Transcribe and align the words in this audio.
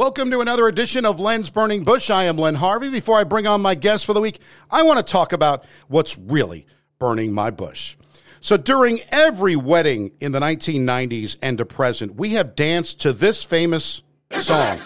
Welcome 0.00 0.30
to 0.30 0.40
another 0.40 0.66
edition 0.66 1.04
of 1.04 1.20
Len's 1.20 1.50
Burning 1.50 1.84
Bush. 1.84 2.08
I 2.08 2.24
am 2.24 2.38
Len 2.38 2.54
Harvey. 2.54 2.88
Before 2.88 3.18
I 3.18 3.24
bring 3.24 3.46
on 3.46 3.60
my 3.60 3.74
guest 3.74 4.06
for 4.06 4.14
the 4.14 4.20
week, 4.22 4.38
I 4.70 4.82
want 4.82 4.96
to 4.96 5.02
talk 5.02 5.34
about 5.34 5.66
what's 5.88 6.16
really 6.16 6.66
burning 6.98 7.34
my 7.34 7.50
bush. 7.50 7.98
So, 8.40 8.56
during 8.56 9.00
every 9.10 9.56
wedding 9.56 10.12
in 10.18 10.32
the 10.32 10.40
1990s 10.40 11.36
and 11.42 11.58
to 11.58 11.66
present, 11.66 12.14
we 12.14 12.30
have 12.30 12.56
danced 12.56 13.00
to 13.02 13.12
this 13.12 13.44
famous 13.44 14.00
song 14.32 14.78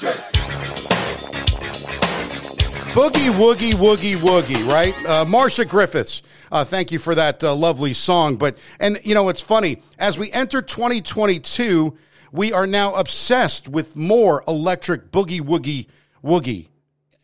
Boogie 2.92 3.30
Woogie 3.30 3.74
Woogie 3.74 4.16
Woogie, 4.16 4.66
right? 4.66 4.96
Uh, 5.06 5.24
Marcia 5.26 5.64
Griffiths. 5.64 6.22
Uh, 6.50 6.64
thank 6.64 6.90
you 6.90 6.98
for 6.98 7.14
that 7.14 7.44
uh, 7.44 7.54
lovely 7.54 7.92
song. 7.92 8.34
But, 8.34 8.58
and 8.80 8.98
you 9.04 9.14
know, 9.14 9.28
it's 9.28 9.40
funny, 9.40 9.80
as 9.96 10.18
we 10.18 10.32
enter 10.32 10.60
2022, 10.60 11.96
we 12.34 12.52
are 12.52 12.66
now 12.66 12.92
obsessed 12.94 13.68
with 13.68 13.94
more 13.94 14.42
electric 14.48 15.12
boogie 15.12 15.40
woogie 15.40 15.86
woogie 16.22 16.66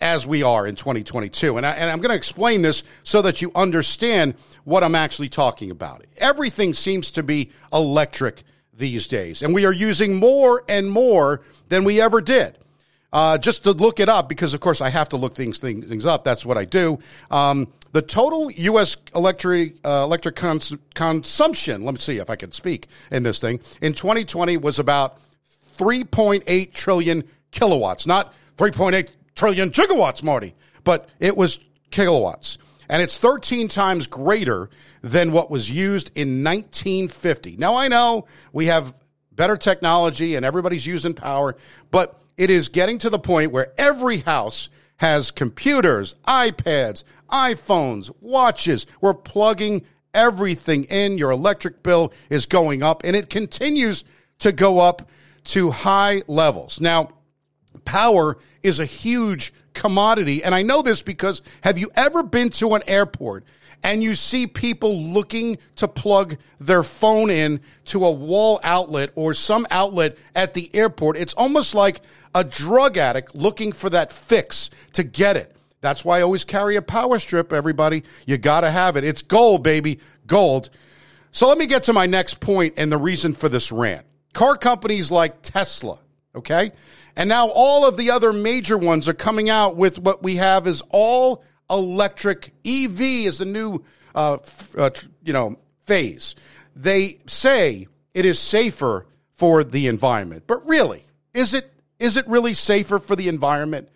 as 0.01 0.25
we 0.25 0.45
are 0.45 0.69
in 0.69 0.77
2022. 0.77 1.57
And, 1.57 1.67
I, 1.67 1.73
and 1.73 1.91
I'm 1.91 1.98
going 1.98 2.12
to 2.12 2.17
explain 2.17 2.62
this 2.62 2.84
so 3.03 3.20
that 3.23 3.43
you 3.43 3.51
understand 3.57 4.34
what 4.62 4.84
I'm 4.84 4.95
actually 4.95 5.29
talking 5.29 5.73
about. 5.73 6.07
Everything 6.19 6.75
seems 6.75 7.11
to 7.11 7.25
be 7.25 7.51
electric 7.73 8.45
these 8.73 9.09
days, 9.09 9.43
and 9.43 9.53
we 9.53 9.67
are 9.67 9.73
using 9.73 10.15
more 10.15 10.62
and 10.69 10.89
more 10.89 11.42
than 11.69 11.83
we 11.83 12.01
ever 12.01 12.20
did. 12.20 12.56
Uh, 13.12 13.37
just 13.37 13.64
to 13.64 13.73
look 13.73 13.98
it 13.98 14.09
up, 14.09 14.28
because 14.28 14.55
of 14.55 14.60
course 14.60 14.80
I 14.80 14.88
have 14.88 15.09
to 15.09 15.16
look 15.16 15.34
things 15.34 15.59
things, 15.59 15.87
things 15.87 16.06
up. 16.06 16.23
That's 16.23 16.46
what 16.46 16.56
I 16.56 16.64
do. 16.64 16.98
Um, 17.30 17.73
the 17.92 18.02
total 18.02 18.50
U.S. 18.52 18.96
electric 19.14 19.77
uh, 19.84 20.02
electric 20.05 20.36
cons- 20.36 20.77
consumption. 20.95 21.84
Let 21.84 21.95
me 21.95 21.98
see 21.98 22.19
if 22.19 22.30
I 22.30 22.36
can 22.36 22.52
speak 22.52 22.86
in 23.10 23.24
this 23.24 23.38
thing. 23.41 23.60
In 23.80 23.95
2020 23.95 24.56
was 24.59 24.78
about 24.78 25.19
3.8 25.77 26.73
trillion 26.73 27.24
kilowatts, 27.50 28.06
not 28.06 28.33
3.8 28.59 29.09
trillion 29.34 29.70
gigawatts, 29.70 30.22
Marty, 30.22 30.55
but 30.84 31.08
it 31.19 31.36
was 31.36 31.58
kilowatts, 31.91 32.58
and 32.89 33.02
it's 33.02 33.19
13 33.19 33.67
times 33.67 34.06
greater 34.06 34.70
than 35.02 35.33
what 35.33 35.50
was 35.50 35.70
used 35.70 36.11
in 36.14 36.45
1950. 36.45 37.56
Now 37.56 37.74
I 37.74 37.89
know 37.89 38.27
we 38.52 38.67
have 38.67 38.95
better 39.33 39.56
technology 39.56 40.36
and 40.36 40.45
everybody's 40.45 40.86
using 40.86 41.14
power, 41.14 41.56
but 41.91 42.20
it 42.41 42.48
is 42.48 42.70
getting 42.70 42.96
to 42.96 43.10
the 43.10 43.19
point 43.19 43.52
where 43.52 43.70
every 43.77 44.16
house 44.16 44.70
has 44.96 45.30
computers, 45.30 46.14
iPads, 46.27 47.05
iPhones, 47.28 48.10
watches. 48.22 48.86
We're 49.02 49.12
plugging 49.12 49.84
everything 50.14 50.84
in. 50.84 51.18
Your 51.18 51.33
electric 51.33 51.83
bill 51.83 52.14
is 52.30 52.46
going 52.46 52.83
up, 52.83 53.02
and 53.05 53.14
it 53.14 53.28
continues 53.28 54.05
to 54.38 54.52
go 54.52 54.78
up 54.78 55.06
to 55.44 55.70
high 55.70 56.22
levels. 56.28 56.80
Now, 56.80 57.11
power 57.84 58.38
is 58.62 58.80
a 58.80 58.86
huge 58.86 59.52
commodity, 59.74 60.42
and 60.42 60.55
I 60.55 60.62
know 60.62 60.80
this 60.80 61.02
because 61.02 61.42
have 61.62 61.77
you 61.77 61.91
ever 61.94 62.22
been 62.22 62.48
to 62.52 62.72
an 62.74 62.83
airport 62.86 63.44
and 63.83 64.03
you 64.03 64.14
see 64.14 64.47
people 64.47 65.03
looking 65.03 65.59
to 65.77 65.89
plug 65.89 66.36
their 66.59 66.83
phone 66.83 67.31
in 67.31 67.61
to 67.86 68.05
a 68.05 68.11
wall 68.11 68.61
outlet 68.62 69.11
or 69.14 69.34
some 69.34 69.67
outlet 69.70 70.17
at 70.34 70.55
the 70.55 70.70
airport? 70.75 71.17
It's 71.17 71.34
almost 71.34 71.75
like 71.75 72.01
a 72.34 72.45
drug 72.45 72.97
addict 72.97 73.34
looking 73.34 73.73
for 73.73 73.91
that 73.91 74.12
fix 74.12 74.70
to 74.92 75.03
get 75.03 75.36
it. 75.36 75.55
That's 75.81 76.05
why 76.05 76.19
I 76.19 76.23
always 76.23 76.45
carry 76.45 76.77
a 76.77 76.83
power 76.83 77.19
strip, 77.19 77.53
everybody. 77.53 78.05
You 78.27 78.39
got 78.39 78.61
to 78.61 78.70
have 78.70 78.97
it. 78.97 79.05
It's 79.05 79.23
gold, 79.23 79.62
baby. 79.62 80.01
Gold. 80.27 80.70
So 81.33 81.48
let 81.48 81.58
me 81.58 81.67
get 81.67 81.84
to 81.84 81.92
my 81.92 82.06
next 82.06 82.41
point 82.41 82.75
and 82.77 82.91
the 82.92 82.98
reason 82.98 83.34
for 83.34 83.48
this 83.48 83.73
rant. 83.73 84.05
Car 84.33 84.56
companies 84.56 85.11
like 85.11 85.42
Tesla, 85.42 85.98
okay? 86.34 86.73
And 87.17 87.28
now 87.28 87.48
all 87.48 87.86
of 87.86 87.97
the 87.97 88.11
other 88.11 88.33
major 88.33 88.78
ones 88.78 89.08
are 89.08 89.14
coming 89.14 89.51
out 89.51 89.77
with 89.77 89.98
what 89.98 90.23
we 90.23 90.36
have 90.36 90.67
is 90.67 90.83
all 90.91 91.42
electric. 91.71 92.53
EV 92.65 93.01
is 93.01 93.39
the 93.39 93.45
new, 93.45 93.85
uh, 94.15 94.39
uh, 94.77 94.91
you 95.23 95.33
know, 95.33 95.57
phase. 95.86 96.35
They 96.75 97.19
say 97.27 97.89
it 98.14 98.25
is 98.25 98.39
safer 98.39 99.07
for 99.35 99.64
the 99.64 99.86
environment, 99.86 100.45
but 100.47 100.67
really, 100.67 101.05
is 101.33 101.55
it 101.55 101.73
is 101.98 102.17
it 102.17 102.27
really 102.27 102.55
safer 102.55 102.98
for 102.98 103.14
the 103.14 103.29
environment? 103.29 103.89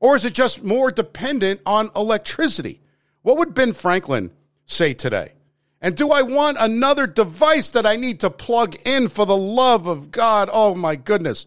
Or 0.00 0.16
is 0.16 0.24
it 0.24 0.32
just 0.32 0.64
more 0.64 0.90
dependent 0.90 1.60
on 1.66 1.90
electricity? 1.94 2.80
What 3.22 3.36
would 3.36 3.52
Ben 3.52 3.74
Franklin 3.74 4.30
say 4.64 4.94
today? 4.94 5.32
And 5.82 5.94
do 5.94 6.10
I 6.10 6.22
want 6.22 6.56
another 6.58 7.06
device 7.06 7.70
that 7.70 7.86
I 7.86 7.96
need 7.96 8.20
to 8.20 8.30
plug 8.30 8.76
in 8.86 9.08
for 9.08 9.26
the 9.26 9.36
love 9.36 9.86
of 9.86 10.10
God? 10.10 10.48
Oh 10.52 10.74
my 10.74 10.96
goodness. 10.96 11.46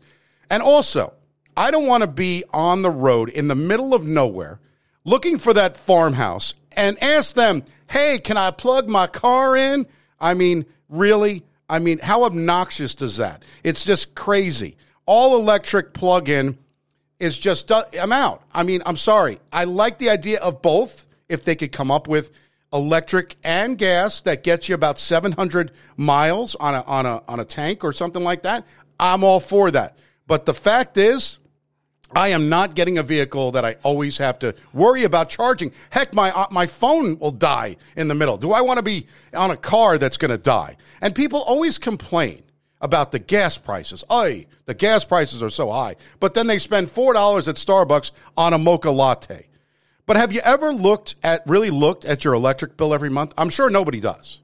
And 0.49 0.61
also, 0.61 1.13
I 1.55 1.71
don't 1.71 1.87
want 1.87 2.01
to 2.01 2.07
be 2.07 2.43
on 2.51 2.81
the 2.81 2.89
road 2.91 3.29
in 3.29 3.47
the 3.47 3.55
middle 3.55 3.93
of 3.93 4.05
nowhere 4.05 4.59
looking 5.05 5.37
for 5.37 5.53
that 5.53 5.77
farmhouse 5.77 6.55
and 6.71 7.01
ask 7.01 7.35
them, 7.35 7.63
hey, 7.89 8.19
can 8.19 8.37
I 8.37 8.51
plug 8.51 8.87
my 8.87 9.07
car 9.07 9.55
in? 9.55 9.85
I 10.19 10.33
mean, 10.33 10.65
really? 10.89 11.43
I 11.69 11.79
mean, 11.79 11.99
how 11.99 12.23
obnoxious 12.23 12.95
does 12.95 13.17
that? 13.17 13.43
It's 13.63 13.83
just 13.83 14.15
crazy 14.15 14.77
all 15.05 15.37
electric 15.37 15.93
plug 15.93 16.29
in 16.29 16.57
is 17.19 17.37
just, 17.37 17.71
uh, 17.71 17.83
I'm 17.99 18.11
out. 18.11 18.43
I 18.53 18.63
mean, 18.63 18.81
I'm 18.85 18.97
sorry. 18.97 19.39
I 19.51 19.65
like 19.65 19.97
the 19.97 20.09
idea 20.09 20.39
of 20.39 20.61
both 20.61 21.05
if 21.29 21.43
they 21.43 21.55
could 21.55 21.71
come 21.71 21.91
up 21.91 22.07
with 22.07 22.31
electric 22.71 23.35
and 23.43 23.77
gas 23.77 24.21
that 24.21 24.43
gets 24.43 24.67
you 24.67 24.75
about 24.75 24.99
700 24.99 25.71
miles 25.95 26.55
on 26.55 26.75
a, 26.75 26.81
on 26.83 27.05
a, 27.05 27.21
on 27.27 27.39
a 27.39 27.45
tank 27.45 27.83
or 27.83 27.93
something 27.93 28.23
like 28.23 28.43
that. 28.43 28.65
I'm 28.99 29.23
all 29.23 29.39
for 29.39 29.71
that. 29.71 29.97
But 30.27 30.45
the 30.45 30.53
fact 30.53 30.97
is, 30.97 31.39
I 32.15 32.29
am 32.29 32.49
not 32.49 32.75
getting 32.75 32.97
a 32.97 33.03
vehicle 33.03 33.51
that 33.51 33.65
I 33.65 33.75
always 33.83 34.17
have 34.17 34.39
to 34.39 34.55
worry 34.73 35.03
about 35.03 35.29
charging. 35.29 35.71
Heck, 35.89 36.13
my 36.13 36.31
uh, 36.31 36.47
my 36.51 36.65
phone 36.65 37.17
will 37.19 37.31
die 37.31 37.77
in 37.95 38.07
the 38.07 38.15
middle. 38.15 38.37
Do 38.37 38.51
I 38.51 38.61
want 38.61 38.77
to 38.77 38.83
be 38.83 39.07
on 39.33 39.51
a 39.51 39.57
car 39.57 39.97
that's 39.97 40.17
going 40.17 40.31
to 40.31 40.37
die? 40.37 40.77
And 41.01 41.13
people 41.15 41.41
always 41.41 41.77
complain 41.77 42.43
about 42.83 43.11
the 43.11 43.19
gas 43.19 43.57
prices. 43.57 44.03
Ay, 44.09 44.45
the 44.65 44.73
gas 44.73 45.05
prices 45.05 45.41
are 45.41 45.49
so 45.49 45.71
high. 45.71 45.95
But 46.19 46.33
then 46.33 46.47
they 46.47 46.57
spend 46.59 46.89
$4 46.89 47.47
at 47.47 47.55
Starbucks 47.55 48.11
on 48.35 48.53
a 48.53 48.57
mocha 48.57 48.91
latte. 48.91 49.47
But 50.05 50.17
have 50.17 50.33
you 50.33 50.41
ever 50.41 50.73
looked 50.73 51.15
at, 51.23 51.47
really 51.47 51.69
looked 51.69 52.03
at 52.03 52.25
your 52.25 52.33
electric 52.33 52.75
bill 52.75 52.93
every 52.93 53.09
month? 53.09 53.33
I'm 53.37 53.49
sure 53.49 53.69
nobody 53.69 54.01
does. 54.01 54.41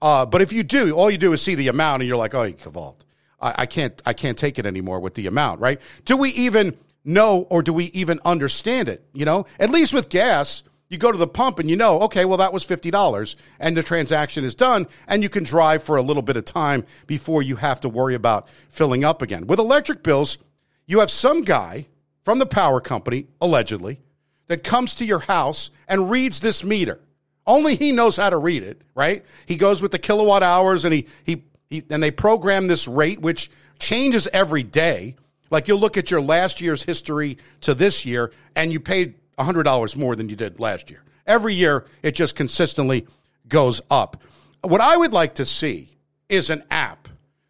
Uh, 0.00 0.24
but 0.24 0.40
if 0.40 0.52
you 0.52 0.62
do, 0.62 0.94
all 0.94 1.10
you 1.10 1.18
do 1.18 1.34
is 1.34 1.42
see 1.42 1.54
the 1.54 1.68
amount 1.68 2.02
and 2.02 2.08
you're 2.08 2.16
like, 2.16 2.34
oh, 2.34 2.50
gevalt, 2.52 2.96
I, 3.40 3.54
I 3.58 3.66
can't, 3.66 4.00
I 4.06 4.14
can't 4.14 4.36
take 4.36 4.58
it 4.58 4.64
anymore 4.64 5.00
with 5.00 5.14
the 5.14 5.26
amount, 5.26 5.60
right? 5.60 5.78
Do 6.06 6.16
we 6.16 6.30
even 6.30 6.76
know 7.04 7.46
or 7.50 7.62
do 7.62 7.72
we 7.72 7.86
even 7.86 8.20
understand 8.24 8.88
it? 8.88 9.06
You 9.12 9.24
know, 9.24 9.46
at 9.58 9.70
least 9.70 9.92
with 9.94 10.08
gas, 10.08 10.62
you 10.88 10.98
go 10.98 11.12
to 11.12 11.18
the 11.18 11.26
pump 11.26 11.58
and 11.58 11.68
you 11.68 11.76
know, 11.76 12.00
okay, 12.02 12.24
well, 12.24 12.38
that 12.38 12.52
was 12.52 12.66
$50 12.66 13.36
and 13.58 13.76
the 13.76 13.82
transaction 13.82 14.44
is 14.44 14.54
done, 14.54 14.86
and 15.08 15.22
you 15.22 15.28
can 15.28 15.44
drive 15.44 15.82
for 15.82 15.96
a 15.96 16.02
little 16.02 16.22
bit 16.22 16.36
of 16.36 16.44
time 16.44 16.84
before 17.06 17.42
you 17.42 17.56
have 17.56 17.80
to 17.80 17.88
worry 17.88 18.14
about 18.14 18.48
filling 18.68 19.04
up 19.04 19.22
again. 19.22 19.46
With 19.46 19.58
electric 19.58 20.02
bills, 20.02 20.38
you 20.86 21.00
have 21.00 21.10
some 21.10 21.42
guy 21.42 21.86
from 22.24 22.38
the 22.38 22.46
power 22.46 22.80
company, 22.80 23.26
allegedly, 23.40 24.00
that 24.46 24.64
comes 24.64 24.94
to 24.96 25.04
your 25.04 25.20
house 25.20 25.70
and 25.88 26.10
reads 26.10 26.40
this 26.40 26.64
meter. 26.64 27.00
Only 27.46 27.76
he 27.76 27.92
knows 27.92 28.16
how 28.16 28.30
to 28.30 28.38
read 28.38 28.62
it, 28.62 28.82
right? 28.94 29.24
He 29.46 29.56
goes 29.56 29.82
with 29.82 29.92
the 29.92 29.98
kilowatt 29.98 30.42
hours 30.42 30.84
and 30.84 30.94
he, 30.94 31.06
he, 31.24 31.44
he 31.68 31.82
and 31.90 32.02
they 32.02 32.10
program 32.10 32.66
this 32.66 32.88
rate, 32.88 33.20
which 33.20 33.50
changes 33.78 34.28
every 34.32 34.62
day. 34.62 35.16
Like 35.54 35.68
you'll 35.68 35.78
look 35.78 35.96
at 35.96 36.10
your 36.10 36.20
last 36.20 36.60
year's 36.60 36.82
history 36.82 37.38
to 37.60 37.74
this 37.74 38.04
year, 38.04 38.32
and 38.56 38.72
you 38.72 38.80
paid 38.80 39.14
$100 39.38 39.96
more 39.96 40.16
than 40.16 40.28
you 40.28 40.34
did 40.34 40.58
last 40.58 40.90
year. 40.90 41.04
Every 41.28 41.54
year, 41.54 41.84
it 42.02 42.16
just 42.16 42.34
consistently 42.34 43.06
goes 43.46 43.80
up. 43.88 44.20
What 44.62 44.80
I 44.80 44.96
would 44.96 45.12
like 45.12 45.36
to 45.36 45.44
see 45.44 45.96
is 46.28 46.50
an 46.50 46.64
app 46.72 47.06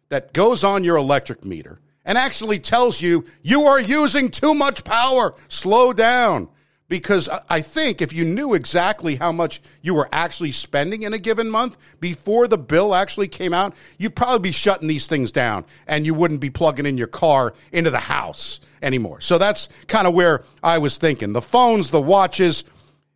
that 0.09 0.33
goes 0.33 0.63
on 0.63 0.83
your 0.83 0.97
electric 0.97 1.43
meter 1.43 1.79
and 2.05 2.15
actually 2.15 2.59
tells 2.59 3.01
you 3.01 3.25
you 3.41 3.63
are 3.63 3.81
using 3.81 4.29
too 4.29 4.53
much 4.53 4.83
power. 4.83 5.33
Slow 5.47 5.91
down. 5.91 6.49
Because 6.87 7.27
I 7.49 7.61
think 7.61 8.01
if 8.01 8.13
you 8.13 8.23
knew 8.23 8.53
exactly 8.53 9.15
how 9.15 9.31
much 9.31 9.59
you 9.81 9.95
were 9.95 10.07
actually 10.11 10.51
spending 10.51 11.01
in 11.01 11.13
a 11.13 11.17
given 11.17 11.49
month 11.49 11.77
before 11.99 12.47
the 12.47 12.59
bill 12.59 12.93
actually 12.93 13.27
came 13.27 13.55
out, 13.55 13.73
you'd 13.97 14.15
probably 14.15 14.49
be 14.49 14.51
shutting 14.51 14.87
these 14.87 15.07
things 15.07 15.31
down 15.31 15.65
and 15.87 16.05
you 16.05 16.13
wouldn't 16.13 16.41
be 16.41 16.51
plugging 16.51 16.85
in 16.85 16.95
your 16.95 17.07
car 17.07 17.55
into 17.71 17.89
the 17.89 17.97
house 17.97 18.59
anymore. 18.83 19.19
So 19.19 19.39
that's 19.39 19.67
kind 19.87 20.05
of 20.05 20.13
where 20.13 20.43
I 20.61 20.77
was 20.77 20.97
thinking. 20.97 21.33
The 21.33 21.41
phones, 21.41 21.89
the 21.89 21.99
watches, 21.99 22.63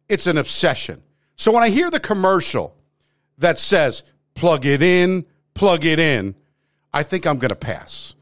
it's 0.07 0.25
an 0.25 0.39
obsession. 0.39 1.03
So 1.35 1.51
when 1.51 1.61
I 1.61 1.69
hear 1.69 1.91
the 1.91 1.99
commercial 1.99 2.75
that 3.37 3.59
says 3.59 4.03
plug 4.33 4.65
it 4.65 4.81
in, 4.81 5.25
plug 5.53 5.85
it 5.85 5.99
in, 5.99 6.33
I 6.91 7.03
think 7.03 7.27
I'm 7.27 7.37
going 7.37 7.49
to 7.49 7.55
pass. 7.55 8.15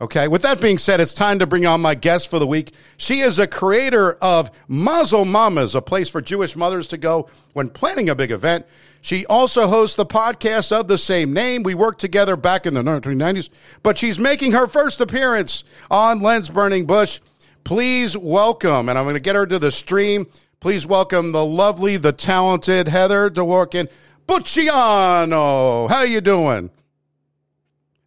Okay. 0.00 0.28
With 0.28 0.42
that 0.42 0.60
being 0.60 0.78
said, 0.78 1.00
it's 1.00 1.12
time 1.12 1.40
to 1.40 1.46
bring 1.46 1.66
on 1.66 1.80
my 1.80 1.96
guest 1.96 2.30
for 2.30 2.38
the 2.38 2.46
week. 2.46 2.72
She 2.96 3.18
is 3.18 3.40
a 3.40 3.48
creator 3.48 4.12
of 4.14 4.50
Mazel 4.68 5.24
Mamas, 5.24 5.74
a 5.74 5.82
place 5.82 6.08
for 6.08 6.20
Jewish 6.20 6.54
mothers 6.54 6.86
to 6.88 6.96
go 6.96 7.28
when 7.52 7.68
planning 7.68 8.08
a 8.08 8.14
big 8.14 8.30
event. 8.30 8.64
She 9.00 9.26
also 9.26 9.66
hosts 9.66 9.96
the 9.96 10.06
podcast 10.06 10.70
of 10.70 10.86
the 10.86 10.98
same 10.98 11.32
name. 11.32 11.64
We 11.64 11.74
worked 11.74 12.00
together 12.00 12.36
back 12.36 12.64
in 12.64 12.74
the 12.74 12.82
1990s, 12.82 13.48
but 13.82 13.98
she's 13.98 14.20
making 14.20 14.52
her 14.52 14.68
first 14.68 15.00
appearance 15.00 15.64
on 15.90 16.20
Len's 16.20 16.50
Burning 16.50 16.86
Bush. 16.86 17.20
please 17.64 18.16
welcome, 18.16 18.88
and 18.88 18.96
I'm 18.96 19.04
going 19.04 19.14
to 19.14 19.20
get 19.20 19.36
her 19.36 19.46
to 19.46 19.58
the 19.58 19.70
stream. 19.72 20.28
Please 20.60 20.86
welcome 20.86 21.32
the 21.32 21.44
lovely, 21.44 21.96
the 21.96 22.12
talented 22.12 22.88
Heather 22.88 23.30
Dworkin 23.30 23.90
Bucciano. 24.26 25.88
How 25.88 25.98
are 25.98 26.06
you 26.06 26.20
doing? 26.20 26.70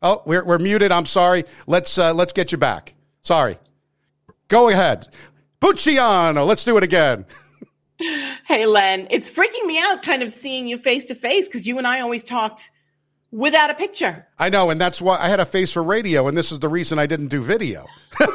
Oh, 0.02 0.24
we're, 0.26 0.44
we're 0.44 0.60
muted. 0.60 0.92
I'm 0.92 1.06
sorry. 1.06 1.46
Let's 1.68 1.98
uh, 1.98 2.14
let's 2.14 2.34
get 2.34 2.52
you 2.52 2.58
back. 2.58 2.96
Sorry. 3.22 3.58
Go 4.48 4.70
ahead. 4.70 5.08
Bucciano. 5.62 6.46
Let's 6.46 6.64
do 6.64 6.78
it 6.78 6.84
again. 6.84 7.26
Hey, 8.48 8.66
Len. 8.66 9.08
It's 9.12 9.30
freaking 9.30 9.66
me 9.66 9.80
out 9.80 10.02
kind 10.02 10.24
of 10.24 10.32
seeing 10.32 10.68
you 10.68 10.78
face 10.80 11.06
to 11.06 11.16
face 11.16 11.48
because 11.48 11.68
you 11.68 11.78
and 11.78 11.86
I 11.86 12.02
always 12.02 12.24
talked 12.24 12.72
without 13.32 13.70
a 13.70 13.76
picture. 13.76 14.28
I 14.40 14.50
know, 14.50 14.72
and 14.72 14.82
that's 14.82 15.02
why 15.02 15.20
I 15.20 15.30
had 15.30 15.40
a 15.40 15.46
face 15.46 15.72
for 15.72 15.84
radio, 15.84 16.28
and 16.28 16.36
this 16.36 16.52
is 16.52 16.60
the 16.60 16.68
reason 16.68 17.00
I 17.00 17.06
didn't 17.06 17.28
do 17.28 17.42
video. 17.42 17.86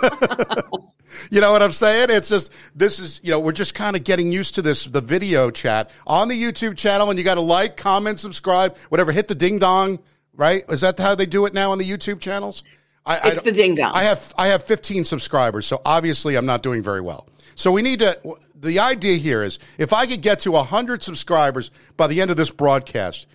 you 1.30 1.40
know 1.40 1.52
what 1.52 1.62
I'm 1.62 1.72
saying? 1.72 2.08
It's 2.10 2.28
just 2.28 2.52
this 2.74 2.98
is 3.00 3.20
you 3.24 3.30
know 3.30 3.40
we're 3.40 3.52
just 3.52 3.74
kind 3.74 3.96
of 3.96 4.04
getting 4.04 4.30
used 4.30 4.54
to 4.54 4.62
this 4.62 4.84
the 4.84 5.00
video 5.00 5.50
chat 5.50 5.90
on 6.06 6.28
the 6.28 6.40
YouTube 6.40 6.76
channel, 6.76 7.10
and 7.10 7.18
you 7.18 7.24
got 7.24 7.34
to 7.34 7.40
like, 7.40 7.76
comment, 7.76 8.20
subscribe, 8.20 8.76
whatever. 8.88 9.12
Hit 9.12 9.28
the 9.28 9.34
ding 9.34 9.58
dong. 9.58 9.98
Right? 10.36 10.64
Is 10.68 10.82
that 10.82 10.98
how 10.98 11.14
they 11.14 11.26
do 11.26 11.46
it 11.46 11.54
now 11.54 11.72
on 11.72 11.78
the 11.78 11.88
YouTube 11.88 12.20
channels? 12.20 12.62
I, 13.06 13.30
it's 13.30 13.40
I, 13.40 13.44
the 13.44 13.52
ding 13.52 13.74
dong. 13.74 13.92
I 13.94 14.02
have 14.02 14.34
I 14.36 14.48
have 14.48 14.64
15 14.64 15.04
subscribers, 15.04 15.66
so 15.66 15.80
obviously 15.84 16.36
I'm 16.36 16.46
not 16.46 16.62
doing 16.62 16.82
very 16.82 17.00
well. 17.00 17.28
So 17.54 17.72
we 17.72 17.82
need 17.82 18.00
to. 18.00 18.18
The 18.54 18.80
idea 18.80 19.16
here 19.16 19.42
is 19.42 19.58
if 19.78 19.92
I 19.92 20.06
could 20.06 20.22
get 20.22 20.40
to 20.40 20.52
100 20.52 21.02
subscribers 21.02 21.70
by 21.96 22.06
the 22.06 22.20
end 22.20 22.30
of 22.30 22.36
this 22.36 22.50
broadcast, 22.50 23.26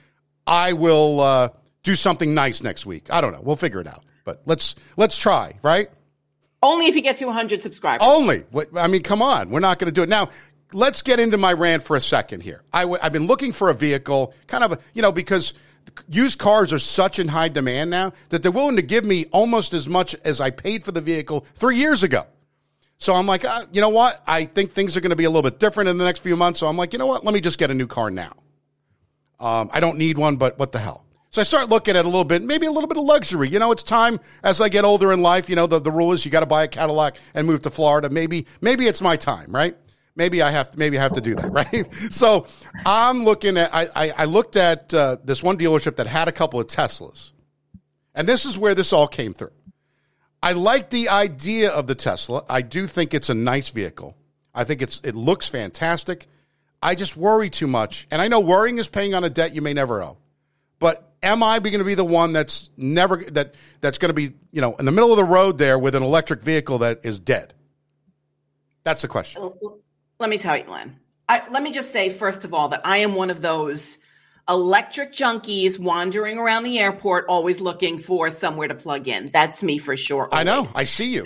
I 0.45 0.74
will 0.74 1.19
uh, 1.19 1.50
do 1.83 1.95
something 1.95 2.33
nice 2.33 2.62
next 2.62 2.86
week. 2.86 3.07
I 3.09 3.21
don't 3.21 3.31
know. 3.31 3.42
We'll 3.42 3.56
figure 3.56 3.80
it 3.80 3.88
out. 3.88 4.04
But 4.25 4.42
let's 4.45 4.75
let's 4.97 5.18
try. 5.18 5.57
Right? 5.63 5.89
Only 6.63 6.88
if 6.88 6.95
you 6.95 7.01
get 7.01 7.18
to 7.18 7.25
100 7.25 7.63
subscribers. 7.63 8.06
Only. 8.07 8.44
I 8.77 8.88
mean, 8.88 9.01
come 9.01 9.21
on. 9.21 9.50
We're 9.50 9.62
not 9.62 9.80
going 9.80 9.92
to 9.92 9.94
do 9.94 10.04
it 10.04 10.09
now. 10.09 10.30
Let's 10.74 11.01
get 11.01 11.19
into 11.19 11.38
my 11.38 11.54
rant 11.54 11.83
for 11.83 11.95
a 11.97 12.01
second 12.01 12.42
here. 12.42 12.62
I 12.71 12.81
w- 12.81 13.00
I've 13.01 13.12
been 13.12 13.25
looking 13.25 13.51
for 13.51 13.69
a 13.69 13.74
vehicle, 13.74 14.33
kind 14.47 14.63
of, 14.63 14.74
a, 14.74 14.80
you 14.94 15.01
know, 15.01 15.12
because 15.12 15.54
used 16.10 16.39
cars 16.39 16.74
are 16.74 16.80
such 16.80 17.19
in 17.19 17.28
high 17.28 17.50
demand 17.50 17.89
now 17.89 18.13
that 18.30 18.44
they're 18.44 18.51
willing 18.51 18.75
to 18.75 18.81
give 18.81 19.06
me 19.06 19.25
almost 19.31 19.74
as 19.74 19.88
much 19.88 20.16
as 20.25 20.42
I 20.42 20.50
paid 20.50 20.83
for 20.83 20.92
the 20.92 21.01
vehicle 21.01 21.45
three 21.56 21.78
years 21.78 22.04
ago. 22.04 22.25
So 22.98 23.13
I'm 23.13 23.25
like, 23.25 23.44
uh, 23.44 23.66
you 23.72 23.81
know 23.81 23.89
what? 23.89 24.22
I 24.28 24.45
think 24.45 24.72
things 24.72 24.95
are 24.95 25.01
going 25.01 25.10
to 25.10 25.16
be 25.16 25.24
a 25.24 25.30
little 25.30 25.50
bit 25.50 25.60
different 25.60 25.89
in 25.89 25.98
the 25.98 26.06
next 26.06 26.19
few 26.19 26.38
months. 26.38 26.60
So 26.60 26.68
I'm 26.68 26.78
like, 26.78 26.94
you 26.94 27.00
know 27.00 27.07
what? 27.07 27.25
Let 27.25 27.33
me 27.33 27.42
just 27.42 27.57
get 27.57 27.72
a 27.72 27.74
new 27.74 27.88
car 27.88 28.12
now. 28.12 28.33
Um, 29.39 29.72
I 29.74 29.80
don't 29.80 29.98
need 29.98 30.19
one, 30.19 30.38
but 30.38 30.60
what 30.60 30.72
the 30.72 30.78
hell? 30.78 31.04
So 31.31 31.42
I 31.42 31.45
start 31.45 31.69
looking 31.69 31.95
at 31.95 32.06
a 32.06 32.07
little 32.07 32.25
bit, 32.25 32.44
maybe 32.44 32.68
a 32.68 32.72
little 32.72 32.88
bit 32.88 32.98
of 32.98 33.04
luxury. 33.04 33.50
You 33.50 33.57
know, 33.57 33.72
it's 33.72 33.83
time 33.83 34.19
as 34.44 34.62
I 34.62 34.69
get 34.69 34.83
older 34.83 35.12
in 35.13 35.22
life. 35.22 35.50
You 35.50 35.56
know, 35.56 35.66
the, 35.66 35.80
the 35.80 35.89
rule 35.89 36.12
is 36.12 36.25
you 36.25 36.31
got 36.31 36.42
to 36.42 36.45
buy 36.45 36.63
a 36.63 36.68
Cadillac 36.68 37.16
and 37.33 37.48
move 37.48 37.62
to 37.63 37.72
Florida. 37.72 38.10
Maybe, 38.10 38.45
maybe 38.60 38.86
it's 38.86 39.01
my 39.01 39.16
time, 39.16 39.50
right? 39.50 39.75
Maybe 40.16 40.42
I 40.42 40.52
have 40.52 40.72
to, 40.72 40.80
maybe 40.80 40.98
I 40.98 41.02
have 41.02 41.13
to 41.13 41.22
do 41.22 41.36
that, 41.36 41.52
right? 41.52 42.13
so 42.13 42.48
I'm 42.86 43.24
looking 43.24 43.58
at, 43.58 43.74
I, 43.74 43.88
I, 43.96 44.10
I 44.18 44.25
looked 44.25 44.56
at 44.56 44.94
uh, 44.94 45.18
this 45.24 45.42
one 45.42 45.58
dealership 45.58 45.96
that 45.98 46.08
had 46.08 46.28
a 46.28 46.31
couple 46.31 46.60
of 46.60 46.68
Teslas. 46.68 47.31
And 48.13 48.28
this 48.28 48.46
is 48.46 48.58
where 48.58 48.75
this 48.75 48.92
all 48.92 49.08
came 49.08 49.34
through. 49.34 49.52
I 50.44 50.54
like 50.54 50.90
the 50.90 51.10
idea 51.10 51.69
of 51.72 51.88
the 51.88 51.96
Tesla. 51.96 52.44
I 52.50 52.62
do 52.62 52.88
think 52.88 53.13
it's 53.13 53.30
a 53.30 53.34
nice 53.34 53.69
vehicle. 53.69 54.18
I 54.54 54.63
think 54.63 54.81
it's 54.81 55.00
it 55.04 55.16
looks 55.16 55.48
fantastic. 55.48 56.28
I 56.81 56.96
just 56.96 57.16
worry 57.16 57.50
too 57.50 57.68
much. 57.68 58.07
And 58.12 58.22
I 58.22 58.28
know 58.28 58.40
worrying 58.40 58.80
is 58.80 58.88
paying 58.88 59.14
on 59.14 59.24
a 59.24 59.30
debt 59.30 59.54
you 59.54 59.62
may 59.62 59.74
never 59.74 60.02
owe. 60.02 60.18
But 60.80 61.12
am 61.22 61.44
I 61.44 61.60
going 61.60 61.78
to 61.78 61.84
be 61.84 61.96
the 61.96 62.04
one 62.04 62.34
that's 62.34 62.69
never 62.75 63.18
that 63.18 63.54
that's 63.81 64.00
going 64.00 64.10
to 64.10 64.14
be, 64.14 64.34
you 64.52 64.62
know, 64.62 64.75
in 64.75 64.86
the 64.86 64.92
middle 64.92 65.12
of 65.12 65.18
the 65.18 65.24
road 65.24 65.57
there 65.57 65.78
with 65.78 65.96
an 65.96 66.04
electric 66.04 66.42
vehicle 66.42 66.80
that 66.80 67.02
is 67.04 67.19
dead? 67.19 67.54
That's 68.84 69.04
the 69.04 69.07
question. 69.07 69.54
Let 70.21 70.29
me 70.29 70.38
tell 70.38 70.56
you, 70.56 70.65
Len. 70.65 71.00
I, 71.27 71.41
let 71.50 71.63
me 71.63 71.71
just 71.71 71.91
say 71.91 72.12
first 72.12 72.45
of 72.45 72.53
all 72.53 72.68
that 72.68 72.81
I 72.85 72.97
am 72.97 73.15
one 73.15 73.31
of 73.31 73.41
those 73.41 73.97
electric 74.47 75.13
junkies 75.13 75.79
wandering 75.79 76.38
around 76.38 76.62
the 76.62 76.77
airport, 76.77 77.25
always 77.27 77.59
looking 77.59 77.97
for 77.97 78.29
somewhere 78.29 78.68
to 78.68 78.75
plug 78.75 79.07
in. 79.07 79.31
That's 79.31 79.63
me 79.63 79.79
for 79.79 79.97
sure. 79.97 80.29
Always. 80.31 80.39
I 80.39 80.44
know. 80.44 80.68
I 80.75 80.83
see 80.83 81.15
you. 81.15 81.25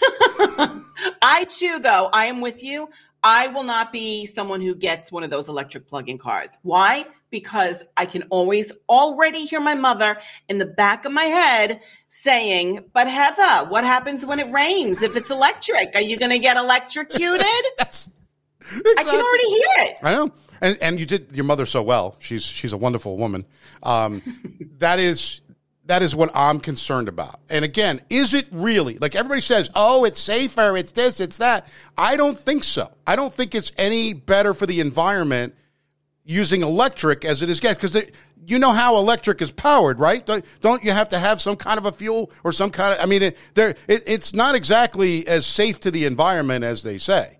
I 1.20 1.46
too, 1.48 1.80
though, 1.80 2.08
I 2.12 2.26
am 2.26 2.40
with 2.40 2.62
you. 2.62 2.90
I 3.26 3.48
will 3.48 3.64
not 3.64 3.92
be 3.92 4.24
someone 4.24 4.60
who 4.60 4.76
gets 4.76 5.10
one 5.10 5.24
of 5.24 5.30
those 5.30 5.48
electric 5.48 5.88
plug-in 5.88 6.16
cars. 6.16 6.58
Why? 6.62 7.06
Because 7.28 7.82
I 7.96 8.06
can 8.06 8.22
always 8.30 8.70
already 8.88 9.46
hear 9.46 9.58
my 9.58 9.74
mother 9.74 10.18
in 10.48 10.58
the 10.58 10.66
back 10.66 11.04
of 11.04 11.10
my 11.10 11.24
head 11.24 11.80
saying, 12.08 12.84
"But 12.92 13.08
Heather, 13.08 13.68
what 13.68 13.82
happens 13.82 14.24
when 14.24 14.38
it 14.38 14.48
rains? 14.52 15.02
If 15.02 15.16
it's 15.16 15.32
electric, 15.32 15.96
are 15.96 16.00
you 16.00 16.16
going 16.20 16.30
to 16.30 16.38
get 16.38 16.56
electrocuted?" 16.56 17.64
yes. 17.78 18.08
Exactly. 18.60 18.94
I 18.96 19.02
can 19.02 19.20
already 19.20 19.48
hear 19.48 19.90
it. 19.90 19.96
I 20.04 20.14
know. 20.14 20.32
And 20.60 20.78
and 20.80 21.00
you 21.00 21.06
did 21.06 21.32
your 21.32 21.44
mother 21.44 21.66
so 21.66 21.82
well. 21.82 22.14
She's 22.20 22.44
she's 22.44 22.72
a 22.72 22.76
wonderful 22.76 23.16
woman. 23.16 23.44
Um, 23.82 24.22
that 24.78 25.00
is 25.00 25.40
that 25.86 26.02
is 26.02 26.14
what 26.14 26.30
I'm 26.34 26.60
concerned 26.60 27.08
about. 27.08 27.40
And 27.48 27.64
again, 27.64 28.00
is 28.10 28.34
it 28.34 28.48
really 28.52 28.98
like 28.98 29.14
everybody 29.14 29.40
says? 29.40 29.70
Oh, 29.74 30.04
it's 30.04 30.20
safer. 30.20 30.76
It's 30.76 30.92
this. 30.92 31.20
It's 31.20 31.38
that. 31.38 31.66
I 31.96 32.16
don't 32.16 32.38
think 32.38 32.64
so. 32.64 32.90
I 33.06 33.16
don't 33.16 33.32
think 33.32 33.54
it's 33.54 33.72
any 33.76 34.12
better 34.12 34.54
for 34.54 34.66
the 34.66 34.80
environment 34.80 35.54
using 36.24 36.62
electric 36.62 37.24
as 37.24 37.42
it 37.42 37.48
is 37.48 37.60
gas 37.60 37.74
because 37.74 37.96
you 38.46 38.58
know 38.58 38.72
how 38.72 38.96
electric 38.96 39.40
is 39.42 39.50
powered, 39.52 39.98
right? 39.98 40.24
Don't, 40.24 40.44
don't, 40.60 40.84
you 40.84 40.92
have 40.92 41.08
to 41.10 41.18
have 41.18 41.40
some 41.40 41.56
kind 41.56 41.78
of 41.78 41.86
a 41.86 41.92
fuel 41.92 42.30
or 42.44 42.52
some 42.52 42.70
kind 42.70 42.94
of? 42.94 43.00
I 43.00 43.06
mean, 43.06 43.22
it, 43.22 43.36
it, 43.56 43.78
it's 43.88 44.34
not 44.34 44.54
exactly 44.54 45.26
as 45.26 45.46
safe 45.46 45.80
to 45.80 45.90
the 45.90 46.04
environment 46.04 46.64
as 46.64 46.82
they 46.82 46.98
say. 46.98 47.38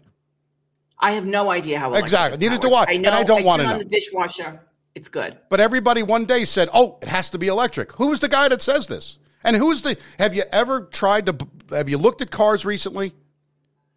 I 0.99 1.13
have 1.13 1.27
no 1.27 1.51
idea 1.51 1.79
how 1.79 1.93
exactly. 1.93 2.39
Neither 2.49 2.61
do 2.61 2.73
I. 2.73 2.87
I 2.89 2.97
know. 2.97 3.09
And 3.09 3.17
I 3.19 3.23
don't 3.23 3.45
want 3.45 3.63
to 3.63 3.69
know. 3.69 3.79
the 3.79 3.85
dishwasher. 3.85 4.61
It's 4.97 5.11
good. 5.11 5.37
But 5.51 5.61
everybody 5.61 6.03
one 6.03 6.25
day 6.25 6.47
said, 6.47 6.71
"Oh, 6.73 6.99
it 7.03 7.09
has 7.09 7.29
to 7.31 7.39
be 7.39 7.49
electric." 7.49 7.93
Who's 7.93 8.21
the 8.21 8.31
guy 8.31 8.49
that 8.49 8.63
says 8.63 8.87
this? 8.87 9.19
And 9.45 9.55
who's 9.55 9.83
the? 9.83 9.99
Have 10.19 10.35
you 10.35 10.43
ever 10.51 10.81
tried 10.81 11.27
to? 11.27 11.37
Have 11.71 11.91
you 11.91 11.99
looked 11.99 12.23
at 12.23 12.31
cars 12.31 12.65
recently? 12.65 13.13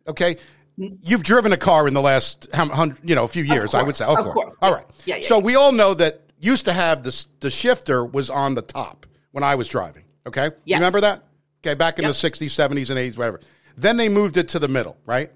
Okay, 0.09 0.35
you've 0.75 1.23
driven 1.23 1.53
a 1.53 1.57
car 1.57 1.87
in 1.87 1.93
the 1.93 2.01
last, 2.01 2.49
you 3.01 3.15
know, 3.15 3.23
a 3.23 3.29
few 3.29 3.43
years. 3.43 3.71
Course, 3.71 3.75
I 3.75 3.83
would 3.83 3.95
say, 3.95 4.03
of, 4.03 4.19
of 4.19 4.25
course. 4.25 4.33
course. 4.33 4.57
All 4.61 4.73
right. 4.73 4.85
Yeah, 5.05 5.15
yeah, 5.15 5.25
so 5.25 5.37
yeah. 5.37 5.43
we 5.45 5.55
all 5.55 5.71
know 5.71 5.93
that 5.93 6.21
used 6.37 6.65
to 6.65 6.73
have 6.73 7.03
the 7.03 7.25
the 7.39 7.49
shifter 7.49 8.05
was 8.05 8.29
on 8.29 8.55
the 8.55 8.61
top 8.61 9.05
when 9.31 9.43
I 9.45 9.55
was 9.55 9.69
driving. 9.69 10.03
Okay, 10.27 10.51
yes. 10.65 10.79
remember 10.79 10.99
that? 10.99 11.23
Okay, 11.63 11.75
back 11.75 11.99
in 11.99 12.03
yep. 12.03 12.11
the 12.11 12.29
'60s, 12.29 12.47
'70s, 12.47 12.89
and 12.89 12.99
'80s, 12.99 13.17
whatever. 13.17 13.39
Then 13.77 13.95
they 13.95 14.09
moved 14.09 14.35
it 14.35 14.49
to 14.49 14.59
the 14.59 14.67
middle, 14.67 14.97
right? 15.05 15.31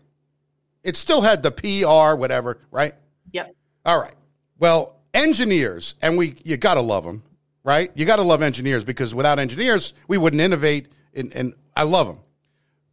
It 0.83 0.97
still 0.97 1.21
had 1.21 1.41
the 1.41 1.51
PR, 1.51 2.19
whatever, 2.19 2.59
right? 2.69 2.95
Yep. 3.31 3.55
All 3.85 3.97
right. 3.97 4.15
Well, 4.59 4.99
engineers, 5.13 5.95
and 6.01 6.17
we 6.17 6.35
you 6.43 6.57
got 6.57 6.75
to 6.75 6.81
love 6.81 7.03
them, 7.03 7.23
right? 7.63 7.91
You 7.95 8.05
got 8.05 8.17
to 8.17 8.23
love 8.23 8.41
engineers 8.41 8.83
because 8.83 9.13
without 9.13 9.39
engineers, 9.39 9.93
we 10.07 10.17
wouldn't 10.17 10.41
innovate. 10.41 10.87
And, 11.13 11.33
and, 11.33 11.53
I 11.75 11.83
love 11.83 12.05
them, 12.05 12.19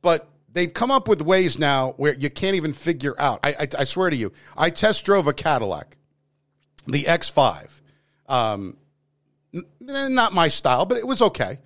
but 0.01 0.27
they've 0.51 0.73
come 0.73 0.91
up 0.91 1.07
with 1.07 1.21
ways 1.21 1.59
now 1.59 1.93
where 1.99 2.15
you 2.15 2.31
can't 2.31 2.57
even 2.57 2.73
figure 2.73 3.15
out. 3.19 3.41
I, 3.45 3.51
I, 3.53 3.69
I 3.81 3.85
swear 3.85 4.09
to 4.09 4.17
you, 4.17 4.33
I 4.57 4.71
test 4.71 5.05
drove 5.05 5.27
a 5.27 5.35
Cadillac, 5.35 5.99
the 6.87 7.05
X5. 7.05 7.83
Um, 8.27 8.79
not 9.81 10.33
my 10.33 10.49
style, 10.49 10.87
but 10.87 10.97
it 10.97 11.07
was 11.07 11.21
okay. 11.21 11.59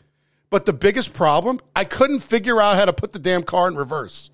But 0.50 0.66
the 0.66 0.72
biggest 0.72 1.14
problem, 1.14 1.60
I 1.76 1.84
couldn't 1.84 2.20
figure 2.20 2.60
out 2.60 2.76
how 2.76 2.84
to 2.84 2.92
put 2.92 3.12
the 3.12 3.18
damn 3.18 3.44
car 3.44 3.68
in 3.68 3.76
reverse, 3.76 4.30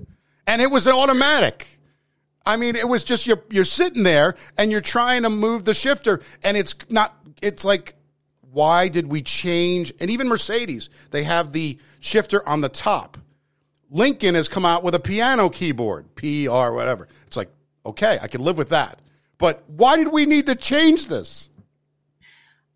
and 0.46 0.62
it 0.62 0.70
was 0.70 0.86
an 0.86 0.94
automatic. 0.94 1.79
I 2.50 2.56
mean, 2.56 2.74
it 2.74 2.88
was 2.88 3.04
just 3.04 3.26
you're 3.26 3.42
you're 3.48 3.64
sitting 3.64 4.02
there 4.02 4.34
and 4.58 4.70
you're 4.70 4.80
trying 4.80 5.22
to 5.22 5.30
move 5.30 5.64
the 5.64 5.74
shifter, 5.74 6.20
and 6.42 6.56
it's 6.56 6.74
not. 6.88 7.16
It's 7.40 7.64
like, 7.64 7.94
why 8.50 8.88
did 8.88 9.06
we 9.06 9.22
change? 9.22 9.92
And 10.00 10.10
even 10.10 10.28
Mercedes, 10.28 10.90
they 11.10 11.22
have 11.22 11.52
the 11.52 11.78
shifter 12.00 12.46
on 12.48 12.60
the 12.60 12.68
top. 12.68 13.16
Lincoln 13.88 14.34
has 14.34 14.48
come 14.48 14.66
out 14.66 14.82
with 14.82 14.94
a 14.94 15.00
piano 15.00 15.48
keyboard, 15.48 16.14
P 16.14 16.48
R 16.48 16.72
whatever. 16.72 17.08
It's 17.26 17.36
like, 17.36 17.50
okay, 17.86 18.18
I 18.20 18.28
can 18.28 18.42
live 18.42 18.58
with 18.58 18.70
that. 18.70 19.00
But 19.38 19.62
why 19.68 19.96
did 19.96 20.12
we 20.12 20.26
need 20.26 20.46
to 20.46 20.54
change 20.54 21.06
this? 21.06 21.48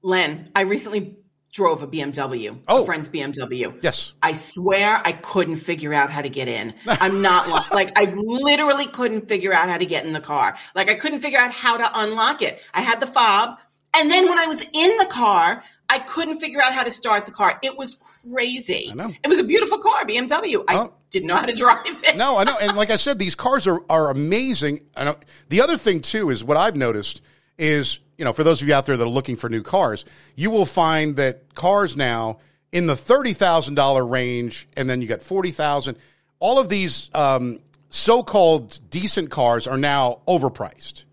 Len, 0.02 0.50
I 0.54 0.62
recently 0.62 1.16
drove 1.54 1.84
a 1.84 1.87
BMW, 1.87 2.61
oh. 2.66 2.82
a 2.82 2.84
friend's 2.84 3.08
BMW. 3.08 3.78
Yes. 3.80 4.12
I 4.23 4.32
swear 4.32 5.00
I 5.04 5.12
couldn't 5.12 5.56
figure 5.56 5.94
out 5.94 6.11
how 6.11 6.20
to 6.20 6.28
get 6.28 6.49
in. 6.49 6.75
I'm 6.87 7.23
not 7.23 7.73
like 7.73 7.96
I 7.96 8.12
literally 8.14 8.87
couldn't 8.87 9.23
figure 9.28 9.54
out 9.54 9.68
how 9.68 9.78
to 9.78 9.87
get 9.87 10.04
in 10.04 10.12
the 10.12 10.20
car. 10.20 10.56
Like 10.75 10.90
I 10.90 10.94
couldn't 10.96 11.20
figure 11.20 11.38
out 11.38 11.52
how 11.52 11.76
to 11.76 11.90
unlock 11.94 12.42
it. 12.42 12.61
I 12.75 12.80
had 12.80 13.00
the 13.00 13.06
fob, 13.06 13.58
and 13.96 14.11
then 14.11 14.28
when 14.28 14.38
I 14.38 14.46
was 14.46 14.62
in 14.62 14.99
the 14.99 15.06
car, 15.08 15.62
I 15.88 16.00
couldn't 16.00 16.38
figure 16.38 16.61
out 16.61 16.75
how 16.75 16.82
to 16.82 16.90
start 16.90 17.25
the 17.25 17.32
car. 17.32 17.58
It 17.62 17.78
was 17.78 17.96
crazy. 18.32 18.88
I 18.90 18.94
know. 18.94 19.12
It 19.23 19.28
was 19.28 19.38
a 19.38 19.44
beautiful 19.44 19.78
car, 19.78 20.04
BMW. 20.04 20.64
I 20.68 20.76
oh. 20.76 20.94
didn't 21.11 21.28
know 21.28 21.37
how 21.37 21.46
to 21.46 21.52
drive 21.56 21.87
it. 21.87 22.16
No, 22.16 22.37
I 22.37 22.44
know. 22.44 22.58
And 22.61 22.76
like 22.76 22.90
I 22.90 22.96
said, 22.96 23.20
these 23.20 23.37
cars 23.37 23.68
are 23.68 23.80
are 23.88 24.11
amazing. 24.11 24.80
I 24.96 25.04
know. 25.04 25.16
The 25.50 25.61
other 25.61 25.76
thing 25.76 26.00
too 26.00 26.30
is 26.30 26.42
what 26.42 26.56
I've 26.56 26.75
noticed 26.75 27.23
is 27.56 28.00
you 28.18 28.25
know, 28.25 28.33
for 28.33 28.44
those 28.44 28.62
of 28.62 28.68
you 28.68 28.75
out 28.75 28.87
there 28.87 28.97
that 28.97 29.04
are 29.04 29.09
looking 29.09 29.37
for 29.37 29.49
new 29.49 29.62
cars, 29.62 30.04
you 30.37 30.50
will 30.50 30.66
find 30.66 31.16
that 31.16 31.54
cars 31.54 31.97
now 31.97 32.38
in 32.73 32.87
the 32.87 32.94
$30,000 32.94 34.11
range 34.11 34.68
and 34.76 34.88
then 34.88 35.00
you 35.00 35.09
got 35.09 35.23
40,000 35.23 35.97
all 36.44 36.59
of 36.59 36.68
these 36.68 37.09
um, 37.14 37.59
so-called 37.88 38.78
decent 38.90 39.30
cars 39.30 39.66
are 39.66 39.78
now 39.78 40.21
overpriced, 40.28 41.04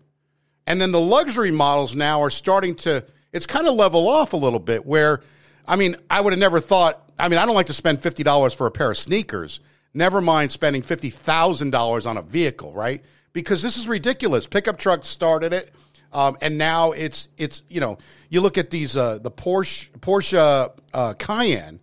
and 0.66 0.78
then 0.78 0.92
the 0.92 1.00
luxury 1.00 1.50
models 1.50 1.94
now 1.94 2.22
are 2.22 2.28
starting 2.28 2.74
to. 2.74 3.02
It's 3.32 3.46
kind 3.46 3.66
of 3.66 3.74
level 3.74 4.08
off 4.08 4.34
a 4.34 4.36
little 4.36 4.58
bit. 4.58 4.84
Where, 4.84 5.22
I 5.66 5.76
mean, 5.76 5.96
I 6.10 6.20
would 6.20 6.34
have 6.34 6.40
never 6.40 6.60
thought. 6.60 7.10
I 7.18 7.28
mean, 7.28 7.38
I 7.38 7.46
don't 7.46 7.54
like 7.54 7.66
to 7.66 7.72
spend 7.72 8.02
fifty 8.02 8.22
dollars 8.22 8.52
for 8.52 8.66
a 8.66 8.70
pair 8.70 8.90
of 8.90 8.98
sneakers. 8.98 9.60
Never 9.94 10.20
mind 10.20 10.52
spending 10.52 10.82
fifty 10.82 11.08
thousand 11.08 11.70
dollars 11.70 12.04
on 12.04 12.18
a 12.18 12.22
vehicle, 12.22 12.74
right? 12.74 13.02
Because 13.32 13.62
this 13.62 13.78
is 13.78 13.88
ridiculous. 13.88 14.46
Pickup 14.46 14.78
trucks 14.78 15.08
started 15.08 15.54
it. 15.54 15.72
Um, 16.12 16.36
and 16.40 16.58
now 16.58 16.92
it's 16.92 17.28
it's 17.38 17.62
you 17.68 17.80
know 17.80 17.98
you 18.28 18.40
look 18.40 18.58
at 18.58 18.70
these 18.70 18.96
uh, 18.96 19.18
the 19.18 19.30
Porsche 19.30 19.90
Porsche 20.00 20.70
uh, 20.92 21.14
Cayenne 21.14 21.80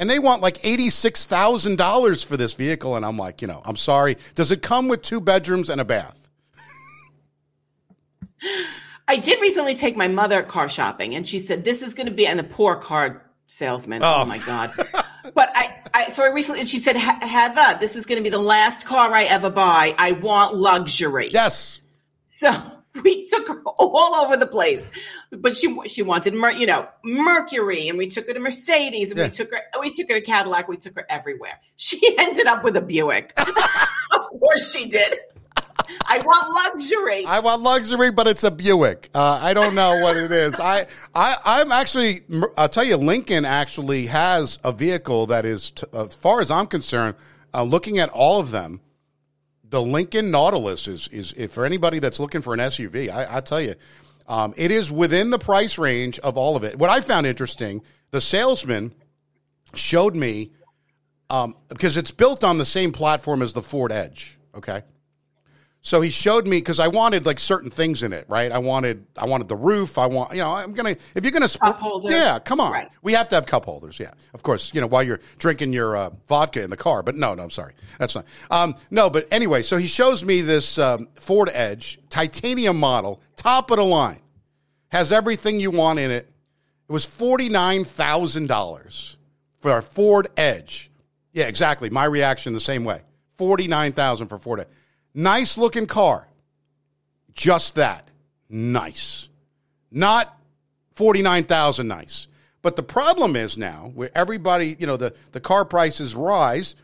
and 0.00 0.08
they 0.08 0.18
want 0.18 0.40
like 0.40 0.56
$86,000 0.62 2.24
for 2.24 2.38
this 2.38 2.54
vehicle. 2.54 2.96
And 2.96 3.04
I'm 3.04 3.18
like, 3.18 3.42
you 3.42 3.48
know, 3.48 3.60
I'm 3.62 3.76
sorry. 3.76 4.16
Does 4.34 4.50
it 4.50 4.62
come 4.62 4.88
with 4.88 5.02
two 5.02 5.20
bedrooms 5.20 5.68
and 5.68 5.78
a 5.78 5.84
bath? 5.84 6.30
I 9.06 9.18
did 9.18 9.40
recently 9.42 9.74
take 9.74 9.98
my 9.98 10.08
mother 10.08 10.42
car 10.42 10.70
shopping, 10.70 11.14
and 11.14 11.28
she 11.28 11.38
said, 11.38 11.64
This 11.64 11.82
is 11.82 11.94
going 11.94 12.06
to 12.06 12.14
be, 12.14 12.26
and 12.26 12.38
the 12.38 12.44
poor 12.44 12.76
car 12.76 13.22
salesman. 13.46 14.02
Oh, 14.02 14.22
oh 14.22 14.24
my 14.24 14.38
God. 14.38 14.70
but 15.34 15.50
I, 15.54 15.82
I, 15.92 16.10
so 16.12 16.24
I 16.24 16.28
recently, 16.28 16.60
and 16.60 16.68
she 16.68 16.78
said, 16.78 16.96
Heather, 16.96 17.78
this 17.78 17.96
is 17.96 18.06
going 18.06 18.18
to 18.18 18.22
be 18.22 18.30
the 18.30 18.38
last 18.38 18.86
car 18.86 19.12
I 19.12 19.24
ever 19.24 19.50
buy. 19.50 19.94
I 19.98 20.12
want 20.12 20.56
luxury. 20.56 21.28
Yes. 21.30 21.80
So 22.30 22.52
we 23.04 23.26
took 23.26 23.48
her 23.48 23.60
all 23.78 24.14
over 24.14 24.36
the 24.36 24.46
place. 24.46 24.88
But 25.30 25.56
she 25.56 25.76
she 25.88 26.02
wanted 26.02 26.34
you 26.34 26.66
know 26.66 26.88
Mercury, 27.04 27.88
and 27.88 27.98
we 27.98 28.06
took 28.06 28.26
her 28.28 28.32
to 28.32 28.40
Mercedes, 28.40 29.10
and 29.10 29.18
yeah. 29.18 29.26
we 29.26 29.30
took 29.30 29.50
her 29.50 29.60
we 29.80 29.90
took 29.90 30.08
her 30.08 30.14
to 30.14 30.20
Cadillac, 30.22 30.68
we 30.68 30.76
took 30.76 30.94
her 30.94 31.06
everywhere. 31.10 31.60
She 31.76 32.00
ended 32.18 32.46
up 32.46 32.64
with 32.64 32.76
a 32.76 32.82
Buick. 32.82 33.32
of 33.36 34.20
course 34.30 34.72
she 34.72 34.86
did. 34.86 35.18
I 36.06 36.18
want 36.18 36.54
luxury. 36.54 37.24
I 37.24 37.40
want 37.40 37.62
luxury, 37.62 38.12
but 38.12 38.28
it's 38.28 38.44
a 38.44 38.50
Buick. 38.50 39.10
Uh, 39.12 39.40
I 39.42 39.54
don't 39.54 39.74
know 39.74 40.00
what 40.00 40.16
it 40.16 40.30
is. 40.30 40.60
I, 40.60 40.86
I, 41.16 41.36
I'm 41.44 41.72
actually. 41.72 42.20
I'll 42.56 42.68
tell 42.68 42.84
you, 42.84 42.96
Lincoln 42.96 43.44
actually 43.44 44.06
has 44.06 44.60
a 44.62 44.70
vehicle 44.70 45.26
that 45.26 45.44
is, 45.44 45.72
t- 45.72 45.86
as 45.92 46.14
far 46.14 46.40
as 46.40 46.50
I'm 46.50 46.68
concerned, 46.68 47.16
uh, 47.52 47.64
looking 47.64 47.98
at 47.98 48.08
all 48.10 48.38
of 48.38 48.52
them, 48.52 48.80
the 49.70 49.80
Lincoln 49.80 50.30
Nautilus 50.30 50.86
is 50.88 51.08
is 51.08 51.32
for 51.52 51.64
anybody 51.64 51.98
that's 51.98 52.20
looking 52.20 52.42
for 52.42 52.52
an 52.52 52.60
SUV. 52.60 53.08
I, 53.08 53.38
I 53.38 53.40
tell 53.40 53.60
you, 53.60 53.74
um, 54.26 54.52
it 54.56 54.70
is 54.70 54.92
within 54.92 55.30
the 55.30 55.38
price 55.38 55.78
range 55.78 56.18
of 56.18 56.36
all 56.36 56.56
of 56.56 56.64
it. 56.64 56.78
What 56.78 56.90
I 56.90 57.00
found 57.00 57.26
interesting, 57.26 57.82
the 58.10 58.20
salesman 58.20 58.92
showed 59.74 60.14
me 60.14 60.52
um, 61.30 61.56
because 61.68 61.96
it's 61.96 62.10
built 62.10 62.44
on 62.44 62.58
the 62.58 62.64
same 62.66 62.92
platform 62.92 63.42
as 63.42 63.52
the 63.52 63.62
Ford 63.62 63.92
Edge. 63.92 64.36
Okay, 64.54 64.82
so 65.82 66.02
he 66.02 66.10
showed 66.10 66.46
me 66.46 66.58
because 66.58 66.78
I 66.78 66.88
wanted 66.88 67.24
like 67.24 67.38
certain 67.38 67.70
things 67.70 68.02
in 68.02 68.12
it, 68.12 68.26
right? 68.28 68.52
I 68.52 68.58
wanted 68.58 69.06
I 69.16 69.24
wanted 69.24 69.48
the 69.48 69.56
roof. 69.56 69.96
I 69.96 70.06
want 70.06 70.32
you 70.32 70.38
know 70.38 70.50
I'm 70.50 70.74
gonna 70.74 70.96
if 71.14 71.24
you're 71.24 71.32
gonna 71.32 71.48
cup 71.48 71.80
holders. 71.80 72.12
Yeah, 72.12 72.38
come 72.38 72.60
on. 72.60 72.72
Right. 72.72 72.88
We 73.02 73.14
have 73.14 73.28
to 73.30 73.34
have 73.36 73.46
cup 73.46 73.64
holders. 73.64 73.98
Yeah, 73.98 74.12
of 74.34 74.42
course. 74.42 74.72
You 74.74 74.82
know 74.82 74.86
while 74.86 75.02
you're 75.02 75.20
drinking 75.38 75.72
your 75.72 75.96
uh, 75.96 76.10
vodka 76.28 76.62
in 76.62 76.68
the 76.68 76.76
car. 76.76 77.02
But 77.02 77.14
no, 77.14 77.34
no, 77.34 77.42
I'm 77.42 77.50
sorry, 77.50 77.72
that's 77.98 78.14
not. 78.14 78.26
Um, 78.50 78.74
no, 78.90 79.08
but 79.08 79.26
anyway, 79.30 79.62
so 79.62 79.78
he 79.78 79.86
shows 79.86 80.22
me 80.22 80.42
this 80.42 80.78
um, 80.78 81.08
Ford 81.14 81.48
Edge 81.50 81.98
titanium 82.10 82.78
model, 82.78 83.22
top 83.36 83.70
of 83.70 83.78
the 83.78 83.84
line, 83.84 84.20
has 84.88 85.12
everything 85.12 85.60
you 85.60 85.70
want 85.70 85.98
in 85.98 86.10
it. 86.10 86.30
It 86.88 86.92
was 86.92 87.06
forty 87.06 87.48
nine 87.48 87.84
thousand 87.84 88.48
dollars 88.48 89.16
for 89.60 89.70
our 89.70 89.82
Ford 89.82 90.28
Edge. 90.36 90.90
Yeah, 91.32 91.46
exactly. 91.46 91.88
My 91.88 92.04
reaction 92.04 92.52
the 92.52 92.60
same 92.60 92.84
way. 92.84 93.00
Forty 93.38 93.66
nine 93.66 93.92
thousand 93.92 94.28
for 94.28 94.38
Ford 94.38 94.60
Edge. 94.60 94.68
Nice 95.14 95.58
looking 95.58 95.86
car. 95.86 96.28
Just 97.32 97.76
that. 97.76 98.08
Nice. 98.48 99.28
Not 99.90 100.36
49,000 100.96 101.88
nice. 101.88 102.28
But 102.62 102.76
the 102.76 102.82
problem 102.82 103.36
is 103.36 103.56
now 103.56 103.90
where 103.94 104.10
everybody, 104.14 104.76
you 104.78 104.86
know, 104.86 104.96
the, 104.96 105.14
the 105.32 105.40
car 105.40 105.64
prices 105.64 106.14
rise. 106.14 106.74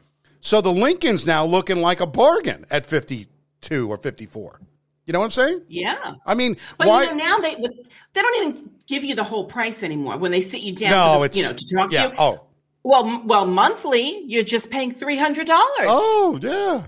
So 0.40 0.61
the 0.61 0.73
Lincoln's 0.73 1.26
now 1.26 1.45
looking 1.45 1.80
like 1.80 2.00
a 2.00 2.06
bargain 2.06 2.64
at 2.71 2.87
52 2.87 3.90
or 3.90 3.97
54. 3.99 4.61
You 5.06 5.12
know 5.12 5.21
what 5.21 5.26
I'm 5.26 5.30
saying? 5.30 5.62
Yeah. 5.68 6.14
I 6.25 6.35
mean, 6.35 6.56
but 6.78 6.88
why? 6.88 7.04
You 7.04 7.11
know, 7.11 7.16
now 7.16 7.38
they 7.38 7.54
they 7.54 8.23
don't 8.23 8.45
even 8.45 8.71
give 8.88 9.04
you 9.04 9.14
the 9.14 9.23
whole 9.23 9.45
price 9.45 9.85
anymore 9.85 10.16
when 10.16 10.33
they 10.33 10.40
sit 10.40 10.62
you 10.62 10.75
down. 10.75 10.90
No, 10.90 11.18
the, 11.21 11.26
it's 11.26 11.37
you 11.37 11.45
know 11.45 11.52
to 11.52 11.76
talk 11.76 11.92
yeah, 11.92 12.09
to 12.09 12.12
you. 12.12 12.16
Oh, 12.18 12.45
well, 12.83 13.23
well, 13.25 13.47
monthly 13.47 14.25
you're 14.26 14.42
just 14.42 14.68
paying 14.68 14.90
three 14.90 15.16
hundred 15.16 15.47
dollars. 15.47 15.87
Oh, 15.87 16.40
yeah 16.42 16.87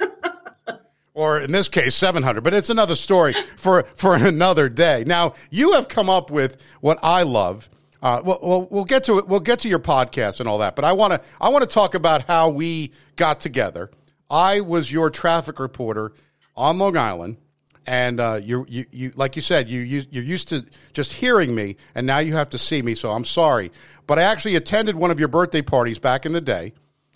or 1.14 1.40
in 1.40 1.52
this 1.52 1.68
case 1.68 1.94
700 1.94 2.42
but 2.42 2.54
it's 2.54 2.70
another 2.70 2.94
story 2.94 3.32
for 3.56 3.82
for 3.94 4.14
another 4.14 4.68
day 4.68 5.04
now 5.06 5.34
you 5.50 5.72
have 5.72 5.88
come 5.88 6.10
up 6.10 6.30
with 6.30 6.62
what 6.80 6.98
i 7.02 7.22
love 7.22 7.68
uh, 8.02 8.22
well, 8.24 8.38
well, 8.42 8.68
we'll 8.70 8.84
get 8.84 9.04
to 9.04 9.18
it. 9.18 9.28
We'll 9.28 9.40
get 9.40 9.58
to 9.60 9.68
your 9.68 9.78
podcast 9.78 10.40
and 10.40 10.48
all 10.48 10.58
that, 10.58 10.74
but 10.74 10.84
I 10.84 10.92
want 10.92 11.12
to 11.12 11.20
I 11.40 11.50
want 11.50 11.68
to 11.68 11.68
talk 11.68 11.94
about 11.94 12.22
how 12.22 12.48
we 12.48 12.92
got 13.16 13.40
together. 13.40 13.90
I 14.30 14.60
was 14.60 14.90
your 14.90 15.10
traffic 15.10 15.58
reporter 15.58 16.12
on 16.56 16.78
Long 16.78 16.96
Island, 16.96 17.36
and 17.86 18.20
uh, 18.20 18.38
you, 18.42 18.64
you, 18.68 18.86
you, 18.90 19.12
like 19.16 19.36
you 19.36 19.42
said, 19.42 19.68
you, 19.68 19.80
you, 19.80 20.02
you're 20.10 20.24
used 20.24 20.48
to 20.48 20.64
just 20.92 21.12
hearing 21.12 21.54
me, 21.54 21.76
and 21.94 22.06
now 22.06 22.18
you 22.18 22.34
have 22.34 22.50
to 22.50 22.58
see 22.58 22.80
me. 22.80 22.94
So 22.94 23.10
I'm 23.10 23.24
sorry, 23.24 23.72
but 24.06 24.18
I 24.18 24.22
actually 24.22 24.56
attended 24.56 24.96
one 24.96 25.10
of 25.10 25.18
your 25.18 25.28
birthday 25.28 25.62
parties 25.62 25.98
back 25.98 26.24
in 26.24 26.32
the 26.32 26.40
day. 26.40 26.72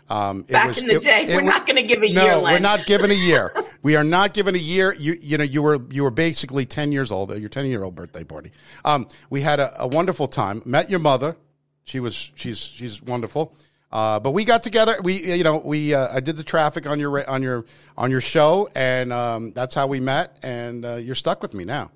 Um, 0.09 0.43
Back 0.43 0.69
was, 0.69 0.79
in 0.79 0.87
the 0.87 0.97
it, 0.97 1.03
day, 1.03 1.25
it, 1.29 1.35
we're 1.35 1.43
not 1.43 1.67
going 1.67 1.77
to 1.77 1.83
give 1.83 2.03
a 2.03 2.13
no, 2.13 2.23
year. 2.23 2.33
No, 2.33 2.43
we're 2.43 2.59
not 2.59 2.85
giving 2.85 3.11
a 3.11 3.15
year. 3.15 3.55
we 3.85 3.95
are 3.97 4.03
not 4.03 4.35
given 4.35 4.57
a 4.57 4.59
year. 4.59 4.93
You, 4.95 5.17
you 5.21 5.39
know, 5.39 5.45
you 5.45 5.63
were 5.63 5.79
you 5.91 6.03
were 6.03 6.11
basically 6.11 6.67
ten 6.67 6.91
years 6.91 7.13
old. 7.13 7.31
Your 7.39 7.49
ten 7.49 7.67
year 7.67 7.85
old 7.85 7.95
birthday 7.95 8.25
party. 8.25 8.51
Um, 8.85 9.07
we 9.31 9.43
had 9.43 9.61
a, 9.61 9.83
a, 9.83 9.87
wonderful 9.87 10.27
time. 10.27 10.63
Met 10.65 10.91
your 10.91 10.99
mother. 10.99 11.37
She 11.85 12.01
was 12.01 12.33
she's 12.35 12.59
she's 12.59 13.01
wonderful. 13.01 13.55
Uh, 13.93 14.19
but 14.19 14.33
we 14.33 14.45
got 14.45 14.65
together. 14.65 14.97
We 15.03 15.35
you 15.37 15.45
know 15.45 15.59
we 15.59 15.95
uh, 15.95 16.17
I 16.17 16.21
did 16.21 16.37
the 16.37 16.43
traffic 16.43 16.87
on 16.89 16.99
your 16.99 17.29
on 17.31 17.43
your 17.43 17.67
on 17.97 18.11
your 18.11 18.23
show, 18.23 18.69
and 18.75 19.13
um, 19.13 19.53
that's 19.53 19.75
how 19.75 19.87
we 19.87 20.01
met. 20.01 20.39
And 20.43 20.85
uh, 20.85 20.95
you're 20.97 21.15
stuck 21.15 21.43
with 21.43 21.55
me 21.55 21.65
now. 21.65 21.91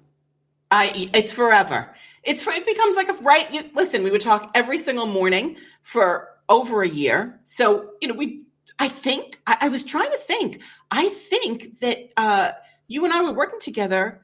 I 0.70 1.10
it's 1.14 1.32
forever. 1.32 1.92
It's 2.22 2.46
it 2.46 2.66
becomes 2.66 2.96
like 2.96 3.08
a 3.08 3.14
right. 3.14 3.52
You, 3.52 3.64
listen, 3.74 4.02
we 4.02 4.10
would 4.10 4.20
talk 4.20 4.50
every 4.54 4.78
single 4.78 5.06
morning 5.06 5.56
for 5.80 6.28
over 6.48 6.82
a 6.82 6.88
year. 6.88 7.40
So, 7.44 7.90
you 8.00 8.08
know, 8.08 8.14
we, 8.14 8.42
I 8.78 8.88
think, 8.88 9.40
I, 9.46 9.58
I 9.62 9.68
was 9.68 9.84
trying 9.84 10.10
to 10.10 10.18
think, 10.18 10.60
I 10.90 11.08
think 11.08 11.80
that 11.80 12.10
uh, 12.16 12.52
you 12.86 13.04
and 13.04 13.12
I 13.12 13.22
were 13.22 13.32
working 13.32 13.60
together 13.60 14.20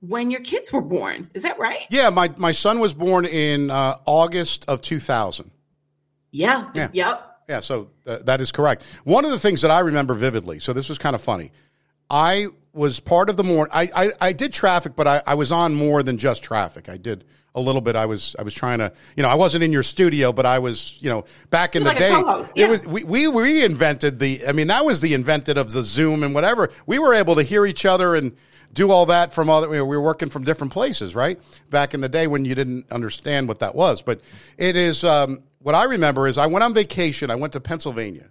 when 0.00 0.30
your 0.30 0.40
kids 0.40 0.72
were 0.72 0.82
born. 0.82 1.30
Is 1.34 1.42
that 1.42 1.58
right? 1.58 1.86
Yeah, 1.90 2.10
my, 2.10 2.32
my 2.36 2.52
son 2.52 2.80
was 2.80 2.92
born 2.94 3.24
in 3.24 3.70
uh, 3.70 3.98
August 4.04 4.64
of 4.68 4.82
2000. 4.82 5.50
Yeah. 6.32 6.70
yeah. 6.74 6.88
Yep. 6.92 7.28
Yeah, 7.48 7.60
so 7.60 7.90
th- 8.06 8.22
that 8.22 8.40
is 8.40 8.50
correct. 8.50 8.84
One 9.04 9.24
of 9.24 9.30
the 9.30 9.38
things 9.38 9.62
that 9.62 9.70
I 9.70 9.80
remember 9.80 10.14
vividly, 10.14 10.58
so 10.58 10.72
this 10.72 10.88
was 10.88 10.98
kind 10.98 11.14
of 11.14 11.20
funny. 11.20 11.52
I 12.10 12.48
was 12.72 13.00
part 13.00 13.28
of 13.30 13.36
the 13.36 13.44
more 13.44 13.68
I, 13.72 13.90
I, 13.94 14.12
I 14.20 14.32
did 14.32 14.52
traffic, 14.52 14.94
but 14.96 15.06
I, 15.06 15.22
I 15.26 15.34
was 15.34 15.52
on 15.52 15.74
more 15.74 16.02
than 16.02 16.18
just 16.18 16.42
traffic. 16.42 16.88
I 16.88 16.96
did 16.96 17.24
a 17.54 17.60
little 17.60 17.80
bit. 17.80 17.96
I 17.96 18.06
was 18.06 18.34
I 18.38 18.42
was 18.42 18.54
trying 18.54 18.78
to 18.78 18.92
you 19.16 19.22
know 19.22 19.28
I 19.28 19.34
wasn't 19.34 19.64
in 19.64 19.72
your 19.72 19.82
studio, 19.82 20.32
but 20.32 20.46
I 20.46 20.58
was 20.58 20.98
you 21.00 21.10
know 21.10 21.24
back 21.50 21.76
in 21.76 21.82
the 21.82 21.90
like 21.90 21.98
day. 21.98 22.10
Yeah. 22.10 22.66
It 22.66 22.70
was 22.70 22.86
we, 22.86 23.04
we 23.04 23.24
reinvented 23.24 24.18
the. 24.18 24.46
I 24.46 24.52
mean 24.52 24.68
that 24.68 24.84
was 24.84 25.00
the 25.00 25.14
invented 25.14 25.58
of 25.58 25.72
the 25.72 25.82
Zoom 25.82 26.22
and 26.22 26.34
whatever. 26.34 26.70
We 26.86 26.98
were 26.98 27.14
able 27.14 27.34
to 27.36 27.42
hear 27.42 27.66
each 27.66 27.84
other 27.84 28.14
and 28.14 28.36
do 28.72 28.90
all 28.90 29.06
that 29.06 29.34
from 29.34 29.50
other. 29.50 29.68
We 29.68 29.80
were 29.80 30.00
working 30.00 30.30
from 30.30 30.44
different 30.44 30.72
places, 30.72 31.14
right? 31.14 31.38
Back 31.70 31.94
in 31.94 32.00
the 32.00 32.08
day 32.08 32.26
when 32.26 32.44
you 32.44 32.54
didn't 32.54 32.90
understand 32.90 33.48
what 33.48 33.58
that 33.58 33.74
was, 33.74 34.02
but 34.02 34.20
it 34.56 34.76
is. 34.76 35.04
Um, 35.04 35.42
what 35.58 35.74
I 35.74 35.84
remember 35.84 36.26
is 36.26 36.38
I 36.38 36.46
went 36.46 36.64
on 36.64 36.74
vacation. 36.74 37.30
I 37.30 37.36
went 37.36 37.52
to 37.52 37.60
Pennsylvania. 37.60 38.28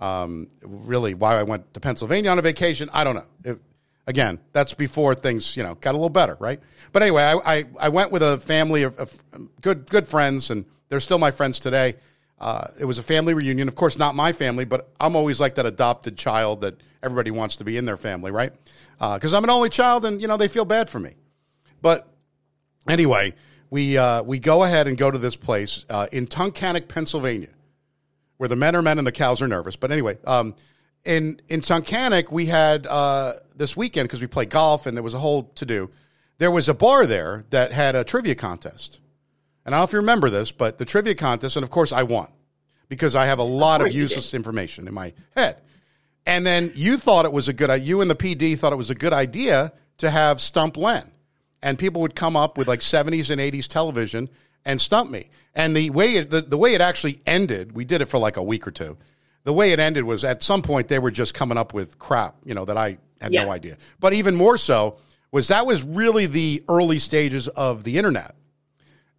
Um, 0.00 0.48
really, 0.62 1.14
why 1.14 1.38
I 1.38 1.42
went 1.42 1.72
to 1.74 1.80
Pennsylvania 1.80 2.30
on 2.30 2.38
a 2.38 2.42
vacation, 2.42 2.90
I 2.92 3.04
don't 3.04 3.14
know. 3.14 3.24
It, 3.44 3.58
again, 4.06 4.38
that's 4.52 4.74
before 4.74 5.14
things, 5.14 5.56
you 5.56 5.62
know, 5.62 5.74
got 5.74 5.92
a 5.92 5.98
little 5.98 6.08
better, 6.08 6.36
right? 6.38 6.60
But 6.92 7.02
anyway, 7.02 7.22
I, 7.22 7.58
I, 7.58 7.64
I 7.80 7.88
went 7.88 8.12
with 8.12 8.22
a 8.22 8.38
family 8.38 8.82
of, 8.82 8.96
of, 8.96 9.22
good 9.60 9.88
good 9.90 10.06
friends, 10.08 10.50
and 10.50 10.64
they're 10.88 11.00
still 11.00 11.18
my 11.18 11.30
friends 11.30 11.58
today. 11.58 11.96
Uh, 12.38 12.68
it 12.78 12.84
was 12.84 12.98
a 12.98 13.02
family 13.02 13.34
reunion. 13.34 13.68
Of 13.68 13.74
course, 13.74 13.98
not 13.98 14.14
my 14.14 14.32
family, 14.32 14.64
but 14.64 14.90
I'm 15.00 15.16
always 15.16 15.40
like 15.40 15.54
that 15.56 15.66
adopted 15.66 16.16
child 16.16 16.60
that 16.60 16.80
everybody 17.02 17.30
wants 17.30 17.56
to 17.56 17.64
be 17.64 17.76
in 17.76 17.84
their 17.84 17.96
family, 17.96 18.30
right? 18.30 18.52
Because 18.98 19.34
uh, 19.34 19.38
I'm 19.38 19.44
an 19.44 19.50
only 19.50 19.70
child, 19.70 20.04
and 20.04 20.20
you 20.20 20.28
know 20.28 20.36
they 20.36 20.48
feel 20.48 20.64
bad 20.64 20.88
for 20.88 20.98
me. 20.98 21.14
But 21.82 22.08
anyway, 22.88 23.34
we 23.70 23.98
uh, 23.98 24.22
we 24.22 24.38
go 24.38 24.64
ahead 24.64 24.86
and 24.86 24.96
go 24.96 25.10
to 25.10 25.18
this 25.18 25.36
place 25.36 25.84
uh, 25.90 26.06
in 26.12 26.26
Tunkhannock, 26.26 26.88
Pennsylvania, 26.88 27.48
where 28.36 28.48
the 28.48 28.56
men 28.56 28.76
are 28.76 28.82
men 28.82 28.98
and 28.98 29.06
the 29.06 29.12
cows 29.12 29.42
are 29.42 29.48
nervous. 29.48 29.76
But 29.76 29.90
anyway, 29.90 30.18
um, 30.26 30.54
in 31.06 31.40
in 31.48 31.60
Tunkhannock, 31.60 32.30
we 32.30 32.46
had 32.46 32.86
uh, 32.86 33.34
this 33.54 33.76
weekend 33.76 34.08
because 34.08 34.20
we 34.20 34.26
played 34.26 34.50
golf 34.50 34.86
and 34.86 34.96
there 34.96 35.02
was 35.02 35.14
a 35.14 35.18
whole 35.18 35.44
to 35.54 35.64
do. 35.64 35.90
There 36.38 36.50
was 36.50 36.68
a 36.68 36.74
bar 36.74 37.06
there 37.06 37.44
that 37.50 37.72
had 37.72 37.94
a 37.94 38.04
trivia 38.04 38.34
contest, 38.34 39.00
and 39.64 39.74
I 39.74 39.78
don't 39.78 39.80
know 39.80 39.88
if 39.88 39.92
you 39.92 39.98
remember 40.00 40.28
this, 40.30 40.52
but 40.52 40.78
the 40.78 40.84
trivia 40.84 41.14
contest, 41.14 41.56
and 41.56 41.64
of 41.64 41.70
course 41.70 41.92
I 41.92 42.02
won. 42.02 42.28
because 42.88 43.16
I 43.16 43.26
have 43.26 43.38
a 43.38 43.44
lot 43.44 43.80
of, 43.80 43.92
you 43.92 44.02
useless 44.02 44.34
information 44.34 44.86
in 44.88 44.94
my 44.94 45.12
head. 45.36 45.60
And 46.24 46.44
then 46.44 46.72
you 46.74 46.96
thought 46.96 47.24
it 47.24 47.32
was 47.32 47.48
a 47.48 47.52
good 47.52 47.82
you 47.82 48.00
and 48.00 48.10
the 48.10 48.16
PD 48.16 48.58
thought 48.58 48.72
it 48.72 48.76
was 48.76 48.90
a 48.90 48.94
good 48.94 49.12
idea 49.12 49.72
to 49.98 50.10
have 50.10 50.40
Stump 50.40 50.76
Len. 50.76 51.10
And 51.62 51.78
people 51.78 52.02
would 52.02 52.14
come 52.14 52.36
up 52.36 52.58
with 52.58 52.68
like 52.68 52.80
70s 52.80 53.30
and 53.30 53.40
80s 53.40 53.66
television 53.66 54.28
and 54.64 54.80
stump 54.80 55.10
me. 55.10 55.30
And 55.54 55.74
the 55.74 55.90
way 55.90 56.16
it, 56.16 56.30
the, 56.30 56.42
the 56.42 56.58
way 56.58 56.74
it 56.74 56.80
actually 56.80 57.20
ended, 57.26 57.72
we 57.72 57.84
did 57.84 58.02
it 58.02 58.06
for 58.06 58.18
like 58.18 58.36
a 58.36 58.42
week 58.42 58.66
or 58.66 58.70
two. 58.70 58.98
The 59.46 59.52
way 59.52 59.70
it 59.70 59.78
ended 59.78 60.02
was 60.04 60.24
at 60.24 60.42
some 60.42 60.60
point 60.60 60.88
they 60.88 60.98
were 60.98 61.12
just 61.12 61.32
coming 61.32 61.56
up 61.56 61.72
with 61.72 62.00
crap, 62.00 62.34
you 62.44 62.52
know, 62.52 62.64
that 62.64 62.76
I 62.76 62.98
had 63.20 63.32
Yeah. 63.32 63.44
no 63.44 63.52
idea. 63.52 63.76
But 64.00 64.12
even 64.12 64.34
more 64.34 64.58
so 64.58 64.96
was 65.30 65.48
that 65.48 65.66
was 65.66 65.84
really 65.84 66.26
the 66.26 66.64
early 66.68 66.98
stages 66.98 67.46
of 67.46 67.84
the 67.84 67.96
internet 67.96 68.34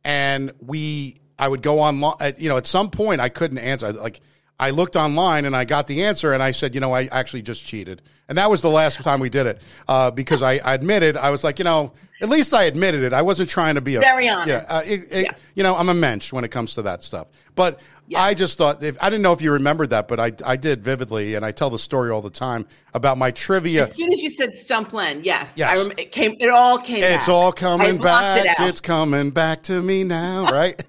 and 0.03 0.51
we 0.59 1.21
I 1.39 1.47
would 1.47 1.61
go 1.61 1.79
online, 1.79 2.15
at, 2.19 2.39
you 2.41 2.49
know 2.49 2.57
at 2.57 2.67
some 2.67 2.89
point 2.89 3.21
I 3.21 3.29
couldn't 3.29 3.59
answer 3.59 3.91
like 3.93 4.19
I 4.59 4.71
looked 4.71 4.95
online 4.95 5.45
and 5.45 5.55
I 5.55 5.65
got 5.65 5.87
the 5.87 6.03
answer 6.03 6.33
and 6.33 6.41
I 6.43 6.51
said 6.51 6.73
you 6.75 6.81
know 6.81 6.93
I 6.93 7.05
actually 7.05 7.43
just 7.43 7.65
cheated 7.65 8.01
and 8.27 8.37
that 8.37 8.49
was 8.49 8.61
the 8.61 8.69
last 8.69 9.01
time 9.03 9.19
we 9.19 9.29
did 9.29 9.45
it 9.47 9.61
uh, 9.87 10.11
because 10.11 10.41
I, 10.41 10.53
I 10.57 10.73
admitted 10.73 11.15
I 11.15 11.29
was 11.29 11.43
like 11.43 11.59
you 11.59 11.65
know 11.65 11.93
at 12.21 12.29
least 12.29 12.53
I 12.53 12.63
admitted 12.63 13.03
it 13.03 13.13
I 13.13 13.21
wasn't 13.21 13.49
trying 13.49 13.75
to 13.75 13.81
be 13.81 13.95
a 13.95 13.99
Very 13.99 14.27
honest. 14.29 14.67
yeah, 14.69 14.75
uh, 14.77 14.81
it- 14.85 15.07
it- 15.11 15.23
Yeah. 15.25 15.31
you 15.55 15.63
know 15.63 15.75
I'm 15.75 15.89
a 15.89 15.93
mensch 15.93 16.31
when 16.33 16.43
it 16.43 16.49
comes 16.51 16.73
to 16.75 16.81
that 16.83 17.03
stuff 17.03 17.27
but 17.55 17.79
I 18.15 18.33
just 18.35 18.57
thought 18.57 18.81
if 18.83 18.97
I 19.01 19.09
didn't 19.09 19.21
know 19.23 19.33
if 19.33 19.41
you 19.41 19.51
remembered 19.51 19.89
that 19.89 20.07
but 20.07 20.19
I 20.19 20.31
I 20.45 20.55
did 20.55 20.83
vividly 20.83 21.35
and 21.35 21.45
I 21.45 21.51
tell 21.51 21.69
the 21.69 21.79
story 21.79 22.09
all 22.11 22.21
the 22.21 22.29
time 22.29 22.65
about 22.93 23.17
my 23.17 23.31
trivia 23.31 23.83
As 23.83 23.95
soon 23.95 24.11
as 24.13 24.23
you 24.23 24.29
said 24.29 24.53
Stump 24.53 24.93
Len, 24.93 25.21
yes, 25.23 25.53
Yes. 25.57 25.77
I 25.77 25.81
rem- 25.81 25.91
it 25.97 26.11
came. 26.11 26.35
It 26.39 26.49
all 26.49 26.77
came. 26.79 27.03
it's 27.03 27.25
back. 27.25 27.29
all 27.29 27.51
coming 27.51 27.97
back 27.97 28.45
It 28.45 28.51
it's 28.67 28.79
coming 28.81 29.31
back 29.31 29.63
to 29.63 29.81
me 29.81 30.03
now 30.05 30.45
right 30.51 30.81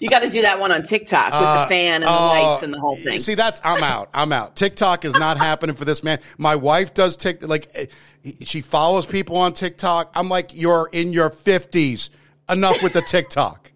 you 0.00 0.08
got 0.08 0.20
to 0.20 0.30
do 0.30 0.42
that 0.42 0.60
one 0.60 0.70
on 0.70 0.84
TikTok 0.84 1.32
with 1.32 1.40
the 1.62 1.66
fan 1.68 1.94
and 1.96 2.04
the 2.04 2.08
Oh, 2.08 2.26
lights 2.26 2.62
and 2.62 2.72
the 2.72 2.78
whole 2.78 2.94
thing. 2.96 3.18
See, 3.18 3.34
that's 3.34 3.60
I'm 3.64 3.82
out. 3.82 4.10
I'm 4.14 4.32
out. 4.32 4.54
TikTok 4.54 5.04
is 5.04 5.12
not 5.14 5.38
happening 5.38 5.74
for 5.74 5.84
this 5.84 6.04
man. 6.04 6.20
My 6.38 6.54
wife 6.54 6.94
does 6.94 7.16
TikTok. 7.16 7.48
Like 7.50 7.90
she 8.42 8.60
follows 8.60 9.06
people 9.06 9.36
on 9.36 9.52
TikTok. 9.52 10.12
I'm 10.14 10.28
like, 10.28 10.54
you're 10.54 10.88
in 10.92 11.12
your 11.12 11.30
50s. 11.30 12.10
Enough 12.48 12.82
with 12.82 12.92
the 12.92 13.02
TikTok. 13.02 13.72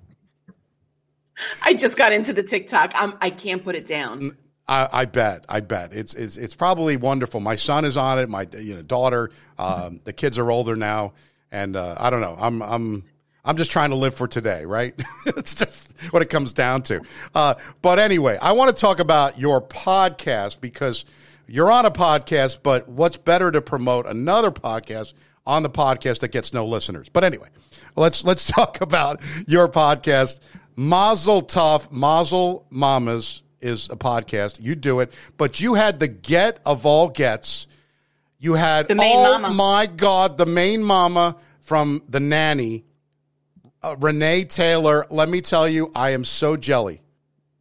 I 1.62 1.75
just 1.75 1.97
got 1.97 2.12
into 2.12 2.33
the 2.33 2.43
TikTok. 2.43 2.93
I'm, 2.95 3.15
I 3.21 3.31
can't 3.31 3.62
put 3.62 3.76
it 3.76 3.87
down. 3.87 4.37
I, 4.69 4.88
I 4.93 5.05
bet. 5.05 5.45
I 5.49 5.61
bet 5.61 5.93
it's, 5.93 6.15
it's 6.15 6.37
it's 6.37 6.57
probably 6.57 6.97
wonderful. 6.97 7.41
My 7.41 7.55
son 7.55 7.85
is 7.85 7.97
on 7.97 8.19
it. 8.19 8.29
My 8.29 8.49
you 8.59 8.75
know 8.75 8.83
daughter. 8.83 9.31
Um, 9.59 10.00
the 10.05 10.12
kids 10.12 10.38
are 10.38 10.50
older 10.50 10.75
now, 10.75 11.12
and 11.53 11.76
uh, 11.76 11.95
I 11.99 12.11
don't 12.11 12.21
know. 12.21 12.37
I'm 12.38 12.62
I'm 12.62 13.05
I'm 13.45 13.57
just 13.57 13.71
trying 13.71 13.91
to 13.91 13.97
live 13.97 14.15
for 14.15 14.26
today, 14.26 14.65
right? 14.65 15.00
it's 15.26 15.55
just 15.55 15.95
what 16.11 16.21
it 16.21 16.29
comes 16.29 16.53
down 16.53 16.83
to. 16.83 17.00
Uh, 17.35 17.55
but 17.81 18.00
anyway, 18.00 18.38
I 18.43 18.53
want 18.53 18.75
to 18.75 18.81
talk 18.81 18.99
about 18.99 19.38
your 19.38 19.62
podcast 19.62 20.61
because 20.61 21.05
you're 21.47 21.71
on 21.71 21.87
a 21.87 21.91
podcast. 21.91 22.59
But 22.62 22.88
what's 22.88 23.17
better 23.17 23.50
to 23.50 23.61
promote 23.61 24.07
another 24.07 24.50
podcast 24.50 25.15
on 25.47 25.62
the 25.62 25.71
podcast 25.71 26.21
that 26.21 26.29
gets 26.29 26.53
no 26.53 26.67
listeners? 26.67 27.09
But 27.09 27.25
anyway, 27.25 27.49
let's 27.97 28.25
let's 28.25 28.45
talk 28.50 28.81
about 28.81 29.23
your 29.47 29.69
podcast. 29.69 30.41
Mazel 30.76 31.43
Tov, 31.43 31.91
Mazel 31.91 32.67
Mamas 32.71 33.43
is 33.61 33.88
a 33.88 33.97
podcast. 33.97 34.61
You 34.61 34.75
do 34.75 35.00
it, 35.00 35.12
but 35.37 35.61
you 35.61 35.75
had 35.75 35.99
the 36.00 36.09
get 36.09 36.61
of 36.67 36.85
all 36.85 37.09
gets. 37.09 37.67
You 38.38 38.55
had 38.55 38.88
The 38.88 38.95
main 38.95 39.17
oh 39.17 39.38
mama. 39.38 39.55
my 39.55 39.87
god, 39.87 40.37
the 40.37 40.45
main 40.45 40.83
mama 40.83 41.37
from 41.61 42.03
the 42.09 42.21
nanny, 42.21 42.85
uh, 43.83 43.97
Renee 43.99 44.45
Taylor. 44.45 45.07
Let 45.11 45.29
me 45.31 45.41
tell 45.41 45.67
you, 45.67 45.91
I 45.95 46.11
am 46.11 46.25
so 46.25 46.57
jelly. 46.57 47.00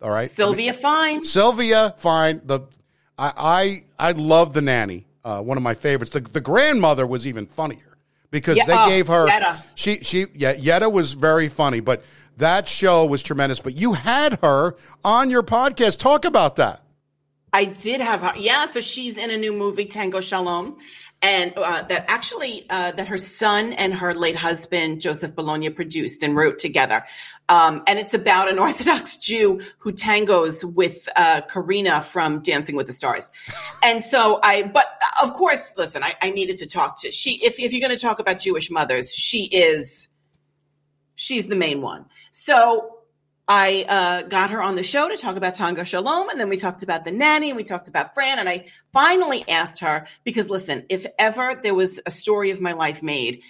All 0.02 0.10
right, 0.12 0.30
Sylvia 0.30 0.74
Fine. 0.74 1.24
Sylvia, 1.24 1.96
fine. 1.98 2.42
The 2.44 2.60
I 3.18 3.84
I, 4.00 4.10
I 4.10 4.12
love 4.14 4.54
the 4.54 4.62
nanny. 4.62 5.06
Uh, 5.24 5.42
one 5.42 5.58
of 5.58 5.64
my 5.64 5.74
favorites. 5.74 6.12
The 6.12 6.20
the 6.20 6.42
grandmother 6.42 7.08
was 7.08 7.26
even 7.26 7.46
funnier 7.48 7.98
because 8.32 8.58
Yeah, 8.58 8.66
they 8.66 8.78
oh, 8.78 8.88
gave 8.88 9.08
her 9.08 9.28
Yetta. 9.28 9.64
she 9.76 10.00
she 10.04 10.26
yeah 10.36 10.54
Yetta 10.54 10.90
was 10.90 11.14
very 11.14 11.48
funny, 11.50 11.80
but 11.80 12.04
that 12.38 12.68
show 12.68 13.06
was 13.06 13.24
tremendous. 13.24 13.60
But 13.60 13.76
you 13.76 13.94
had 13.94 14.40
her 14.42 14.76
on 15.04 15.30
your 15.30 15.44
podcast. 15.44 16.00
Talk 16.00 16.26
about 16.26 16.58
that. 16.58 16.82
I 17.54 17.66
did 17.66 18.02
have 18.02 18.22
her. 18.22 18.34
Yeah, 18.36 18.66
so 18.66 18.82
she's 18.82 19.18
in 19.18 19.32
a 19.32 19.38
new 19.38 19.54
movie, 19.54 19.86
Tango 19.86 20.20
Shalom, 20.20 20.76
and 21.22 21.54
uh, 21.56 21.84
that 21.84 22.06
actually 22.10 22.66
uh, 22.70 22.92
that 22.92 23.08
her 23.08 23.18
son 23.18 23.72
and 23.74 23.94
her 23.94 24.14
late 24.14 24.36
husband 24.36 25.00
Joseph 25.02 25.34
Bologna 25.34 25.70
produced 25.70 26.22
and 26.22 26.36
wrote 26.36 26.60
together. 26.60 27.06
Um, 27.48 27.84
and 27.88 28.00
it's 28.00 28.14
about 28.14 28.50
an 28.50 28.60
Orthodox 28.66 29.18
Jew 29.18 29.62
who 29.80 29.92
tangos 29.92 30.64
with 30.64 31.08
uh, 31.16 31.42
Karina 31.42 32.02
from 32.02 32.42
Dancing 32.42 32.76
with 32.76 32.88
the 32.88 32.94
Stars. 32.94 33.30
And 33.84 34.04
so 34.04 34.40
I, 34.42 34.64
but 34.64 34.88
of 35.22 35.34
course, 35.34 35.74
listen, 35.78 36.04
I, 36.04 36.16
I 36.22 36.32
needed 36.32 36.58
to 36.58 36.68
talk 36.68 37.02
to 37.02 37.12
she. 37.12 37.44
If 37.44 37.60
if 37.60 37.72
you're 37.72 37.86
going 37.86 37.98
to 37.98 38.02
talk 38.02 38.20
about 38.20 38.40
Jewish 38.40 38.72
mothers, 38.72 39.14
she 39.14 39.46
is 39.46 40.10
she's 41.16 41.48
the 41.48 41.56
main 41.56 41.82
one. 41.82 42.06
So 42.32 42.96
I 43.48 43.86
uh, 43.88 44.22
got 44.24 44.50
her 44.50 44.62
on 44.62 44.76
the 44.76 44.84
show 44.84 45.08
to 45.08 45.18
talk 45.18 45.36
about 45.36 45.54
Tango 45.54 45.84
Shalom, 45.84 46.30
and 46.30 46.40
then 46.40 46.50
we 46.50 46.58
talked 46.58 46.82
about 46.82 47.06
the 47.06 47.12
nanny, 47.12 47.50
and 47.52 47.58
we 47.58 47.64
talked 47.64 47.88
about 47.88 48.16
Fran, 48.16 48.40
and 48.40 48.50
I 48.50 48.66
finally 48.92 49.46
asked 49.48 49.80
her 49.80 50.08
because 50.24 50.50
listen, 50.50 50.84
if 50.90 51.06
ever 51.20 51.60
there 51.62 51.76
was 51.76 52.02
a 52.08 52.12
story 52.12 52.50
of 52.50 52.60
my 52.60 52.74
life 52.74 53.04
made, 53.04 53.44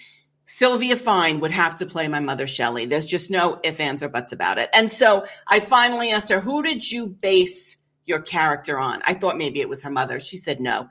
Sylvia 0.46 0.96
Fine 0.96 1.40
would 1.40 1.50
have 1.50 1.76
to 1.76 1.86
play 1.86 2.06
my 2.08 2.20
mother 2.20 2.46
Shelley. 2.46 2.86
There's 2.86 3.06
just 3.06 3.30
no 3.30 3.58
ifs, 3.64 3.80
ands, 3.80 4.02
or 4.02 4.08
buts 4.08 4.32
about 4.32 4.58
it. 4.58 4.70
And 4.72 4.90
so 4.90 5.26
I 5.46 5.60
finally 5.60 6.12
asked 6.12 6.28
her, 6.30 6.40
"Who 6.40 6.62
did 6.62 6.90
you 6.90 7.06
base 7.08 7.76
your 8.04 8.20
character 8.20 8.78
on?" 8.78 9.02
I 9.04 9.14
thought 9.14 9.36
maybe 9.36 9.60
it 9.60 9.68
was 9.68 9.82
her 9.82 9.90
mother. 9.90 10.20
She 10.20 10.36
said 10.36 10.60
no, 10.60 10.88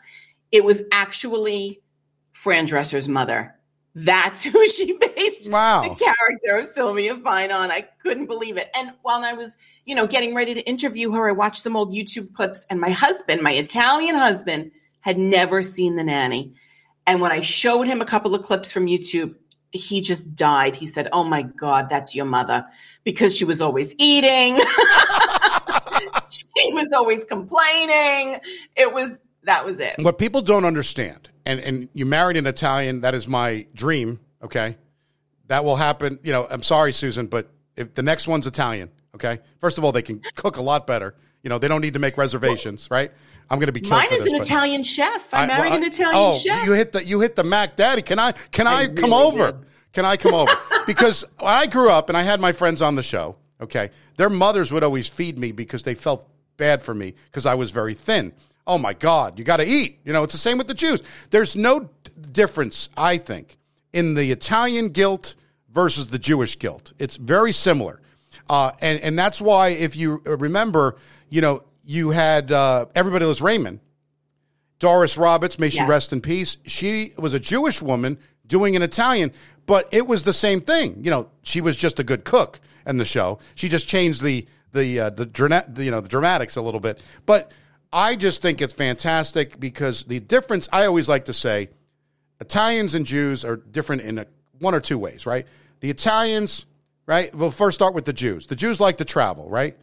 it 0.52 0.66
was 0.66 0.84
actually 0.92 1.82
Fran 2.34 2.66
Drescher's 2.66 3.08
mother. 3.08 3.56
That's 3.98 4.44
who 4.52 4.68
she 4.68 4.92
based 4.92 5.50
Wow. 5.50 5.84
the 5.84 5.96
character 5.96 6.58
of 6.58 6.66
Sylvia 6.66 7.16
Fine 7.16 7.52
on. 7.54 7.72
I 7.72 7.88
couldn't 8.02 8.26
believe 8.26 8.58
it. 8.58 8.70
And 8.76 8.92
while 9.04 9.24
I 9.24 9.34
was, 9.34 9.58
you 9.86 9.96
know, 9.96 10.06
getting 10.06 10.36
ready 10.36 10.54
to 10.54 10.62
interview 10.62 11.14
her, 11.14 11.30
I 11.30 11.32
watched 11.32 11.62
some 11.62 11.78
old 11.78 11.94
YouTube 11.94 12.34
clips, 12.34 12.66
and 12.70 12.82
my 12.82 12.90
husband, 12.90 13.42
my 13.42 13.54
Italian 13.54 14.16
husband, 14.16 14.72
had 15.00 15.18
never 15.18 15.64
seen 15.64 15.96
the 15.96 16.04
nanny. 16.04 16.56
And 17.08 17.22
when 17.22 17.32
I 17.32 17.40
showed 17.40 17.88
him 17.88 18.02
a 18.02 18.06
couple 18.06 18.36
of 18.36 18.42
clips 18.42 18.72
from 18.72 18.88
YouTube, 18.88 19.36
he 19.76 20.02
just 20.02 20.36
died. 20.36 20.76
He 20.76 20.88
said, 20.88 21.10
Oh 21.12 21.24
my 21.24 21.44
God, 21.44 21.88
that's 21.90 22.16
your 22.16 22.26
mother. 22.26 22.66
Because 23.04 23.36
she 23.36 23.46
was 23.46 23.62
always 23.62 23.94
eating. 23.98 24.58
she 26.30 26.74
was 26.74 26.92
always 26.94 27.24
complaining. 27.26 28.40
It 28.76 28.94
was, 28.94 29.22
that 29.44 29.66
was 29.66 29.80
it. 29.80 29.96
What 30.00 30.18
people 30.18 30.42
don't 30.42 30.66
understand, 30.66 31.30
and, 31.46 31.60
and 31.60 31.90
you 31.94 32.06
married 32.06 32.38
an 32.38 32.48
Italian, 32.48 33.02
that 33.02 33.14
is 33.14 33.28
my 33.28 33.68
dream, 33.76 34.20
okay? 34.42 34.78
That 35.48 35.64
will 35.64 35.76
happen. 35.76 36.20
You 36.24 36.32
know, 36.32 36.48
I'm 36.50 36.64
sorry, 36.64 36.92
Susan, 36.92 37.28
but 37.28 37.52
if 37.76 37.94
the 37.94 38.02
next 38.02 38.28
one's 38.28 38.48
Italian, 38.48 38.90
okay? 39.14 39.40
First 39.60 39.78
of 39.78 39.84
all, 39.84 39.92
they 39.92 40.02
can 40.02 40.22
cook 40.36 40.58
a 40.58 40.62
lot 40.62 40.88
better. 40.88 41.16
You 41.44 41.50
know, 41.50 41.60
they 41.60 41.68
don't 41.68 41.82
need 41.82 41.94
to 41.94 42.00
make 42.00 42.18
reservations, 42.18 42.88
right? 42.90 43.12
I'm 43.50 43.60
going 43.60 43.68
to 43.68 43.74
be 43.74 43.82
killed 43.82 43.92
Mine 43.94 44.08
is 44.12 44.24
this, 44.24 44.34
an 44.34 44.40
but- 44.40 44.46
Italian 44.46 44.84
chef. 44.84 45.34
I, 45.34 45.44
I- 45.44 45.48
married 45.48 45.70
well, 45.70 45.78
an 45.78 45.84
I- 45.84 45.88
Italian 45.88 46.14
oh, 46.16 46.38
chef. 46.38 46.66
you 46.66 46.74
hit 46.74 46.92
the 46.92 47.04
you 47.04 47.20
hit 47.22 47.36
the 47.36 47.44
Mac 47.44 47.76
Daddy. 47.76 48.02
Can 48.02 48.20
I 48.20 48.32
can 48.32 48.68
I, 48.68 48.88
come 48.88 49.12
really 49.12 49.14
over? 49.14 49.52
did. 49.52 49.62
Can 49.94 50.06
I 50.06 50.18
come 50.18 50.34
over? 50.34 50.52
because 50.88 51.24
I 51.40 51.68
grew 51.68 51.90
up 51.90 52.10
and 52.10 52.18
I 52.18 52.24
had 52.24 52.40
my 52.40 52.52
friends 52.52 52.82
on 52.82 52.96
the 52.96 53.04
show. 53.04 53.38
Okay, 53.62 53.92
their 54.18 54.30
mothers 54.30 54.72
would 54.74 54.84
always 54.84 55.08
feed 55.08 55.38
me 55.40 55.52
because 55.52 55.84
they 55.84 55.96
felt 55.96 56.28
bad 56.58 56.84
for 56.84 56.94
me 56.94 57.14
because 57.26 57.46
I 57.46 57.56
was 57.56 57.72
very 57.72 57.94
thin. 57.94 58.34
Oh 58.68 58.78
my 58.78 58.94
God, 58.94 59.38
you 59.38 59.46
got 59.46 59.58
to 59.58 59.66
eat. 59.66 60.00
You 60.04 60.12
know, 60.12 60.24
it's 60.24 60.34
the 60.34 60.40
same 60.40 60.58
with 60.58 60.68
the 60.68 60.74
Jews. 60.74 61.04
There's 61.30 61.56
no 61.56 61.82
d- 61.82 61.90
difference, 62.32 62.90
I 62.98 63.18
think, 63.20 63.58
in 63.94 64.16
the 64.16 64.32
Italian 64.32 64.90
guilt 64.90 65.36
versus 65.72 66.08
the 66.08 66.18
Jewish 66.18 66.58
guilt. 66.58 66.94
It's 66.98 67.16
very 67.16 67.52
similar. 67.52 68.02
Uh, 68.50 68.72
and, 68.82 69.00
and 69.02 69.20
that's 69.20 69.40
why, 69.40 69.70
if 69.70 69.96
you 69.96 70.22
remember, 70.26 70.96
you 71.30 71.42
know, 71.42 71.64
you 71.86 72.10
had 72.10 72.52
uh, 72.52 72.86
Everybody 72.96 73.26
was 73.26 73.42
Raymond, 73.42 73.80
Doris 74.80 75.18
Roberts, 75.18 75.58
may 75.60 75.70
she 75.70 75.78
Yes. 75.80 75.90
rest 75.90 76.14
in 76.14 76.22
peace. 76.22 76.58
She 76.66 77.14
was 77.18 77.34
a 77.34 77.40
Jewish 77.40 77.82
woman 77.82 78.18
doing 78.46 78.76
an 78.76 78.82
Italian, 78.82 79.32
but 79.66 79.88
it 79.92 80.06
was 80.08 80.24
the 80.24 80.34
same 80.34 80.62
thing. 80.62 81.02
You 81.04 81.12
know, 81.12 81.30
she 81.44 81.62
was 81.62 81.78
just 81.78 82.00
a 82.00 82.04
good 82.04 82.26
cook 82.26 82.60
in 82.86 82.98
the 82.98 83.06
show. 83.06 83.40
She 83.56 83.70
just 83.70 83.88
changed 83.88 84.22
the 84.22 84.46
the 84.74 85.00
uh, 85.00 85.10
the, 85.12 85.26
drana- 85.26 85.74
the 85.74 85.86
you 85.86 85.92
know 85.92 86.02
the 86.02 86.10
dramatics 86.10 86.56
a 86.58 86.62
little 86.62 86.80
bit. 86.82 87.00
But 87.26 87.52
I 87.94 88.16
just 88.16 88.42
think 88.42 88.62
it's 88.62 88.74
fantastic 88.74 89.60
because 89.60 90.04
the 90.04 90.20
difference. 90.20 90.68
I 90.74 90.86
always 90.86 91.08
like 91.08 91.26
to 91.26 91.34
say, 91.34 91.70
Italians 92.42 92.94
and 92.96 93.06
Jews 93.06 93.46
are 93.46 93.56
different 93.56 94.02
in 94.02 94.18
a, 94.20 94.26
one 94.60 94.76
or 94.76 94.82
two 94.82 94.98
ways, 94.98 95.26
right? 95.26 95.48
The 95.80 95.90
Italians, 95.90 96.66
right? 97.06 97.34
We'll 97.34 97.52
first 97.52 97.76
start 97.76 97.94
with 97.94 98.06
the 98.06 98.14
Jews. 98.14 98.48
The 98.48 98.56
Jews 98.56 98.80
like 98.82 98.98
to 98.98 99.06
travel, 99.06 99.50
right? 99.50 99.78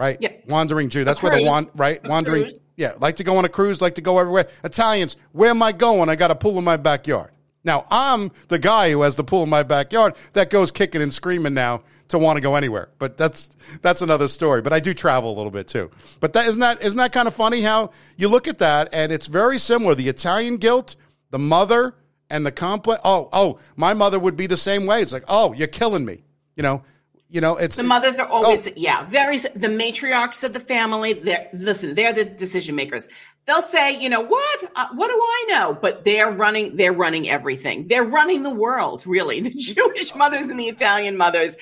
Right? 0.00 0.16
Yeah. 0.18 0.32
Wandering 0.48 0.88
Jew. 0.88 1.04
That's 1.04 1.22
where 1.22 1.30
the 1.30 1.36
cruise. 1.36 1.46
wan- 1.46 1.66
right? 1.74 2.00
A 2.02 2.08
Wandering. 2.08 2.42
cruise. 2.44 2.62
Yeah, 2.74 2.94
like 3.00 3.16
to 3.16 3.24
go 3.24 3.36
on 3.36 3.44
a 3.44 3.50
cruise, 3.50 3.82
like 3.82 3.96
to 3.96 4.00
go 4.00 4.18
everywhere. 4.18 4.48
Italians, 4.64 5.18
where 5.32 5.50
am 5.50 5.62
I 5.62 5.72
going? 5.72 6.08
I 6.08 6.16
got 6.16 6.30
a 6.30 6.34
pool 6.34 6.56
in 6.56 6.64
my 6.64 6.78
backyard. 6.78 7.32
Now, 7.64 7.84
I'm 7.90 8.32
the 8.48 8.58
guy 8.58 8.90
who 8.92 9.02
has 9.02 9.16
the 9.16 9.24
pool 9.24 9.42
in 9.42 9.50
my 9.50 9.62
backyard 9.62 10.14
that 10.32 10.48
goes 10.48 10.70
kicking 10.70 11.02
and 11.02 11.12
screaming 11.12 11.52
now 11.52 11.82
to 12.08 12.18
want 12.18 12.38
to 12.38 12.40
go 12.40 12.54
anywhere. 12.54 12.88
But 12.98 13.18
that's 13.18 13.50
that's 13.82 14.00
another 14.00 14.26
story. 14.26 14.62
But 14.62 14.72
I 14.72 14.80
do 14.80 14.94
travel 14.94 15.34
a 15.34 15.36
little 15.36 15.50
bit 15.50 15.68
too. 15.68 15.90
But 16.18 16.32
that 16.32 16.48
isn't 16.48 16.60
that 16.60 16.80
isn't 16.80 16.96
that 16.96 17.12
kind 17.12 17.28
of 17.28 17.34
funny 17.34 17.60
how 17.60 17.90
you 18.16 18.28
look 18.28 18.48
at 18.48 18.56
that 18.58 18.88
and 18.94 19.12
it's 19.12 19.26
very 19.26 19.58
similar. 19.58 19.94
The 19.94 20.08
Italian 20.08 20.56
guilt, 20.56 20.96
the 21.30 21.38
mother, 21.38 21.94
and 22.30 22.46
the 22.46 22.52
complex. 22.52 23.02
Oh, 23.04 23.28
oh, 23.34 23.58
my 23.76 23.92
mother 23.92 24.18
would 24.18 24.38
be 24.38 24.46
the 24.46 24.56
same 24.56 24.86
way. 24.86 25.02
It's 25.02 25.12
like, 25.12 25.24
oh, 25.28 25.52
you're 25.52 25.68
killing 25.68 26.06
me. 26.06 26.24
You 26.56 26.62
know, 26.62 26.82
you 27.30 27.40
know, 27.40 27.56
it's 27.56 27.76
the 27.76 27.84
mothers 27.84 28.18
are 28.18 28.26
always 28.26 28.66
oh. 28.66 28.72
yeah, 28.76 29.04
very 29.04 29.38
the 29.38 29.68
matriarchs 29.68 30.42
of 30.42 30.52
the 30.52 30.60
family. 30.60 31.12
They're 31.12 31.48
listen, 31.52 31.94
they're 31.94 32.12
the 32.12 32.24
decision 32.24 32.74
makers. 32.74 33.08
They'll 33.46 33.62
say, 33.62 34.00
you 34.00 34.08
know, 34.08 34.20
what? 34.20 34.64
Uh, 34.74 34.88
what 34.94 35.08
do 35.08 35.14
I 35.14 35.46
know? 35.48 35.78
But 35.80 36.04
they're 36.04 36.30
running. 36.30 36.76
They're 36.76 36.92
running 36.92 37.28
everything. 37.28 37.86
They're 37.86 38.04
running 38.04 38.42
the 38.42 38.54
world. 38.54 39.06
Really, 39.06 39.40
the 39.48 39.50
Jewish 39.50 40.14
mothers 40.14 40.48
and 40.48 40.58
the 40.58 40.68
Italian 40.68 41.16
mothers 41.16 41.56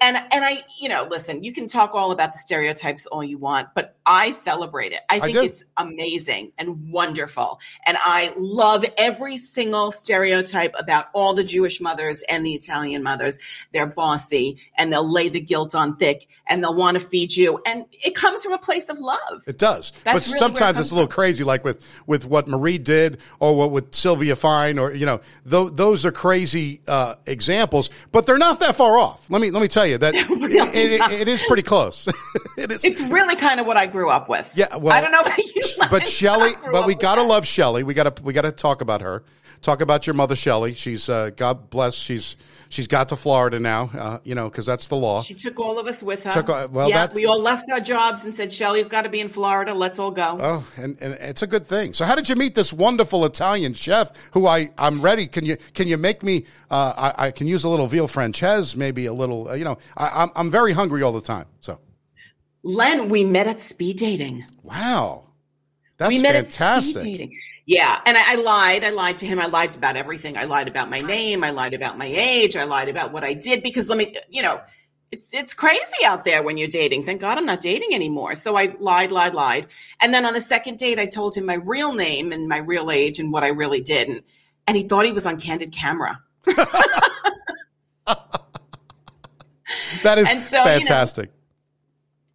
and 0.00 0.16
and 0.16 0.44
I, 0.44 0.64
you 0.80 0.88
know, 0.88 1.06
listen, 1.10 1.44
you 1.44 1.52
can 1.52 1.68
talk 1.68 1.94
all 1.94 2.10
about 2.10 2.32
the 2.32 2.38
stereotypes 2.38 3.06
all 3.06 3.22
you 3.22 3.38
want, 3.38 3.68
but 3.74 3.96
I 4.06 4.32
celebrate 4.32 4.92
it. 4.92 5.00
I 5.10 5.18
think 5.18 5.36
I 5.36 5.44
it's 5.44 5.64
amazing 5.76 6.52
and 6.58 6.90
wonderful. 6.90 7.58
And 7.86 7.96
I 8.00 8.32
love 8.36 8.84
every 8.96 9.36
single 9.36 9.90
stereotype 9.92 10.74
about 10.78 11.06
all 11.12 11.34
the 11.34 11.44
Jewish 11.44 11.80
mothers 11.80 12.22
and 12.28 12.46
the 12.46 12.54
Italian 12.54 13.02
mothers. 13.02 13.38
They're 13.72 13.86
bossy 13.86 14.58
and 14.76 14.92
they'll 14.92 15.10
lay 15.10 15.28
the 15.28 15.40
guilt 15.40 15.74
on 15.74 15.96
thick 15.96 16.28
and 16.46 16.62
they'll 16.62 16.74
want 16.74 16.96
to 16.96 17.00
feed 17.04 17.34
you. 17.34 17.60
And 17.66 17.84
it 17.92 18.14
comes 18.14 18.44
from 18.44 18.52
a 18.52 18.58
place 18.58 18.88
of 18.88 18.98
love. 19.00 19.42
It 19.46 19.58
does. 19.58 19.92
That's 20.04 20.26
but 20.26 20.32
really 20.32 20.38
sometimes 20.38 20.78
it 20.78 20.82
it's 20.82 20.90
a 20.92 20.94
little 20.94 21.08
crazy, 21.08 21.42
like 21.42 21.64
with, 21.64 21.84
with 22.06 22.24
what 22.24 22.46
Marie 22.48 22.78
did 22.78 23.18
or 23.40 23.56
what 23.56 23.70
with 23.70 23.94
Sylvia 23.94 24.36
Fine 24.36 24.78
or, 24.78 24.92
you 24.92 25.06
know, 25.06 25.20
th- 25.50 25.72
those 25.72 26.06
are 26.06 26.12
crazy 26.12 26.80
uh, 26.86 27.16
examples, 27.26 27.90
but 28.12 28.26
they're 28.26 28.38
not 28.38 28.60
that 28.60 28.76
far 28.76 28.98
off. 28.98 29.28
Let 29.30 29.40
me, 29.40 29.50
let 29.50 29.62
me 29.62 29.68
tell 29.76 29.86
you 29.86 29.98
that 29.98 30.14
really 30.28 30.56
it, 30.56 31.00
it, 31.00 31.12
it 31.22 31.28
is 31.28 31.42
pretty 31.46 31.62
close. 31.62 32.08
it 32.56 32.72
is. 32.72 32.84
It's 32.84 33.00
really 33.02 33.36
kind 33.36 33.60
of 33.60 33.66
what 33.66 33.76
I 33.76 33.86
grew 33.86 34.10
up 34.10 34.28
with. 34.28 34.50
Yeah, 34.54 34.74
well, 34.76 34.94
I 34.94 35.00
don't 35.00 35.12
know 35.12 35.20
about 35.20 35.38
you, 35.38 35.62
but 35.90 36.08
Shelly, 36.08 36.52
but 36.72 36.86
we 36.86 36.94
gotta 36.94 37.22
love 37.22 37.46
Shelly. 37.46 37.82
We 37.82 37.94
gotta 37.94 38.14
we 38.22 38.32
gotta 38.32 38.52
talk 38.52 38.80
about 38.80 39.02
her. 39.02 39.22
Talk 39.62 39.80
about 39.80 40.06
your 40.06 40.14
mother, 40.14 40.36
Shelly. 40.36 40.74
She's 40.74 41.08
uh, 41.08 41.30
God 41.30 41.70
bless. 41.70 41.94
She's 41.94 42.36
she's 42.68 42.86
got 42.86 43.08
to 43.08 43.16
Florida 43.16 43.58
now. 43.58 43.90
Uh, 43.96 44.18
you 44.24 44.34
know, 44.34 44.48
because 44.48 44.66
that's 44.66 44.88
the 44.88 44.96
law. 44.96 45.22
She 45.22 45.34
took 45.34 45.58
all 45.58 45.78
of 45.78 45.86
us 45.86 46.02
with 46.02 46.24
her. 46.24 46.32
Took, 46.32 46.48
uh, 46.48 46.68
well, 46.70 46.88
yeah, 46.88 47.08
we 47.12 47.26
all 47.26 47.40
left 47.40 47.64
our 47.72 47.80
jobs 47.80 48.24
and 48.24 48.34
said, 48.34 48.52
"Shelly's 48.52 48.88
got 48.88 49.02
to 49.02 49.08
be 49.08 49.20
in 49.20 49.28
Florida. 49.28 49.74
Let's 49.74 49.98
all 49.98 50.10
go." 50.10 50.38
Oh, 50.40 50.68
and, 50.76 50.96
and 51.00 51.14
it's 51.14 51.42
a 51.42 51.46
good 51.46 51.66
thing. 51.66 51.92
So, 51.92 52.04
how 52.04 52.14
did 52.14 52.28
you 52.28 52.36
meet 52.36 52.54
this 52.54 52.72
wonderful 52.72 53.24
Italian 53.24 53.74
chef? 53.74 54.12
Who 54.32 54.46
I 54.46 54.70
I'm 54.78 55.02
ready. 55.02 55.26
Can 55.26 55.44
you 55.44 55.56
can 55.74 55.88
you 55.88 55.96
make 55.96 56.22
me? 56.22 56.44
Uh, 56.70 57.12
I, 57.16 57.26
I 57.26 57.30
can 57.30 57.46
use 57.46 57.64
a 57.64 57.68
little 57.68 57.86
veal 57.86 58.08
francese, 58.08 58.76
maybe 58.76 59.06
a 59.06 59.12
little. 59.12 59.48
Uh, 59.48 59.54
you 59.54 59.64
know, 59.64 59.78
I, 59.96 60.22
I'm 60.22 60.30
I'm 60.36 60.50
very 60.50 60.72
hungry 60.72 61.02
all 61.02 61.12
the 61.12 61.20
time. 61.20 61.46
So. 61.60 61.80
Len, 62.62 63.08
we 63.08 63.22
met 63.22 63.46
at 63.46 63.60
speed 63.60 63.98
dating. 63.98 64.44
Wow. 64.64 65.28
That's 65.98 66.08
we 66.08 66.20
met 66.20 66.34
fantastic. 66.34 66.96
at 66.96 67.00
speed 67.00 67.12
dating. 67.12 67.32
Yeah. 67.64 68.00
And 68.04 68.16
I, 68.16 68.32
I, 68.32 68.34
lied. 68.36 68.84
I 68.84 68.90
lied 68.90 69.18
to 69.18 69.26
him. 69.26 69.38
I 69.38 69.46
lied 69.46 69.74
about 69.76 69.96
everything. 69.96 70.36
I 70.36 70.44
lied 70.44 70.68
about 70.68 70.90
my 70.90 71.00
name. 71.00 71.42
I 71.42 71.50
lied 71.50 71.74
about 71.74 71.96
my 71.96 72.06
age. 72.06 72.56
I 72.56 72.64
lied 72.64 72.88
about 72.88 73.12
what 73.12 73.24
I 73.24 73.32
did 73.32 73.62
because 73.62 73.88
let 73.88 73.98
me, 73.98 74.14
you 74.28 74.42
know, 74.42 74.60
it's 75.12 75.32
it's 75.32 75.54
crazy 75.54 76.04
out 76.04 76.24
there 76.24 76.42
when 76.42 76.58
you're 76.58 76.68
dating. 76.68 77.04
Thank 77.04 77.20
God 77.20 77.38
I'm 77.38 77.46
not 77.46 77.60
dating 77.60 77.94
anymore. 77.94 78.34
So 78.34 78.56
I 78.56 78.74
lied, 78.78 79.12
lied, 79.12 79.34
lied. 79.34 79.68
And 80.00 80.12
then 80.12 80.26
on 80.26 80.34
the 80.34 80.40
second 80.40 80.78
date, 80.78 80.98
I 80.98 81.06
told 81.06 81.36
him 81.36 81.46
my 81.46 81.54
real 81.54 81.94
name 81.94 82.32
and 82.32 82.48
my 82.48 82.58
real 82.58 82.90
age 82.90 83.18
and 83.18 83.32
what 83.32 83.44
I 83.44 83.48
really 83.48 83.80
did. 83.80 84.08
And, 84.08 84.22
and 84.66 84.76
he 84.76 84.82
thought 84.82 85.06
he 85.06 85.12
was 85.12 85.26
on 85.26 85.38
candid 85.38 85.72
camera. 85.72 86.20
that 90.02 90.18
is 90.18 90.48
so, 90.48 90.62
fantastic. 90.62 91.30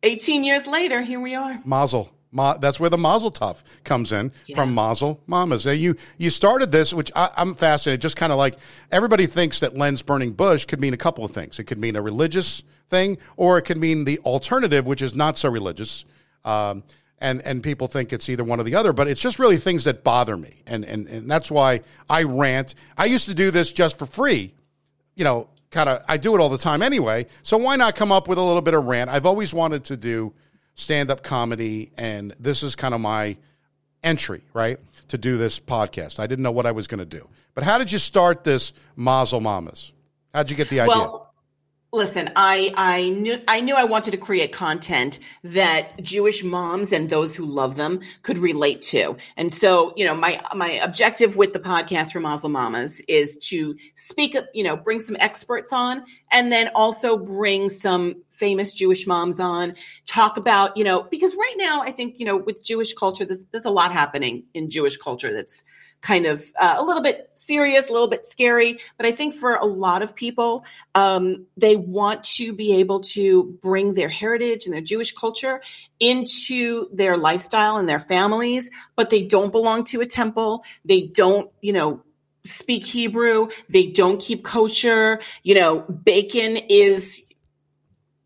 You 0.01 0.09
know, 0.09 0.15
18 0.15 0.43
years 0.43 0.65
later, 0.65 1.01
here 1.01 1.19
we 1.19 1.35
are. 1.35 1.61
Mazel. 1.63 2.11
Ma, 2.31 2.55
that's 2.57 2.79
where 2.79 2.89
the 2.89 2.97
Mazel 2.97 3.31
Tov 3.31 3.61
comes 3.83 4.11
in 4.11 4.31
yeah. 4.45 4.55
from 4.55 4.73
Mazel 4.73 5.19
Mamas. 5.27 5.65
Now 5.65 5.73
you 5.73 5.95
you 6.17 6.29
started 6.29 6.71
this, 6.71 6.93
which 6.93 7.11
I, 7.15 7.29
am 7.37 7.55
fascinated. 7.55 8.01
Just 8.01 8.15
kind 8.15 8.31
of 8.31 8.37
like 8.37 8.57
everybody 8.91 9.27
thinks 9.27 9.59
that 9.59 9.75
Len's 9.75 10.01
burning 10.01 10.31
bush 10.31 10.65
could 10.65 10.79
mean 10.79 10.93
a 10.93 10.97
couple 10.97 11.25
of 11.25 11.31
things. 11.31 11.59
It 11.59 11.65
could 11.65 11.77
mean 11.77 11.95
a 11.95 12.01
religious 12.01 12.63
thing, 12.89 13.17
or 13.35 13.57
it 13.57 13.63
could 13.63 13.77
mean 13.77 14.05
the 14.05 14.19
alternative, 14.19 14.87
which 14.87 15.01
is 15.01 15.13
not 15.13 15.37
so 15.37 15.49
religious. 15.49 16.05
Um, 16.45 16.83
and 17.19 17.41
and 17.41 17.61
people 17.61 17.87
think 17.87 18.13
it's 18.13 18.29
either 18.29 18.45
one 18.45 18.59
or 18.59 18.63
the 18.63 18.75
other, 18.75 18.93
but 18.93 19.07
it's 19.07 19.21
just 19.21 19.37
really 19.37 19.57
things 19.57 19.83
that 19.83 20.03
bother 20.03 20.37
me, 20.37 20.63
and 20.65 20.85
and 20.85 21.07
and 21.07 21.29
that's 21.29 21.51
why 21.51 21.81
I 22.09 22.23
rant. 22.23 22.75
I 22.97 23.05
used 23.05 23.27
to 23.27 23.33
do 23.33 23.51
this 23.51 23.71
just 23.71 23.99
for 23.99 24.05
free, 24.05 24.53
you 25.15 25.25
know, 25.25 25.49
kind 25.69 25.89
of 25.89 26.03
I 26.07 26.17
do 26.17 26.33
it 26.33 26.39
all 26.39 26.49
the 26.49 26.57
time 26.57 26.81
anyway. 26.81 27.27
So 27.43 27.57
why 27.57 27.75
not 27.75 27.95
come 27.95 28.11
up 28.11 28.27
with 28.27 28.37
a 28.37 28.41
little 28.41 28.61
bit 28.61 28.73
of 28.73 28.85
rant? 28.85 29.09
I've 29.09 29.25
always 29.25 29.53
wanted 29.53 29.83
to 29.85 29.97
do 29.97 30.33
stand 30.75 31.11
up 31.11 31.23
comedy, 31.23 31.91
and 31.97 32.35
this 32.39 32.63
is 32.63 32.75
kind 32.75 32.93
of 32.93 33.01
my 33.01 33.37
entry, 34.03 34.41
right, 34.53 34.79
to 35.09 35.17
do 35.17 35.37
this 35.37 35.59
podcast. 35.59 36.19
I 36.19 36.27
didn't 36.27 36.43
know 36.43 36.51
what 36.51 36.65
I 36.65 36.71
was 36.71 36.87
going 36.87 36.99
to 36.99 37.05
do. 37.05 37.27
But 37.53 37.63
how 37.63 37.77
did 37.77 37.91
you 37.91 37.97
start 37.97 38.43
this 38.43 38.73
Mazel 38.95 39.41
Mamas? 39.41 39.91
How'd 40.33 40.49
you 40.49 40.55
get 40.55 40.69
the 40.69 40.79
idea? 40.79 40.97
Well, 40.97 41.20
Listen, 41.93 42.29
I, 42.37 42.73
I 42.77 43.09
knew 43.09 43.37
I 43.49 43.59
knew 43.59 43.75
I 43.75 43.83
wanted 43.83 44.11
to 44.11 44.17
create 44.17 44.53
content 44.53 45.19
that 45.43 46.01
Jewish 46.01 46.41
moms 46.41 46.93
and 46.93 47.09
those 47.09 47.35
who 47.35 47.45
love 47.45 47.75
them 47.75 47.99
could 48.21 48.37
relate 48.37 48.81
to. 48.83 49.17
And 49.35 49.51
so, 49.51 49.91
you 49.97 50.05
know, 50.05 50.15
my 50.15 50.41
my 50.55 50.79
objective 50.81 51.35
with 51.35 51.51
the 51.51 51.59
podcast 51.59 52.13
for 52.13 52.21
Mazel 52.21 52.49
Mamas 52.49 53.01
is 53.09 53.35
to 53.49 53.75
speak 53.95 54.37
up, 54.37 54.45
you 54.53 54.63
know, 54.63 54.77
bring 54.77 55.01
some 55.01 55.17
experts 55.19 55.73
on 55.73 56.05
and 56.31 56.49
then 56.49 56.69
also 56.75 57.17
bring 57.17 57.67
some 57.67 58.23
famous 58.29 58.73
Jewish 58.73 59.05
moms 59.05 59.39
on, 59.39 59.75
talk 60.05 60.37
about, 60.37 60.77
you 60.77 60.85
know, 60.85 61.03
because 61.03 61.35
right 61.35 61.55
now 61.57 61.81
I 61.81 61.91
think, 61.91 62.19
you 62.19 62.25
know, 62.25 62.37
with 62.37 62.63
Jewish 62.63 62.93
culture, 62.93 63.25
there's, 63.25 63.45
there's 63.51 63.65
a 63.65 63.71
lot 63.71 63.91
happening 63.91 64.45
in 64.53 64.69
Jewish 64.69 64.95
culture 64.95 65.33
that's 65.33 65.63
kind 66.01 66.25
of 66.25 66.41
uh, 66.59 66.75
a 66.77 66.83
little 66.83 67.03
bit 67.03 67.29
serious, 67.35 67.89
a 67.89 67.93
little 67.93 68.07
bit 68.07 68.25
scary. 68.25 68.79
But 68.97 69.05
I 69.05 69.11
think 69.11 69.35
for 69.35 69.55
a 69.55 69.65
lot 69.65 70.01
of 70.01 70.15
people, 70.15 70.65
um, 70.95 71.45
they 71.57 71.75
want 71.81 72.23
to 72.23 72.53
be 72.53 72.79
able 72.79 73.01
to 73.01 73.57
bring 73.61 73.93
their 73.93 74.09
heritage 74.09 74.65
and 74.65 74.73
their 74.73 74.81
Jewish 74.81 75.13
culture 75.13 75.61
into 75.99 76.87
their 76.93 77.17
lifestyle 77.17 77.77
and 77.77 77.89
their 77.89 77.99
families, 77.99 78.69
but 78.95 79.09
they 79.09 79.23
don't 79.23 79.51
belong 79.51 79.83
to 79.85 80.01
a 80.01 80.05
temple. 80.05 80.63
They 80.85 81.01
don't, 81.01 81.51
you 81.61 81.73
know, 81.73 82.03
speak 82.43 82.85
Hebrew. 82.85 83.49
They 83.69 83.87
don't 83.87 84.21
keep 84.21 84.43
kosher. 84.43 85.19
You 85.43 85.55
know, 85.55 85.79
bacon 85.81 86.57
is 86.69 87.23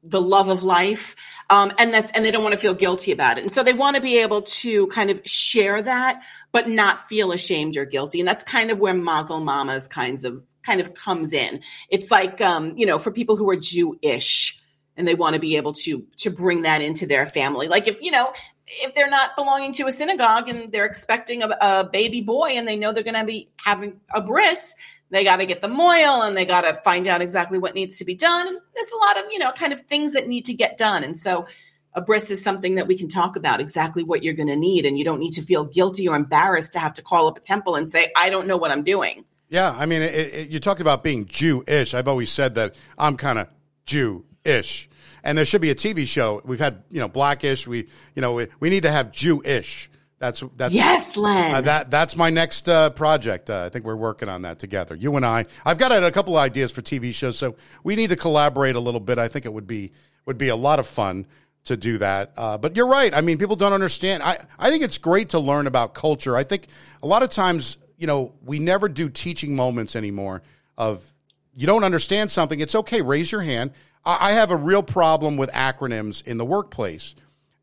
the 0.03 0.21
love 0.21 0.49
of 0.49 0.63
life. 0.63 1.15
Um, 1.49 1.71
and 1.77 1.93
that's, 1.93 2.11
and 2.11 2.23
they 2.23 2.31
don't 2.31 2.43
want 2.43 2.53
to 2.53 2.59
feel 2.59 2.73
guilty 2.73 3.11
about 3.11 3.37
it. 3.37 3.43
And 3.43 3.51
so 3.51 3.63
they 3.63 3.73
want 3.73 3.95
to 3.95 4.01
be 4.01 4.19
able 4.19 4.43
to 4.43 4.87
kind 4.87 5.09
of 5.09 5.21
share 5.25 5.81
that, 5.81 6.21
but 6.51 6.67
not 6.67 6.99
feel 6.99 7.31
ashamed 7.31 7.77
or 7.77 7.85
guilty. 7.85 8.19
And 8.19 8.27
that's 8.27 8.43
kind 8.43 8.71
of 8.71 8.79
where 8.79 8.93
Mazel 8.93 9.41
Mamas 9.41 9.87
kinds 9.87 10.25
of, 10.25 10.45
kind 10.65 10.81
of 10.81 10.93
comes 10.93 11.33
in. 11.33 11.61
It's 11.89 12.11
like, 12.11 12.41
um, 12.41 12.77
you 12.77 12.85
know, 12.85 12.97
for 12.97 13.11
people 13.11 13.37
who 13.37 13.49
are 13.49 13.55
Jewish 13.55 14.59
and 14.97 15.07
they 15.07 15.15
want 15.15 15.33
to 15.33 15.39
be 15.39 15.57
able 15.57 15.73
to, 15.73 16.05
to 16.17 16.29
bring 16.29 16.63
that 16.63 16.81
into 16.81 17.05
their 17.05 17.25
family. 17.25 17.67
Like 17.67 17.87
if, 17.87 18.01
you 18.01 18.11
know, 18.11 18.31
if 18.67 18.95
they're 18.95 19.09
not 19.09 19.35
belonging 19.35 19.73
to 19.73 19.87
a 19.87 19.91
synagogue 19.91 20.49
and 20.49 20.71
they're 20.71 20.85
expecting 20.85 21.43
a, 21.43 21.49
a 21.61 21.83
baby 21.83 22.21
boy 22.21 22.51
and 22.53 22.67
they 22.67 22.77
know 22.77 22.93
they're 22.93 23.03
going 23.03 23.15
to 23.15 23.25
be 23.25 23.49
having 23.57 23.99
a 24.13 24.21
bris, 24.21 24.75
they 25.11 25.23
got 25.23 25.37
to 25.37 25.45
get 25.45 25.61
the 25.61 25.67
mohel 25.67 26.27
and 26.27 26.35
they 26.35 26.45
got 26.45 26.61
to 26.61 26.73
find 26.73 27.07
out 27.07 27.21
exactly 27.21 27.59
what 27.59 27.75
needs 27.75 27.97
to 27.97 28.05
be 28.05 28.15
done. 28.15 28.45
There's 28.45 28.91
a 28.91 29.05
lot 29.05 29.23
of, 29.23 29.31
you 29.31 29.39
know, 29.39 29.51
kind 29.51 29.73
of 29.73 29.81
things 29.81 30.13
that 30.13 30.27
need 30.27 30.45
to 30.45 30.53
get 30.53 30.77
done. 30.77 31.03
And 31.03 31.17
so 31.17 31.45
a 31.93 32.01
bris 32.01 32.31
is 32.31 32.43
something 32.43 32.75
that 32.75 32.87
we 32.87 32.97
can 32.97 33.07
talk 33.07 33.35
about 33.35 33.59
exactly 33.59 34.03
what 34.03 34.23
you're 34.23 34.33
going 34.33 34.49
to 34.49 34.55
need. 34.55 34.85
And 34.85 34.97
you 34.97 35.05
don't 35.05 35.19
need 35.19 35.33
to 35.33 35.41
feel 35.41 35.63
guilty 35.63 36.07
or 36.07 36.15
embarrassed 36.15 36.73
to 36.73 36.79
have 36.79 36.95
to 36.95 37.01
call 37.01 37.27
up 37.27 37.37
a 37.37 37.41
temple 37.41 37.75
and 37.75 37.89
say, 37.89 38.11
I 38.15 38.29
don't 38.29 38.47
know 38.47 38.57
what 38.57 38.71
I'm 38.71 38.83
doing. 38.83 39.25
Yeah. 39.49 39.75
I 39.77 39.85
mean, 39.85 40.01
it, 40.01 40.13
it, 40.13 40.49
you 40.49 40.59
talked 40.59 40.81
about 40.81 41.03
being 41.03 41.25
Jewish. 41.25 41.93
I've 41.93 42.07
always 42.07 42.31
said 42.31 42.55
that 42.55 42.75
I'm 42.97 43.17
kind 43.17 43.39
of 43.39 43.47
Jewish. 43.85 44.89
And 45.23 45.37
there 45.37 45.45
should 45.45 45.61
be 45.61 45.71
a 45.71 45.75
TV 45.75 46.07
show. 46.07 46.41
We've 46.45 46.59
had, 46.59 46.83
you 46.91 46.99
know, 46.99 47.07
blackish. 47.07 47.67
We, 47.67 47.87
you 48.13 48.21
know, 48.21 48.33
we, 48.33 48.47
we 48.59 48.69
need 48.69 48.83
to 48.83 48.91
have 48.91 49.11
Jewish 49.11 49.89
that's 50.17 50.43
that's 50.55 50.73
yes, 50.73 51.17
Len. 51.17 51.55
Uh, 51.55 51.61
that 51.61 51.91
that's 51.91 52.15
my 52.15 52.29
next 52.29 52.69
uh, 52.69 52.89
project. 52.91 53.49
Uh, 53.49 53.65
I 53.65 53.69
think 53.69 53.85
we're 53.85 53.95
working 53.95 54.29
on 54.29 54.43
that 54.43 54.59
together. 54.59 54.95
You 54.95 55.15
and 55.17 55.25
I. 55.25 55.45
I've 55.65 55.77
got 55.77 55.91
a 55.91 56.09
couple 56.09 56.37
of 56.37 56.41
ideas 56.41 56.71
for 56.71 56.81
TV 56.81 57.13
shows, 57.13 57.37
so 57.37 57.55
we 57.83 57.95
need 57.95 58.09
to 58.09 58.15
collaborate 58.15 58.75
a 58.75 58.79
little 58.79 59.01
bit. 59.01 59.17
I 59.17 59.27
think 59.27 59.45
it 59.45 59.53
would 59.53 59.67
be 59.67 59.91
would 60.25 60.37
be 60.37 60.47
a 60.47 60.55
lot 60.55 60.79
of 60.79 60.87
fun 60.87 61.27
to 61.65 61.75
do 61.75 61.97
that. 61.97 62.31
Uh, 62.37 62.57
but 62.57 62.77
you're 62.77 62.87
right. 62.87 63.13
I 63.13 63.21
mean, 63.21 63.37
people 63.37 63.57
don't 63.57 63.73
understand. 63.73 64.23
I 64.23 64.37
I 64.57 64.69
think 64.71 64.83
it's 64.83 64.97
great 64.97 65.29
to 65.29 65.39
learn 65.39 65.67
about 65.67 65.93
culture. 65.93 66.37
I 66.37 66.45
think 66.45 66.67
a 67.03 67.07
lot 67.07 67.21
of 67.21 67.29
times, 67.29 67.77
you 67.97 68.07
know, 68.07 68.33
we 68.43 68.59
never 68.59 68.89
do 68.89 69.09
teaching 69.09 69.55
moments 69.55 69.95
anymore. 69.95 70.41
Of 70.77 71.13
you 71.53 71.67
don't 71.67 71.83
understand 71.83 72.31
something, 72.31 72.59
it's 72.59 72.75
okay. 72.75 73.01
Raise 73.01 73.31
your 73.31 73.41
hand. 73.41 73.71
I, 74.03 74.29
I 74.29 74.31
have 74.33 74.51
a 74.51 74.55
real 74.55 74.83
problem 74.83 75.37
with 75.37 75.49
acronyms 75.51 76.25
in 76.25 76.37
the 76.37 76.45
workplace 76.45 77.15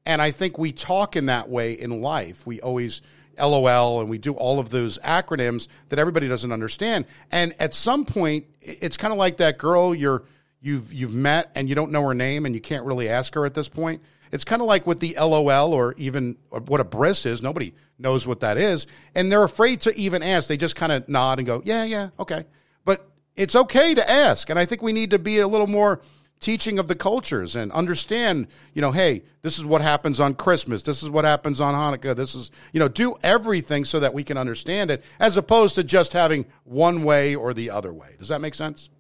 and 0.05 0.21
I 0.21 0.31
think 0.31 0.59
we 0.59 0.73
talk 0.73 1.17
in 1.17 1.27
that 1.27 1.49
way 1.49 1.75
in 1.75 2.03
life. 2.03 2.47
We 2.47 2.61
always 2.61 3.03
LOL 3.39 4.01
and 4.01 4.11
we 4.11 4.19
do 4.19 4.35
all 4.35 4.59
of 4.59 4.71
those 4.71 4.99
acronyms 4.99 5.69
that 5.89 5.99
everybody 5.99 6.29
doesn't 6.29 6.53
understand. 6.53 7.07
And 7.31 7.55
at 7.59 7.75
some 7.75 8.05
point, 8.05 8.47
it's 8.61 8.97
kind 8.97 9.13
of 9.13 9.19
like 9.19 9.39
that 9.39 9.59
girl 9.59 9.95
you're 9.95 10.25
you've 10.61 10.93
you've 10.93 11.15
met 11.15 11.51
and 11.55 11.69
you 11.69 11.75
don't 11.75 11.93
know 11.93 12.07
her 12.07 12.15
name 12.15 12.47
and 12.47 12.55
you 12.55 12.61
can't 12.61 12.85
really 12.85 13.09
ask 13.09 13.35
her 13.35 13.47
at 13.47 13.55
this 13.55 13.69
point. 13.69 14.03
It's 14.33 14.45
kind 14.45 14.63
of 14.63 14.67
like 14.67 14.87
with 14.87 14.99
the 14.99 15.15
LOL 15.21 15.75
or 15.75 15.95
even 15.99 16.39
what 16.49 16.81
a 16.81 16.85
bris 16.85 17.27
is. 17.27 17.43
Nobody 17.43 17.75
knows 17.99 18.27
what 18.27 18.41
that 18.41 18.57
is, 18.57 18.87
and 19.15 19.31
they're 19.31 19.45
afraid 19.45 19.81
to 19.83 19.95
even 19.95 20.23
ask. 20.23 20.49
They 20.49 20.57
just 20.57 20.75
kind 20.75 20.91
of 20.91 21.09
nod 21.09 21.39
and 21.39 21.47
go, 21.47 21.63
"Yeah, 21.65 21.85
yeah, 21.85 22.09
okay." 22.19 22.47
But 22.85 23.09
it's 23.37 23.55
okay 23.55 23.95
to 23.95 24.11
ask, 24.11 24.49
and 24.51 24.59
I 24.59 24.65
think 24.65 24.83
we 24.83 24.93
need 24.93 25.11
to 25.11 25.19
be 25.19 25.39
a 25.39 25.47
little 25.47 25.67
more 25.67 26.01
teaching 26.41 26.79
of 26.79 26.89
the 26.89 26.95
cultures 26.95 27.57
and 27.57 27.73
understand, 27.73 28.49
you 28.75 28.83
know, 28.83 28.91
hey, 28.91 29.23
this 29.43 29.59
is 29.59 29.65
what 29.65 29.81
happens 29.81 30.21
on 30.21 30.35
Christmas. 30.35 30.83
This 30.83 31.03
is 31.03 31.09
what 31.09 31.25
happens 31.25 31.61
on 31.61 31.73
Hanukkah. 31.73 32.15
This 32.15 32.35
is, 32.35 32.51
you 32.73 32.81
know, 32.81 32.89
do 32.89 33.15
everything 33.23 33.85
so 33.85 34.01
that 34.01 34.13
we 34.13 34.25
can 34.25 34.37
understand 34.37 34.91
it 34.91 35.05
as 35.21 35.37
opposed 35.37 35.77
to 35.77 35.85
just 35.85 36.13
having 36.13 36.45
one 36.65 37.05
way 37.05 37.35
or 37.35 37.55
the 37.55 37.71
other 37.71 37.93
way. 37.93 38.17
Does 38.19 38.29
that 38.29 38.41
make 38.41 38.55
sense? 38.55 38.91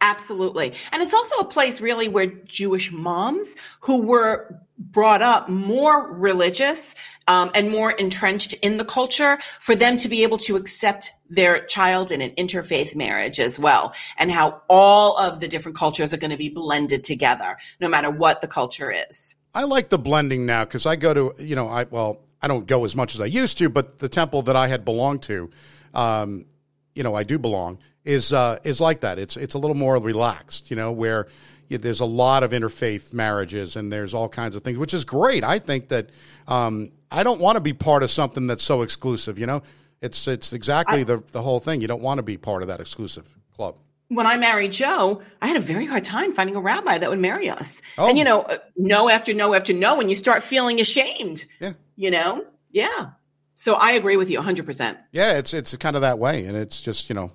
Absolutely. 0.00 0.72
And 0.92 1.02
it's 1.02 1.12
also 1.12 1.46
a 1.46 1.48
place 1.48 1.80
really 1.80 2.08
where 2.08 2.26
Jewish 2.26 2.90
moms 2.90 3.56
who 3.80 4.02
were 4.02 4.60
brought 4.80 5.20
up 5.20 5.48
more 5.48 6.10
religious 6.10 6.96
um, 7.28 7.50
and 7.54 7.70
more 7.70 7.90
entrenched 7.92 8.54
in 8.54 8.78
the 8.78 8.84
culture 8.84 9.38
for 9.58 9.76
them 9.76 9.98
to 9.98 10.08
be 10.08 10.22
able 10.22 10.38
to 10.38 10.56
accept 10.56 11.12
their 11.28 11.64
child 11.66 12.10
in 12.10 12.22
an 12.22 12.30
interfaith 12.30 12.96
marriage 12.96 13.38
as 13.38 13.58
well 13.58 13.92
and 14.16 14.30
how 14.30 14.62
all 14.70 15.18
of 15.18 15.38
the 15.38 15.46
different 15.46 15.76
cultures 15.76 16.14
are 16.14 16.16
going 16.16 16.30
to 16.30 16.36
be 16.38 16.48
blended 16.48 17.04
together 17.04 17.58
no 17.78 17.88
matter 17.88 18.10
what 18.10 18.40
the 18.40 18.48
culture 18.48 18.90
is 18.90 19.34
i 19.54 19.64
like 19.64 19.90
the 19.90 19.98
blending 19.98 20.46
now 20.46 20.64
because 20.64 20.86
i 20.86 20.96
go 20.96 21.12
to 21.12 21.34
you 21.38 21.54
know 21.54 21.68
i 21.68 21.84
well 21.90 22.18
i 22.40 22.48
don't 22.48 22.66
go 22.66 22.84
as 22.84 22.96
much 22.96 23.14
as 23.14 23.20
i 23.20 23.26
used 23.26 23.58
to 23.58 23.68
but 23.68 23.98
the 23.98 24.08
temple 24.08 24.42
that 24.42 24.56
i 24.56 24.66
had 24.66 24.84
belonged 24.84 25.22
to 25.22 25.50
um, 25.92 26.46
you 26.94 27.02
know 27.02 27.14
i 27.14 27.22
do 27.22 27.38
belong 27.38 27.78
is 28.04 28.32
uh, 28.32 28.58
is 28.64 28.80
like 28.80 29.00
that. 29.00 29.18
It's 29.18 29.36
it's 29.36 29.54
a 29.54 29.58
little 29.58 29.76
more 29.76 29.96
relaxed, 29.98 30.70
you 30.70 30.76
know, 30.76 30.92
where 30.92 31.28
you, 31.68 31.78
there's 31.78 32.00
a 32.00 32.06
lot 32.06 32.42
of 32.42 32.52
interfaith 32.52 33.12
marriages 33.12 33.76
and 33.76 33.92
there's 33.92 34.14
all 34.14 34.28
kinds 34.28 34.56
of 34.56 34.62
things, 34.62 34.78
which 34.78 34.94
is 34.94 35.04
great. 35.04 35.44
I 35.44 35.58
think 35.58 35.88
that 35.88 36.10
um, 36.48 36.92
I 37.10 37.22
don't 37.22 37.40
want 37.40 37.56
to 37.56 37.60
be 37.60 37.72
part 37.72 38.02
of 38.02 38.10
something 38.10 38.46
that's 38.46 38.64
so 38.64 38.82
exclusive. 38.82 39.38
You 39.38 39.46
know, 39.46 39.62
it's 40.00 40.26
it's 40.28 40.52
exactly 40.52 41.00
I, 41.00 41.04
the 41.04 41.22
the 41.32 41.42
whole 41.42 41.60
thing. 41.60 41.80
You 41.80 41.88
don't 41.88 42.02
want 42.02 42.18
to 42.18 42.22
be 42.22 42.36
part 42.36 42.62
of 42.62 42.68
that 42.68 42.80
exclusive 42.80 43.32
club. 43.54 43.76
When 44.08 44.26
I 44.26 44.36
married 44.36 44.72
Joe, 44.72 45.22
I 45.40 45.46
had 45.46 45.56
a 45.56 45.60
very 45.60 45.86
hard 45.86 46.02
time 46.02 46.32
finding 46.32 46.56
a 46.56 46.60
rabbi 46.60 46.98
that 46.98 47.08
would 47.08 47.20
marry 47.20 47.48
us. 47.48 47.80
Oh. 47.96 48.08
And 48.08 48.18
you 48.18 48.24
know, 48.24 48.42
uh, 48.42 48.58
no 48.76 49.08
after 49.08 49.32
no 49.32 49.54
after 49.54 49.72
no, 49.72 50.00
and 50.00 50.10
you 50.10 50.16
start 50.16 50.42
feeling 50.42 50.80
ashamed. 50.80 51.44
Yeah. 51.60 51.74
You 51.94 52.10
know, 52.10 52.44
yeah. 52.72 53.10
So 53.54 53.74
I 53.74 53.90
agree 53.90 54.16
with 54.16 54.30
you 54.30 54.40
100%. 54.40 54.96
Yeah, 55.12 55.36
it's 55.36 55.52
it's 55.52 55.76
kind 55.76 55.94
of 55.94 56.00
that 56.00 56.18
way 56.18 56.46
and 56.46 56.56
it's 56.56 56.80
just, 56.80 57.10
you 57.10 57.14
know, 57.14 57.30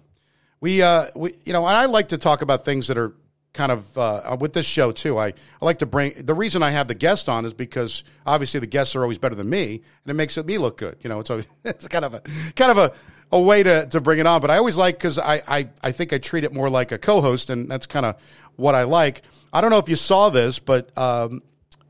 we, 0.65 0.81
uh, 0.81 1.05
we, 1.15 1.35
you 1.43 1.53
know, 1.53 1.67
and 1.67 1.77
I 1.77 1.85
like 1.85 2.07
to 2.07 2.17
talk 2.17 2.41
about 2.41 2.65
things 2.65 2.87
that 2.87 2.97
are 2.97 3.13
kind 3.53 3.71
of 3.71 3.95
uh, 3.99 4.35
with 4.39 4.53
this 4.53 4.65
show 4.65 4.91
too. 4.91 5.19
I, 5.19 5.27
I 5.27 5.33
like 5.61 5.77
to 5.77 5.85
bring 5.85 6.25
the 6.25 6.33
reason 6.33 6.63
I 6.63 6.71
have 6.71 6.87
the 6.87 6.95
guest 6.95 7.29
on 7.29 7.45
is 7.45 7.53
because 7.53 8.03
obviously 8.25 8.59
the 8.59 8.65
guests 8.65 8.95
are 8.95 9.03
always 9.03 9.19
better 9.19 9.35
than 9.35 9.47
me, 9.47 9.75
and 9.75 10.09
it 10.09 10.15
makes 10.15 10.39
it 10.39 10.45
me 10.47 10.57
look 10.57 10.79
good. 10.79 10.97
You 11.01 11.09
know, 11.11 11.19
it's 11.19 11.29
always, 11.29 11.45
it's 11.65 11.87
kind 11.87 12.03
of 12.03 12.15
a 12.15 12.21
kind 12.55 12.71
of 12.71 12.79
a, 12.79 12.93
a 13.31 13.39
way 13.39 13.61
to, 13.61 13.85
to 13.85 14.01
bring 14.01 14.17
it 14.17 14.25
on. 14.25 14.41
But 14.41 14.49
I 14.49 14.57
always 14.57 14.75
like 14.75 14.97
because 14.97 15.19
I, 15.19 15.43
I 15.47 15.69
I 15.83 15.91
think 15.91 16.13
I 16.13 16.17
treat 16.17 16.43
it 16.43 16.51
more 16.51 16.67
like 16.67 16.91
a 16.91 16.97
co-host, 16.97 17.51
and 17.51 17.69
that's 17.69 17.85
kind 17.85 18.07
of 18.07 18.15
what 18.55 18.73
I 18.73 18.85
like. 18.85 19.21
I 19.53 19.61
don't 19.61 19.69
know 19.69 19.77
if 19.77 19.87
you 19.87 19.95
saw 19.95 20.31
this, 20.31 20.57
but 20.57 20.97
um, 20.97 21.43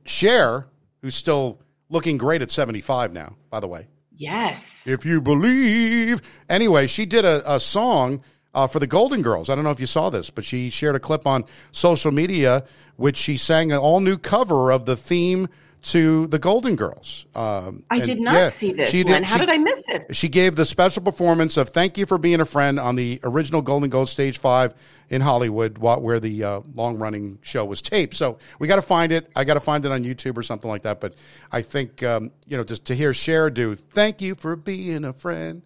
Cher, 0.03 0.67
who's 1.01 1.15
still 1.15 1.61
looking 1.87 2.17
great 2.17 2.41
at 2.41 2.51
seventy 2.51 2.81
five 2.81 3.13
now, 3.13 3.37
by 3.49 3.61
the 3.61 3.69
way. 3.69 3.87
Yes. 4.17 4.85
If 4.85 5.05
you 5.05 5.21
believe. 5.21 6.21
Anyway, 6.49 6.87
she 6.87 7.05
did 7.05 7.23
a, 7.23 7.55
a 7.55 7.59
song 7.59 8.21
uh, 8.55 8.67
for 8.67 8.79
the 8.79 8.87
Golden 8.87 9.21
Girls. 9.21 9.49
I 9.49 9.55
don't 9.55 9.63
know 9.63 9.71
if 9.71 9.79
you 9.79 9.85
saw 9.85 10.09
this, 10.09 10.29
but 10.29 10.45
she 10.45 10.69
shared 10.69 10.95
a 10.95 10.99
clip 10.99 11.27
on 11.27 11.43
social 11.71 12.11
media, 12.11 12.63
which 12.95 13.17
she 13.17 13.37
sang 13.37 13.71
an 13.71 13.77
all 13.77 13.99
new 13.99 14.17
cover 14.17 14.71
of 14.71 14.85
the 14.85 14.95
theme 14.95 15.49
to 15.83 16.25
the 16.27 16.39
Golden 16.39 16.75
Girls. 16.75 17.27
Um, 17.35 17.83
I 17.91 17.99
did 17.99 18.19
not 18.19 18.33
yeah, 18.33 18.49
see 18.49 18.73
this. 18.73 18.91
Did, 18.91 19.07
How 19.07 19.35
she, 19.35 19.39
did 19.39 19.49
I 19.51 19.57
miss 19.57 19.87
it? 19.89 20.15
She 20.15 20.29
gave 20.29 20.55
the 20.55 20.65
special 20.65 21.03
performance 21.03 21.57
of 21.57 21.69
"Thank 21.69 21.97
You 21.97 22.07
for 22.07 22.17
Being 22.17 22.39
a 22.39 22.45
Friend" 22.45 22.79
on 22.79 22.95
the 22.95 23.19
original 23.23 23.61
Golden 23.61 23.89
Girls 23.89 24.09
Stage 24.09 24.39
Five 24.39 24.73
in 25.09 25.21
Hollywood, 25.21 25.77
where 25.77 26.19
the 26.19 26.43
uh, 26.43 26.61
long 26.73 26.97
running 26.97 27.37
show 27.43 27.65
was 27.65 27.83
taped. 27.83 28.15
So 28.15 28.39
we 28.57 28.67
got 28.67 28.77
to 28.77 28.81
find 28.81 29.11
it. 29.11 29.29
I 29.35 29.43
got 29.43 29.55
to 29.55 29.59
find 29.59 29.85
it 29.85 29.91
on 29.91 30.03
YouTube 30.03 30.37
or 30.37 30.43
something 30.43 30.69
like 30.69 30.81
that. 30.83 30.99
But 30.99 31.13
I 31.51 31.61
think 31.61 32.01
um, 32.01 32.31
you 32.47 32.57
know, 32.57 32.63
just 32.63 32.85
to 32.85 32.95
hear 32.95 33.13
Cher 33.13 33.51
do 33.51 33.75
"Thank 33.75 34.21
You 34.21 34.33
for 34.33 34.55
Being 34.55 35.05
a 35.05 35.13
Friend." 35.13 35.61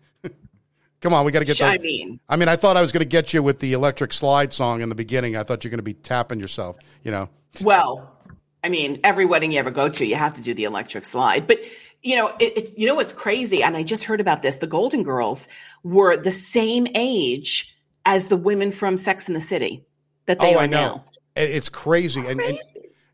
Come 1.01 1.13
on, 1.13 1.25
we 1.25 1.31
got 1.31 1.39
to 1.39 1.45
get 1.45 1.57
that. 1.59 1.71
I 1.71 1.77
mean, 1.77 2.19
I 2.27 2.35
mean, 2.35 2.49
I 2.49 2.55
thought 2.55 2.75
I 2.75 2.81
was 2.81 2.91
going 2.91 3.01
to 3.01 3.05
get 3.05 3.33
you 3.33 3.41
with 3.41 3.59
the 3.59 3.73
electric 3.73 4.11
slide 4.11 4.53
song 4.53 4.81
in 4.81 4.89
the 4.89 4.95
beginning. 4.95 5.37
I 5.37 5.43
thought 5.43 5.63
you're 5.63 5.71
going 5.71 5.79
to 5.79 5.83
be 5.83 5.93
tapping 5.93 6.39
yourself, 6.39 6.77
you 7.03 7.11
know. 7.11 7.29
Well, 7.61 8.11
I 8.63 8.69
mean, 8.69 8.99
every 9.03 9.25
wedding 9.25 9.51
you 9.53 9.59
ever 9.59 9.71
go 9.71 9.87
to, 9.87 10.05
you 10.05 10.15
have 10.15 10.33
to 10.35 10.41
do 10.41 10.53
the 10.53 10.65
electric 10.65 11.05
slide. 11.05 11.47
But 11.47 11.59
you 12.01 12.15
know, 12.15 12.33
it, 12.39 12.57
it, 12.57 12.77
you 12.77 12.87
know 12.87 12.95
what's 12.95 13.13
crazy? 13.13 13.63
And 13.63 13.75
I 13.75 13.83
just 13.83 14.05
heard 14.05 14.21
about 14.21 14.41
this. 14.41 14.57
The 14.57 14.67
Golden 14.67 15.03
Girls 15.03 15.47
were 15.83 16.17
the 16.17 16.31
same 16.31 16.87
age 16.95 17.75
as 18.05 18.27
the 18.27 18.37
women 18.37 18.71
from 18.71 18.97
Sex 18.97 19.27
in 19.27 19.33
the 19.33 19.41
City 19.41 19.85
that 20.25 20.39
they 20.39 20.55
oh, 20.55 20.59
are 20.59 20.63
I 20.63 20.65
know. 20.65 20.77
now. 20.77 21.05
It's 21.35 21.69
crazy. 21.69 22.21
crazy. 22.21 22.31
And, 22.31 22.41
and 22.41 22.59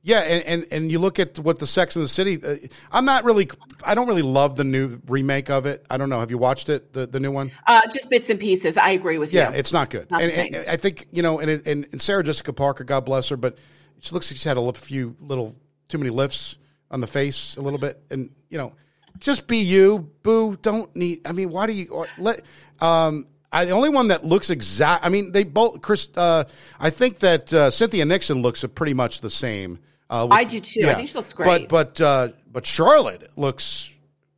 yeah, 0.05 0.19
and, 0.19 0.43
and, 0.43 0.67
and 0.71 0.91
you 0.91 0.99
look 0.99 1.17
at 1.17 1.39
what 1.39 1.57
the 1.57 1.65
Sex 1.65 1.95
in 1.95 2.03
the 2.03 2.07
City. 2.07 2.39
Uh, 2.41 2.57
I'm 2.91 3.05
not 3.05 3.23
really. 3.23 3.49
I 3.83 3.95
don't 3.95 4.07
really 4.07 4.21
love 4.21 4.55
the 4.55 4.63
new 4.63 5.01
remake 5.07 5.49
of 5.49 5.65
it. 5.65 5.83
I 5.89 5.97
don't 5.97 6.09
know. 6.09 6.19
Have 6.19 6.29
you 6.29 6.37
watched 6.37 6.69
it? 6.69 6.93
The 6.93 7.07
the 7.07 7.19
new 7.19 7.31
one? 7.31 7.51
Uh, 7.65 7.81
just 7.91 8.07
bits 8.07 8.29
and 8.29 8.39
pieces. 8.39 8.77
I 8.77 8.91
agree 8.91 9.17
with 9.17 9.33
yeah, 9.33 9.47
you. 9.47 9.53
Yeah, 9.53 9.59
it's 9.59 9.73
not 9.73 9.89
good. 9.89 10.11
Not 10.11 10.21
and, 10.21 10.31
and, 10.31 10.69
I 10.69 10.77
think 10.77 11.07
you 11.11 11.23
know, 11.23 11.39
and, 11.39 11.49
and, 11.65 11.87
and 11.91 11.99
Sarah 11.99 12.23
Jessica 12.23 12.53
Parker, 12.53 12.83
God 12.83 13.03
bless 13.03 13.29
her, 13.29 13.37
but 13.37 13.57
she 13.99 14.13
looks 14.13 14.29
like 14.29 14.37
she's 14.37 14.43
had 14.43 14.57
a 14.57 14.73
few 14.73 15.15
little 15.19 15.55
too 15.87 15.97
many 15.97 16.11
lifts 16.11 16.59
on 16.91 17.01
the 17.01 17.07
face 17.07 17.57
a 17.57 17.61
little 17.61 17.79
bit, 17.79 17.99
and 18.11 18.29
you 18.49 18.59
know, 18.59 18.73
just 19.17 19.47
be 19.47 19.57
you, 19.57 20.11
boo. 20.21 20.55
Don't 20.61 20.95
need. 20.95 21.25
I 21.25 21.31
mean, 21.31 21.49
why 21.49 21.65
do 21.65 21.73
you 21.73 22.05
let? 22.19 22.43
Um, 22.79 23.25
I, 23.51 23.65
the 23.65 23.71
only 23.71 23.89
one 23.89 24.09
that 24.09 24.23
looks 24.23 24.51
exact. 24.51 25.03
I 25.03 25.09
mean, 25.09 25.31
they 25.31 25.45
both. 25.45 25.81
Chris. 25.81 26.09
Uh, 26.15 26.43
I 26.79 26.91
think 26.91 27.19
that 27.19 27.51
uh, 27.51 27.71
Cynthia 27.71 28.05
Nixon 28.05 28.43
looks 28.43 28.63
pretty 28.75 28.93
much 28.93 29.21
the 29.21 29.31
same. 29.31 29.79
Uh, 30.09 30.27
with, 30.29 30.37
I 30.37 30.43
do 30.43 30.59
too. 30.59 30.81
Yeah. 30.81 30.91
I 30.91 30.93
think 30.95 31.09
she 31.09 31.15
looks 31.15 31.33
great. 31.33 31.67
But 31.67 31.97
but 31.97 32.01
uh, 32.01 32.29
but 32.51 32.65
Charlotte 32.65 33.29
looks 33.35 33.91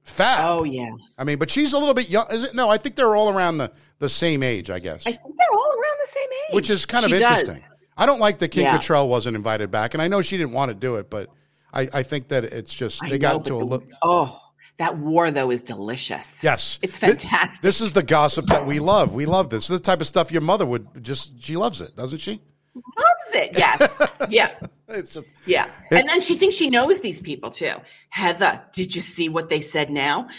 fat. 0.04 0.40
Oh 0.48 0.64
yeah. 0.64 0.92
I 1.18 1.24
mean, 1.24 1.38
but 1.38 1.50
she's 1.50 1.74
a 1.74 1.78
little 1.78 1.94
bit 1.94 2.10
young. 2.10 2.28
Is 2.32 2.44
it? 2.44 2.56
No, 2.56 2.70
I 2.70 2.78
think 2.78 2.96
they're 2.96 3.16
all 3.16 3.30
around 3.30 3.58
the 3.58 3.72
the 4.00 4.10
same 4.10 4.44
age. 4.44 4.70
I 4.70 4.80
guess. 4.80 5.06
I 5.06 5.12
think 5.12 5.36
they're 5.36 5.58
all 5.58 5.72
around 5.72 5.98
the 6.00 6.08
same 6.08 6.30
age, 6.50 6.56
which 6.56 6.70
is 6.70 6.86
kind 6.86 7.06
of 7.06 7.12
interesting. 7.12 7.56
Does. 7.56 7.70
I 7.98 8.06
don't 8.06 8.20
like 8.20 8.40
that 8.40 8.50
Kim 8.50 8.64
yeah. 8.64 8.78
Cattrall 8.78 9.10
wasn't 9.10 9.36
invited 9.36 9.72
back, 9.72 9.94
and 9.94 10.02
I 10.02 10.08
know 10.08 10.22
she 10.22 10.38
didn't 10.38 10.54
want 10.54 10.70
to 10.70 10.76
do 10.76 10.96
it, 10.98 11.10
but 11.10 11.30
I, 11.74 11.90
I 11.92 12.04
think 12.04 12.30
that 12.30 12.44
it's 12.44 12.74
just 12.74 13.02
they 13.02 13.20
got 13.20 13.38
into 13.38 13.56
a 13.56 13.64
look. 13.64 13.86
Oh. 14.02 14.42
That 14.78 14.96
war, 14.96 15.32
though, 15.32 15.50
is 15.50 15.64
delicious. 15.64 16.44
Yes. 16.44 16.78
It's 16.84 17.00
fantastic. 17.00 17.64
This, 17.64 17.80
this 17.80 17.82
is 17.82 17.94
the 17.94 18.04
gossip 18.04 18.46
that 18.46 18.68
we 18.68 18.78
love. 18.78 19.16
We 19.16 19.26
love 19.26 19.50
this. 19.50 19.68
This 19.68 19.76
is 19.76 19.82
the 19.82 19.84
type 19.84 20.02
of 20.02 20.08
stuff 20.08 20.32
your 20.32 20.42
mother 20.42 20.68
would 20.68 21.04
just, 21.04 21.42
she 21.44 21.58
loves 21.58 21.82
it, 21.82 21.96
doesn't 21.96 22.20
she? 22.20 22.40
Loves 22.76 23.34
it. 23.34 23.58
Yes. 23.58 24.08
yeah. 24.30 24.52
It's 24.98 25.14
just 25.14 25.28
yeah, 25.46 25.66
it, 25.92 26.00
and 26.00 26.08
then 26.08 26.22
she 26.22 26.36
thinks 26.36 26.56
she 26.56 26.70
knows 26.70 27.02
these 27.02 27.20
people 27.20 27.50
too. 27.50 27.74
Heather, 28.10 28.62
did 28.72 28.96
you 28.96 29.02
see 29.02 29.28
what 29.28 29.50
they 29.50 29.60
said 29.60 29.90
now? 29.90 30.30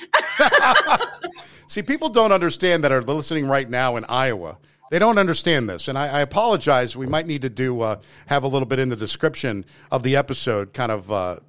see, 1.67 1.83
people 1.83 2.09
don't 2.09 2.33
understand 2.33 2.83
that 2.85 2.93
are 2.93 3.03
listening 3.03 3.47
right 3.47 3.69
now 3.69 3.97
in 3.97 4.07
Iowa. 4.07 4.57
They 4.91 4.99
don't 4.99 5.19
understand 5.19 5.69
this, 5.69 5.87
and 5.87 5.99
I, 5.99 6.07
I 6.07 6.21
apologize. 6.21 6.97
We 6.97 7.07
might 7.07 7.27
need 7.27 7.43
to 7.43 7.51
do 7.51 7.83
uh, 7.83 8.01
have 8.27 8.43
a 8.43 8.49
little 8.49 8.65
bit 8.65 8.79
in 8.79 8.89
the 8.89 8.97
description 8.97 9.67
of 9.91 10.03
the 10.03 10.17
episode, 10.17 10.73
kind 10.73 10.93
of 10.93 11.13
uh, 11.13 11.41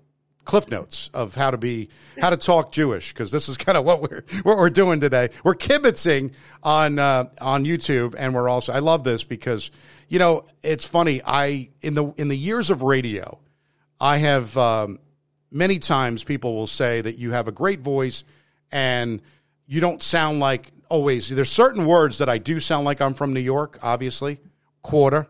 cliff 0.44 0.70
notes 0.70 1.10
of 1.14 1.36
how 1.36 1.52
to 1.52 1.58
be 1.58 1.88
how 2.20 2.30
to 2.30 2.38
talk 2.38 2.74
Jewish 2.74 3.14
because 3.14 3.32
this 3.32 3.48
is 3.48 3.56
kind 3.56 3.78
of 3.78 3.86
what 3.86 4.02
we're 4.02 4.26
what 4.44 4.58
we're 4.58 4.70
doing 4.70 5.00
today. 5.00 5.30
We're 5.46 5.56
kibitzing 5.56 6.34
on 6.64 7.00
uh, 7.00 7.30
on 7.40 7.64
YouTube, 7.64 8.14
and 8.18 8.36
we're 8.36 8.50
also 8.50 8.74
I 8.74 8.80
love 8.80 9.06
this 9.06 9.24
because 9.24 9.72
you 10.10 10.18
know, 10.20 10.46
it's 10.64 10.86
funny. 10.86 11.22
I 11.26 11.70
in 11.82 11.94
the 11.94 12.12
in 12.18 12.28
the 12.28 12.36
years 12.36 12.72
of 12.72 12.82
radio, 12.82 13.40
I 14.02 14.18
have 14.18 14.58
um, 14.58 15.00
many 15.52 15.80
times 15.80 16.24
people 16.24 16.56
will 16.56 16.68
say 16.68 17.02
that 17.02 17.18
you 17.18 17.32
have 17.32 17.48
a 17.48 17.52
great 17.52 17.80
voice 17.82 18.24
and 18.72 19.22
you 19.68 19.80
don't 19.80 20.02
sound 20.02 20.40
like 20.40 20.72
always. 20.90 21.30
There's 21.30 21.52
certain 21.52 21.86
words 21.86 22.18
that 22.18 22.28
I 22.28 22.40
do 22.40 22.60
sound 22.60 22.86
like 22.86 23.02
I'm 23.02 23.14
from 23.14 23.34
New 23.34 23.40
York. 23.40 23.78
Obviously, 23.84 24.40
quarter, 24.82 25.28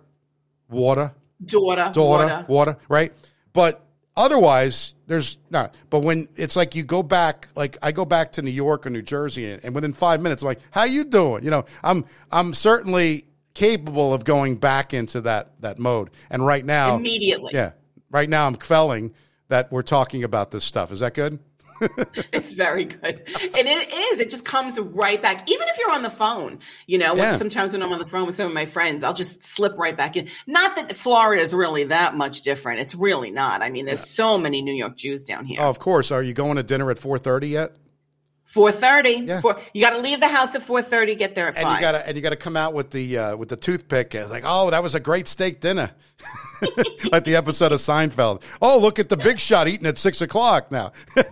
water, 0.70 1.13
daughter, 1.44 1.92
daughter, 1.94 2.26
water, 2.26 2.46
water 2.48 2.78
right? 2.88 3.13
But 3.52 3.86
otherwise 4.15 4.96
there's 5.08 5.38
not 5.50 5.74
but 5.89 6.00
when 6.00 6.28
it's 6.36 6.58
like 6.58 6.76
you 6.76 6.84
go 6.84 7.02
back 7.02 7.48
like 7.56 7.78
i 7.82 7.89
go 7.89 8.04
back 8.04 8.34
to 8.34 8.42
new 8.42 8.52
york 8.52 8.86
or 8.86 8.89
new 8.89 9.02
jersey 9.02 9.50
and, 9.50 9.63
and 9.63 9.74
within 9.74 9.94
five 9.94 10.20
minutes 10.20 10.42
i'm 10.42 10.48
like 10.48 10.60
how 10.72 10.84
you 10.84 11.06
doing 11.06 11.42
you 11.42 11.50
know 11.50 11.63
i'm 11.84 12.04
i'm 12.30 12.54
certainly 12.54 13.26
capable 13.60 14.13
of 14.13 14.24
going 14.24 14.56
back 14.56 14.93
into 14.93 15.22
that 15.22 15.52
that 15.62 15.78
mode. 15.80 16.10
And 16.30 16.45
right 16.45 16.65
now, 16.65 16.95
immediately, 16.95 17.52
yeah, 17.54 17.72
right 18.10 18.30
now 18.30 18.48
I'm 18.48 18.56
kvelling 18.56 19.12
that 19.50 19.72
we're 19.72 19.82
talking 19.82 20.24
about 20.24 20.52
this 20.52 20.63
stuff. 20.63 20.91
Is 20.91 21.02
that 21.02 21.13
good? 21.13 21.39
it's 22.34 22.54
very 22.54 22.84
good. 22.84 23.22
And 23.26 23.67
it 23.67 23.89
is. 23.93 24.19
It 24.19 24.30
just 24.30 24.45
comes 24.45 24.78
right 24.78 25.22
back. 25.22 25.50
Even 25.50 25.67
if 25.69 25.78
you're 25.78 25.91
on 25.91 26.04
the 26.04 26.10
phone, 26.10 26.60
you 26.88 26.98
know, 26.98 27.15
Yeah. 27.15 27.38
sometimes 27.38 27.72
when 27.72 27.82
I'm 27.82 27.91
on 27.93 28.00
the 28.00 28.06
phone 28.06 28.28
with 28.28 28.36
some 28.36 28.48
of 28.48 28.54
my 28.54 28.65
friends, 28.65 29.02
I'll 29.02 29.13
just 29.13 29.41
slip 29.41 29.78
right 29.78 29.95
back 29.95 30.17
in. 30.17 30.28
Not 30.45 30.76
that 30.76 30.93
Florida 30.95 31.41
is 31.41 31.54
really 31.54 31.86
that 31.86 32.15
much 32.15 32.41
different. 32.41 32.82
It's 32.82 32.95
really 32.95 33.32
not. 33.32 33.62
I 33.62 33.69
mean, 33.69 33.86
there's 33.86 34.06
so 34.10 34.38
many 34.38 34.62
New 34.62 34.74
York 34.74 34.98
Jews 34.98 35.24
down 35.24 35.45
here. 35.45 35.60
Oh, 35.62 35.69
of 35.69 35.80
course. 35.80 36.12
Are 36.12 36.22
you 36.22 36.34
going 36.34 36.58
to 36.58 36.63
dinner 36.63 36.91
at 36.91 36.98
4:30 37.00 37.50
yet? 37.50 37.72
Four 38.54 38.72
thirty. 38.72 39.12
Yeah. 39.26 39.42
Four. 39.42 39.60
You 39.74 39.82
got 39.82 39.92
to 39.92 40.00
leave 40.00 40.20
the 40.20 40.28
house 40.28 40.56
at 40.56 40.64
four 40.64 40.82
thirty. 40.82 41.14
Get 41.16 41.36
there 41.36 41.50
at 41.50 41.56
And 41.56 41.64
five. 41.64 41.76
you 41.76 41.82
gotta 41.82 42.08
and 42.08 42.16
you 42.18 42.24
gotta 42.24 42.36
come 42.36 42.58
out 42.58 42.74
with 42.74 42.90
the 42.90 43.18
uh, 43.18 43.36
with 43.38 43.50
the 43.50 43.56
toothpick. 43.56 44.16
It's 44.16 44.32
like, 44.32 44.44
oh, 44.46 44.72
that 44.72 44.82
was 44.82 44.96
a 44.96 45.00
great 45.00 45.28
steak 45.28 45.60
dinner, 45.62 45.92
like 47.12 47.26
the 47.26 47.36
episode 47.36 47.72
of 47.72 47.80
Seinfeld. 47.80 48.42
Oh, 48.60 48.80
look 48.80 48.98
at 48.98 49.08
the 49.08 49.18
big 49.18 49.38
shot 49.40 49.68
eating 49.68 49.86
at 49.86 50.00
six 50.00 50.22
o'clock 50.24 50.72
now, 50.72 50.94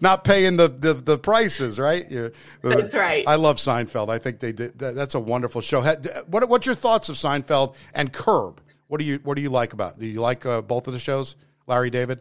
not 0.00 0.24
paying 0.24 0.56
the, 0.56 0.68
the 0.68 0.94
the 0.94 1.18
prices. 1.18 1.78
Right? 1.78 2.10
You're- 2.10 2.32
That's 2.62 2.94
right. 2.94 3.22
I 3.26 3.34
love 3.34 3.56
Seinfeld. 3.56 4.08
I 4.08 4.18
think 4.18 4.40
they 4.40 4.52
did. 4.52 4.78
That, 4.78 4.94
that's 4.94 5.14
a 5.14 5.20
wonderful 5.20 5.60
show. 5.60 5.82
What 6.26 6.48
what's 6.48 6.64
your 6.64 6.74
thoughts 6.74 7.10
of 7.10 7.16
Seinfeld 7.16 7.74
and 7.92 8.12
Curb? 8.12 8.62
What 8.88 8.98
do 8.98 9.04
you 9.04 9.20
what 9.24 9.34
do 9.36 9.42
you 9.42 9.50
like 9.50 9.74
about? 9.74 9.98
Do 9.98 10.06
you 10.06 10.22
like 10.22 10.46
uh, 10.46 10.62
both 10.62 10.86
of 10.86 10.94
the 10.94 10.98
shows, 11.00 11.36
Larry 11.66 11.90
David? 11.90 12.20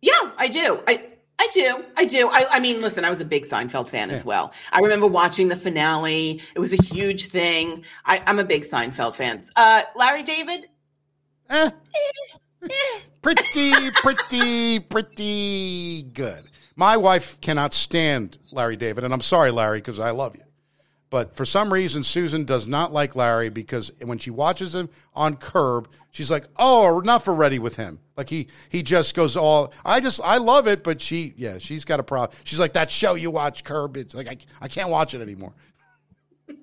Yeah, 0.00 0.30
I 0.36 0.46
do. 0.48 0.80
I 0.86 1.08
I 1.42 1.48
do. 1.52 1.84
I 1.96 2.04
do. 2.04 2.28
I, 2.30 2.46
I 2.50 2.60
mean, 2.60 2.80
listen, 2.80 3.04
I 3.04 3.10
was 3.10 3.20
a 3.20 3.24
big 3.24 3.42
Seinfeld 3.42 3.88
fan 3.88 4.10
as 4.10 4.24
well. 4.24 4.52
I 4.70 4.78
remember 4.78 5.08
watching 5.08 5.48
the 5.48 5.56
finale. 5.56 6.40
It 6.54 6.60
was 6.60 6.72
a 6.72 6.80
huge 6.80 7.26
thing. 7.26 7.84
I, 8.04 8.22
I'm 8.28 8.38
a 8.38 8.44
big 8.44 8.62
Seinfeld 8.62 9.16
fan. 9.16 9.40
Uh, 9.56 9.82
Larry 9.96 10.22
David, 10.22 10.68
Eh. 11.50 11.70
pretty, 13.22 13.90
pretty, 13.90 14.78
pretty 14.78 16.02
good. 16.02 16.44
My 16.76 16.96
wife 16.96 17.40
cannot 17.40 17.74
stand 17.74 18.38
Larry 18.52 18.76
David, 18.76 19.02
and 19.02 19.12
I'm 19.12 19.20
sorry, 19.20 19.50
Larry, 19.50 19.78
because 19.78 19.98
I 19.98 20.10
love 20.12 20.36
you. 20.36 20.44
But 21.10 21.34
for 21.34 21.44
some 21.44 21.72
reason, 21.72 22.04
Susan 22.04 22.44
does 22.44 22.68
not 22.68 22.92
like 22.92 23.16
Larry 23.16 23.48
because 23.48 23.90
when 24.00 24.18
she 24.18 24.30
watches 24.30 24.76
him 24.76 24.88
on 25.12 25.36
Curb, 25.36 25.88
she's 26.12 26.30
like, 26.30 26.46
"Oh, 26.56 27.00
enough 27.00 27.26
already 27.26 27.58
with 27.58 27.76
him." 27.76 27.98
Like 28.16 28.28
he 28.28 28.48
he 28.68 28.82
just 28.82 29.14
goes 29.14 29.36
all. 29.36 29.72
I 29.84 30.00
just 30.00 30.20
I 30.22 30.38
love 30.38 30.66
it, 30.68 30.82
but 30.84 31.00
she 31.00 31.34
yeah 31.36 31.58
she's 31.58 31.84
got 31.84 32.00
a 32.00 32.02
problem. 32.02 32.36
She's 32.44 32.60
like 32.60 32.74
that 32.74 32.90
show 32.90 33.14
you 33.14 33.30
watch 33.30 33.64
Curb. 33.64 33.96
It's 33.96 34.14
like 34.14 34.28
I 34.28 34.36
I 34.60 34.68
can't 34.68 34.90
watch 34.90 35.14
it 35.14 35.20
anymore. 35.20 35.54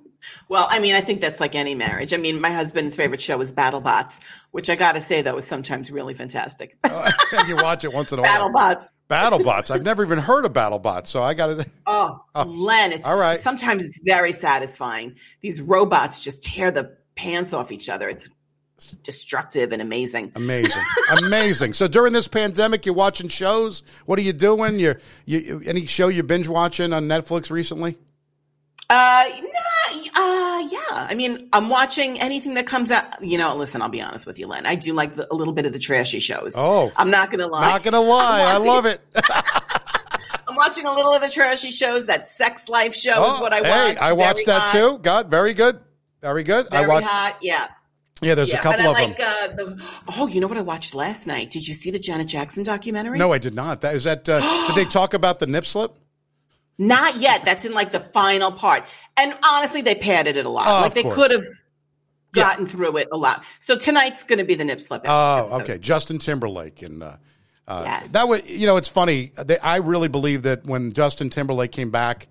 Well, 0.47 0.67
I 0.69 0.79
mean, 0.79 0.95
I 0.95 1.01
think 1.01 1.21
that's 1.21 1.39
like 1.39 1.55
any 1.55 1.75
marriage. 1.75 2.13
I 2.13 2.17
mean, 2.17 2.41
my 2.41 2.51
husband's 2.51 2.95
favorite 2.95 3.21
show 3.21 3.37
was 3.37 3.53
BattleBots, 3.53 4.19
which 4.51 4.69
I 4.69 4.75
got 4.75 4.93
to 4.93 5.01
say 5.01 5.21
that 5.21 5.33
was 5.33 5.47
sometimes 5.47 5.89
really 5.91 6.13
fantastic. 6.13 6.77
Oh, 6.83 7.09
and 7.31 7.47
you 7.47 7.55
watch 7.55 7.83
it 7.83 7.93
once 7.93 8.11
in 8.11 8.19
a 8.19 8.21
while. 8.21 8.51
BattleBots. 8.51 8.83
BattleBots. 9.09 9.71
I've 9.71 9.83
never 9.83 10.03
even 10.03 10.19
heard 10.19 10.45
of 10.45 10.53
BattleBots, 10.53 11.07
so 11.07 11.23
I 11.23 11.33
got 11.33 11.47
to. 11.47 11.65
Oh, 11.87 12.19
oh, 12.35 12.43
Len, 12.43 12.91
it's 12.91 13.07
all 13.07 13.19
right. 13.19 13.39
sometimes 13.39 13.83
it's 13.83 13.99
very 14.05 14.31
satisfying. 14.31 15.15
These 15.41 15.61
robots 15.61 16.23
just 16.23 16.43
tear 16.43 16.69
the 16.69 16.97
pants 17.15 17.53
off 17.53 17.71
each 17.71 17.89
other. 17.89 18.07
It's 18.09 18.29
destructive 18.85 19.71
and 19.71 19.81
amazing. 19.81 20.31
Amazing, 20.35 20.83
amazing. 21.23 21.73
So 21.73 21.87
during 21.87 22.13
this 22.13 22.27
pandemic, 22.27 22.85
you're 22.85 22.95
watching 22.95 23.27
shows. 23.29 23.83
What 24.05 24.19
are 24.19 24.21
you 24.23 24.33
doing? 24.33 24.79
You, 24.79 24.95
you, 25.25 25.61
any 25.65 25.85
show 25.85 26.07
you 26.07 26.23
binge 26.23 26.47
watching 26.47 26.93
on 26.93 27.07
Netflix 27.07 27.51
recently? 27.51 27.97
Uh, 28.91 29.23
nah, 29.29 29.99
uh, 30.15 30.59
yeah. 30.61 30.79
I 30.91 31.13
mean, 31.15 31.47
I'm 31.53 31.69
watching 31.69 32.19
anything 32.19 32.55
that 32.55 32.65
comes 32.65 32.89
out. 32.89 33.23
You 33.23 33.37
know, 33.37 33.55
listen, 33.55 33.81
I'll 33.83 33.89
be 33.89 34.01
honest 34.01 34.25
with 34.25 34.39
you, 34.39 34.47
Len. 34.47 34.65
I 34.65 34.73
do 34.75 34.93
like 34.93 35.13
the, 35.13 35.31
a 35.31 35.35
little 35.35 35.53
bit 35.53 35.67
of 35.67 35.73
the 35.73 35.79
trashy 35.79 36.19
shows. 36.19 36.53
Oh. 36.57 36.91
I'm 36.97 37.11
not 37.11 37.29
gonna 37.29 37.45
lie. 37.47 37.61
Not 37.69 37.83
gonna 37.83 38.01
lie, 38.01 38.41
I 38.41 38.57
love 38.57 38.85
it. 38.87 38.99
I'm 40.47 40.55
watching 40.55 40.87
a 40.87 40.91
little 40.91 41.13
of 41.13 41.21
the 41.21 41.29
trashy 41.29 41.69
shows. 41.69 42.07
That 42.07 42.25
Sex 42.25 42.67
Life 42.67 42.95
show 42.95 43.23
is 43.33 43.39
what 43.39 43.53
I 43.53 43.59
Oh, 43.59 43.63
hey, 43.63 43.89
watch. 43.93 43.97
I 44.01 44.13
watched 44.13 44.45
Very 44.45 44.57
that 44.57 44.61
hot, 44.63 44.71
too. 44.71 44.97
God, 45.03 45.29
very 45.29 45.53
good, 45.53 45.79
very 46.23 46.43
good. 46.43 46.71
Very 46.71 46.85
I 46.85 46.87
watched. 46.87 47.07
hot. 47.07 47.37
Yeah. 47.43 47.67
Yeah, 48.21 48.35
there's 48.35 48.51
Yeah, 48.51 48.59
a 48.59 48.61
couple 48.63 48.85
of 48.87 48.93
like, 48.93 49.17
them. 49.17 49.27
Uh, 49.27 49.47
the, 49.55 49.85
oh, 50.17 50.27
you 50.27 50.41
know 50.41 50.47
what 50.47 50.57
I 50.57 50.61
watched 50.61 50.93
last 50.93 51.25
night? 51.27 51.51
Did 51.51 51.67
you 51.67 51.73
see 51.73 51.89
the 51.91 51.99
Janet 51.99 52.27
Jackson 52.27 52.63
documentary? 52.63 53.17
No, 53.17 53.31
I 53.31 53.37
did 53.37 53.55
not. 53.55 53.81
That 53.81 53.95
is 53.95 54.03
that. 54.03 54.27
Uh, 54.27 54.67
did 54.67 54.75
they 54.75 54.85
talk 54.89 55.13
about 55.13 55.39
the 55.39 55.47
nip 55.47 55.65
slip? 55.65 55.95
Not 56.77 57.17
yet. 57.17 57.43
That's 57.45 57.65
in 57.65 57.73
like 57.73 57.91
the 57.91 57.99
final 57.99 58.51
part. 58.51 58.85
And 59.17 59.33
honestly, 59.45 59.81
they 59.81 59.95
padded 59.95 60.37
it 60.37 60.45
a 60.45 60.49
lot. 60.49 60.67
Oh, 60.67 60.81
like 60.81 60.93
they 60.93 61.03
could 61.03 61.31
have 61.31 61.43
Yeah. 62.35 62.43
gotten 62.43 62.65
through 62.67 62.97
it 62.97 63.07
a 63.11 63.17
lot. 63.17 63.43
So 63.59 63.77
tonight's 63.77 64.23
going 64.23 64.39
to 64.39 64.45
be 64.45 64.55
the 64.55 64.63
nip 64.63 64.79
slip. 64.81 65.01
Oh, 65.05 65.59
okay. 65.61 65.77
Justin 65.77 66.19
Timberlake 66.19 66.81
and 66.81 67.03
uh, 67.03 67.17
uh, 67.67 67.81
Yes. 67.85 68.11
that 68.13 68.27
was. 68.27 68.49
You 68.49 68.65
know, 68.65 68.77
it's 68.77 68.87
funny. 68.89 69.31
They, 69.43 69.57
I 69.59 69.77
really 69.77 70.07
believe 70.07 70.43
that 70.43 70.65
when 70.65 70.91
Justin 70.93 71.29
Timberlake 71.29 71.71
came 71.71 71.91
back 71.91 72.27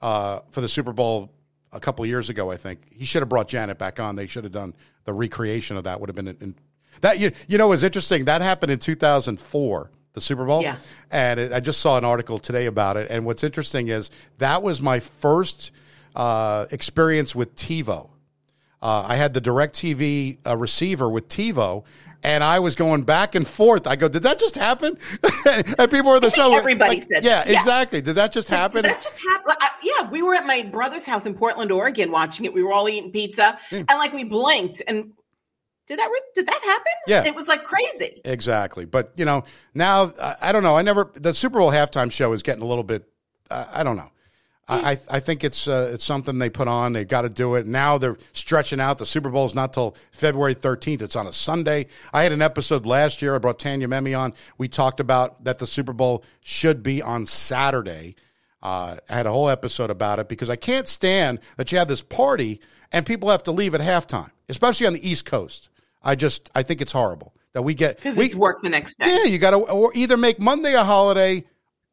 uh, 0.00 0.40
for 0.50 0.60
the 0.60 0.68
Super 0.68 0.92
Bowl 0.92 1.32
a 1.72 1.80
couple 1.80 2.04
years 2.06 2.28
ago, 2.30 2.50
I 2.52 2.56
think 2.56 2.80
he 2.92 3.04
should 3.04 3.22
have 3.22 3.28
brought 3.28 3.48
Janet 3.48 3.78
back 3.78 3.98
on. 3.98 4.14
They 4.16 4.26
should 4.28 4.44
have 4.44 4.52
done 4.52 4.74
the 5.04 5.12
recreation 5.12 5.76
of 5.76 5.84
that. 5.84 6.00
Would 6.00 6.08
have 6.08 6.16
been 6.16 6.28
in, 6.28 6.54
that. 7.00 7.18
You, 7.18 7.32
you 7.48 7.58
know, 7.58 7.68
was 7.68 7.84
interesting. 7.84 8.24
That 8.26 8.40
happened 8.40 8.72
in 8.72 8.78
2004. 8.78 9.90
The 10.14 10.20
Super 10.20 10.44
Bowl, 10.44 10.60
Yeah. 10.60 10.76
and 11.10 11.40
it, 11.40 11.52
I 11.54 11.60
just 11.60 11.80
saw 11.80 11.96
an 11.96 12.04
article 12.04 12.38
today 12.38 12.66
about 12.66 12.98
it. 12.98 13.06
And 13.10 13.24
what's 13.24 13.42
interesting 13.42 13.88
is 13.88 14.10
that 14.36 14.62
was 14.62 14.82
my 14.82 15.00
first 15.00 15.70
uh, 16.14 16.66
experience 16.70 17.34
with 17.34 17.56
TiVo. 17.56 18.10
Uh, 18.82 19.04
I 19.08 19.16
had 19.16 19.32
the 19.32 19.40
DirecTV 19.40 20.36
uh, 20.46 20.54
receiver 20.58 21.08
with 21.08 21.28
TiVo, 21.28 21.84
and 22.22 22.44
I 22.44 22.60
was 22.60 22.74
going 22.74 23.02
back 23.02 23.34
and 23.34 23.46
forth. 23.46 23.86
I 23.86 23.96
go, 23.96 24.08
"Did 24.08 24.22
that 24.22 24.38
just 24.38 24.56
happen?" 24.56 24.98
and 25.46 25.90
people 25.90 26.10
were 26.10 26.20
the 26.20 26.30
show. 26.30 26.56
everybody 26.56 26.96
like, 26.96 27.04
said 27.04 27.24
yeah. 27.24 27.44
Yeah. 27.46 27.58
exactly. 27.58 28.00
Did 28.00 28.14
that 28.14 28.32
just 28.32 28.48
happen?" 28.48 28.82
Did 28.82 28.90
that 28.90 29.00
just 29.00 29.22
happen? 29.22 29.54
I, 29.60 29.70
yeah, 29.82 30.10
we 30.10 30.22
were 30.22 30.34
at 30.34 30.46
my 30.46 30.62
brother's 30.62 31.06
house 31.06 31.26
in 31.26 31.34
Portland, 31.34 31.72
Oregon, 31.72 32.10
watching 32.10 32.44
it. 32.44 32.52
We 32.52 32.62
were 32.62 32.72
all 32.72 32.88
eating 32.88 33.12
pizza, 33.12 33.58
and 33.70 33.86
like 33.88 34.12
we 34.12 34.24
blinked, 34.24 34.82
and 34.86 35.12
did 35.86 35.98
that 35.98 36.08
re- 36.10 36.22
did 36.34 36.46
that 36.46 36.60
happen? 36.64 36.92
Yeah. 37.06 37.24
it 37.24 37.34
was 37.34 37.48
like 37.48 37.64
crazy. 37.64 38.20
Exactly. 38.24 38.84
But, 38.84 39.12
you 39.16 39.24
know, 39.24 39.44
now, 39.74 40.12
I, 40.20 40.36
I 40.40 40.52
don't 40.52 40.62
know. 40.62 40.76
I 40.76 40.82
never, 40.82 41.10
the 41.14 41.34
Super 41.34 41.58
Bowl 41.58 41.70
halftime 41.70 42.12
show 42.12 42.32
is 42.32 42.42
getting 42.42 42.62
a 42.62 42.66
little 42.66 42.84
bit, 42.84 43.04
uh, 43.50 43.66
I 43.72 43.82
don't 43.82 43.96
know. 43.96 44.10
I, 44.74 44.98
I 45.10 45.20
think 45.20 45.44
it's 45.44 45.66
uh, 45.68 45.90
it's 45.94 46.04
something 46.04 46.38
they 46.38 46.50
put 46.50 46.68
on. 46.68 46.92
They 46.92 47.04
got 47.04 47.22
to 47.22 47.28
do 47.28 47.54
it. 47.56 47.66
Now 47.66 47.98
they're 47.98 48.16
stretching 48.32 48.80
out. 48.80 48.98
The 48.98 49.06
Super 49.06 49.30
Bowl 49.30 49.44
is 49.46 49.54
not 49.54 49.72
till 49.72 49.96
February 50.10 50.54
13th. 50.54 51.02
It's 51.02 51.16
on 51.16 51.26
a 51.26 51.32
Sunday. 51.32 51.86
I 52.12 52.22
had 52.22 52.32
an 52.32 52.42
episode 52.42 52.86
last 52.86 53.22
year. 53.22 53.34
I 53.34 53.38
brought 53.38 53.58
Tanya 53.58 53.88
Memi 53.88 54.18
on. 54.18 54.34
We 54.58 54.68
talked 54.68 55.00
about 55.00 55.44
that 55.44 55.58
the 55.58 55.66
Super 55.66 55.92
Bowl 55.92 56.24
should 56.40 56.82
be 56.82 57.02
on 57.02 57.26
Saturday. 57.26 58.14
Uh, 58.62 58.96
I 59.10 59.14
had 59.16 59.26
a 59.26 59.32
whole 59.32 59.48
episode 59.48 59.90
about 59.90 60.18
it 60.18 60.28
because 60.28 60.48
I 60.48 60.56
can't 60.56 60.86
stand 60.86 61.40
that 61.56 61.72
you 61.72 61.78
have 61.78 61.88
this 61.88 62.02
party 62.02 62.60
and 62.92 63.04
people 63.04 63.30
have 63.30 63.42
to 63.44 63.52
leave 63.52 63.74
at 63.74 63.80
halftime, 63.80 64.30
especially 64.48 64.86
on 64.86 64.92
the 64.92 65.08
East 65.08 65.24
Coast. 65.24 65.68
I 66.02 66.14
just 66.14 66.50
I 66.54 66.62
think 66.62 66.80
it's 66.80 66.92
horrible 66.92 67.34
that 67.54 67.62
we 67.62 67.74
get 67.74 67.96
Because 67.96 68.16
we, 68.16 68.26
it's 68.26 68.34
work 68.34 68.58
the 68.62 68.68
next 68.68 68.98
day. 68.98 69.06
yeah, 69.06 69.24
you 69.24 69.38
got 69.38 69.50
to 69.50 69.56
or 69.58 69.92
either 69.94 70.16
make 70.16 70.38
Monday 70.40 70.74
a 70.74 70.84
holiday 70.84 71.44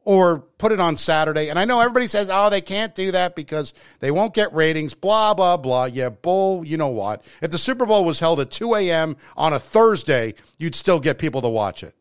or 0.04 0.40
put 0.58 0.72
it 0.72 0.80
on 0.80 0.96
Saturday. 0.96 1.48
And 1.50 1.58
I 1.58 1.64
know 1.64 1.80
everybody 1.80 2.06
says, 2.06 2.28
"Oh, 2.30 2.50
they 2.50 2.60
can't 2.60 2.94
do 2.94 3.10
that 3.12 3.34
because 3.34 3.74
they 4.00 4.10
won't 4.10 4.34
get 4.34 4.52
ratings." 4.52 4.94
Blah 4.94 5.34
blah 5.34 5.56
blah. 5.56 5.84
Yeah, 5.84 6.08
bull. 6.10 6.64
You 6.64 6.76
know 6.76 6.88
what? 6.88 7.22
If 7.42 7.50
the 7.50 7.58
Super 7.58 7.86
Bowl 7.86 8.04
was 8.04 8.20
held 8.20 8.40
at 8.40 8.50
two 8.50 8.74
a.m. 8.74 9.16
on 9.36 9.52
a 9.52 9.58
Thursday, 9.58 10.34
you'd 10.58 10.74
still 10.74 11.00
get 11.00 11.18
people 11.18 11.42
to 11.42 11.48
watch 11.48 11.82
it. 11.82 11.94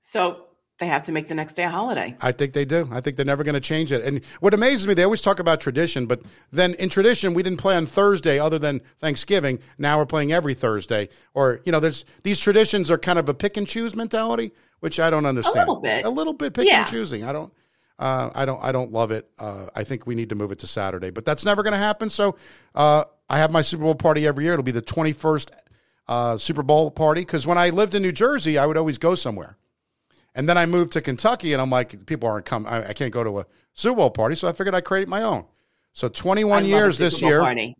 So 0.00 0.44
they 0.78 0.86
have 0.86 1.04
to 1.04 1.12
make 1.12 1.26
the 1.26 1.34
next 1.34 1.54
day 1.54 1.64
a 1.64 1.70
holiday. 1.70 2.16
I 2.20 2.30
think 2.30 2.52
they 2.52 2.64
do. 2.64 2.88
I 2.92 3.00
think 3.00 3.16
they're 3.16 3.26
never 3.26 3.42
going 3.42 3.54
to 3.54 3.60
change 3.60 3.90
it. 3.90 4.04
And 4.04 4.24
what 4.38 4.54
amazes 4.54 4.86
me, 4.86 4.94
they 4.94 5.02
always 5.02 5.20
talk 5.20 5.40
about 5.40 5.60
tradition, 5.60 6.06
but 6.06 6.22
then 6.52 6.74
in 6.74 6.88
tradition, 6.88 7.34
we 7.34 7.42
didn't 7.42 7.58
play 7.58 7.76
on 7.76 7.84
Thursday 7.84 8.38
other 8.38 8.60
than 8.60 8.80
Thanksgiving. 9.00 9.58
Now 9.76 9.98
we're 9.98 10.06
playing 10.06 10.32
every 10.32 10.54
Thursday. 10.54 11.08
Or, 11.34 11.60
you 11.64 11.72
know, 11.72 11.80
there's 11.80 12.04
these 12.22 12.38
traditions 12.38 12.92
are 12.92 12.98
kind 12.98 13.18
of 13.18 13.28
a 13.28 13.34
pick 13.34 13.56
and 13.56 13.66
choose 13.66 13.96
mentality, 13.96 14.52
which 14.80 15.00
I 15.00 15.10
don't 15.10 15.26
understand. 15.26 15.56
A 15.56 15.60
little 15.60 15.80
bit. 15.80 16.04
A 16.04 16.10
little 16.10 16.32
bit 16.32 16.54
pick 16.54 16.66
Yeah. 16.66 16.80
and 16.82 16.88
choosing. 16.90 17.24
I 17.24 17.32
don't. 17.32 17.52
Uh, 17.98 18.30
I 18.34 18.44
don't. 18.44 18.62
I 18.62 18.70
don't 18.72 18.92
love 18.92 19.10
it. 19.10 19.28
Uh, 19.38 19.66
I 19.74 19.82
think 19.84 20.06
we 20.06 20.14
need 20.14 20.28
to 20.28 20.34
move 20.36 20.52
it 20.52 20.60
to 20.60 20.66
Saturday, 20.68 21.10
but 21.10 21.24
that's 21.24 21.44
never 21.44 21.62
going 21.62 21.72
to 21.72 21.78
happen. 21.78 22.10
So 22.10 22.36
uh, 22.74 23.04
I 23.28 23.38
have 23.38 23.50
my 23.50 23.60
Super 23.62 23.82
Bowl 23.82 23.94
party 23.96 24.26
every 24.26 24.44
year. 24.44 24.52
It'll 24.52 24.62
be 24.62 24.70
the 24.70 24.80
twenty 24.82 25.12
first 25.12 25.50
uh, 26.06 26.38
Super 26.38 26.62
Bowl 26.62 26.90
party 26.92 27.22
because 27.22 27.46
when 27.46 27.58
I 27.58 27.70
lived 27.70 27.94
in 27.96 28.02
New 28.02 28.12
Jersey, 28.12 28.56
I 28.56 28.66
would 28.66 28.76
always 28.76 28.98
go 28.98 29.14
somewhere. 29.16 29.56
And 30.34 30.48
then 30.48 30.56
I 30.56 30.66
moved 30.66 30.92
to 30.92 31.00
Kentucky, 31.00 31.52
and 31.52 31.60
I'm 31.60 31.70
like, 31.70 32.06
people 32.06 32.28
aren't 32.28 32.46
coming. 32.46 32.68
I, 32.72 32.90
I 32.90 32.92
can't 32.92 33.12
go 33.12 33.24
to 33.24 33.40
a 33.40 33.46
Super 33.74 33.96
Bowl 33.96 34.10
party, 34.10 34.36
so 34.36 34.46
I 34.46 34.52
figured 34.52 34.74
I'd 34.76 34.84
create 34.84 35.08
my 35.08 35.22
own. 35.22 35.44
So 35.92 36.08
21 36.08 36.52
I 36.52 36.60
love 36.60 36.64
a 36.64 36.68
years 36.68 36.98
this 36.98 37.20
year, 37.20 37.40
Party. 37.40 37.74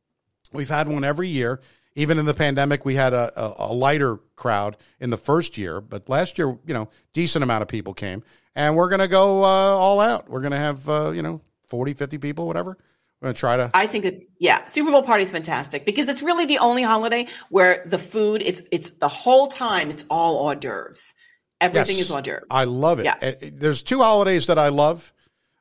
we've 0.52 0.68
had 0.68 0.88
one 0.88 1.04
every 1.04 1.28
year. 1.28 1.60
Even 1.98 2.18
in 2.18 2.26
the 2.26 2.34
pandemic, 2.34 2.84
we 2.84 2.94
had 2.94 3.12
a, 3.12 3.32
a, 3.36 3.70
a 3.70 3.72
lighter 3.74 4.18
crowd 4.36 4.76
in 5.00 5.10
the 5.10 5.16
first 5.16 5.58
year, 5.58 5.80
but 5.80 6.08
last 6.08 6.38
year, 6.38 6.56
you 6.64 6.72
know, 6.72 6.88
decent 7.12 7.42
amount 7.42 7.62
of 7.62 7.68
people 7.68 7.92
came, 7.92 8.22
and 8.54 8.76
we're 8.76 8.88
gonna 8.88 9.08
go 9.08 9.42
uh, 9.42 9.46
all 9.46 9.98
out. 10.00 10.30
We're 10.30 10.40
gonna 10.40 10.56
have 10.58 10.88
uh, 10.88 11.10
you 11.10 11.22
know 11.22 11.40
40, 11.66 11.94
50 11.94 12.18
people, 12.18 12.46
whatever. 12.46 12.78
We're 13.20 13.26
gonna 13.26 13.34
try 13.34 13.56
to. 13.56 13.70
I 13.74 13.88
think 13.88 14.04
it's 14.04 14.30
yeah, 14.38 14.66
Super 14.68 14.92
Bowl 14.92 15.02
party 15.02 15.24
is 15.24 15.32
fantastic 15.32 15.84
because 15.84 16.08
it's 16.08 16.22
really 16.22 16.46
the 16.46 16.58
only 16.58 16.84
holiday 16.84 17.26
where 17.50 17.82
the 17.84 17.98
food 17.98 18.42
it's 18.46 18.62
it's 18.70 18.90
the 18.90 19.08
whole 19.08 19.48
time 19.48 19.90
it's 19.90 20.04
all 20.08 20.36
hors 20.46 20.54
d'oeuvres. 20.54 21.14
Everything 21.60 21.96
Yes. 21.96 22.06
is 22.06 22.10
hors 22.12 22.22
d'oeuvres. 22.22 22.46
I 22.52 22.62
love 22.62 23.00
it. 23.00 23.06
Yeah. 23.06 23.16
Uh, 23.20 23.32
There's 23.52 23.82
two 23.82 23.98
holidays 23.98 24.46
that 24.46 24.58
I 24.58 24.68
love. 24.68 25.12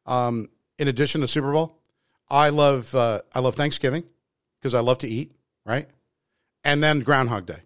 Um, 0.06 0.50
in 0.78 0.88
addition 0.88 1.22
to 1.22 1.28
Super 1.28 1.52
Bowl, 1.52 1.80
I 2.30 2.50
love 2.50 2.94
uh, 2.94 3.22
I 3.34 3.40
love 3.40 3.56
Thanksgiving 3.56 4.04
because 4.60 4.76
I 4.76 4.82
love 4.82 5.00
to 5.00 5.08
eat, 5.08 5.32
right? 5.66 5.88
And 6.68 6.84
then 6.84 7.00
Groundhog 7.00 7.46
Day. 7.46 7.60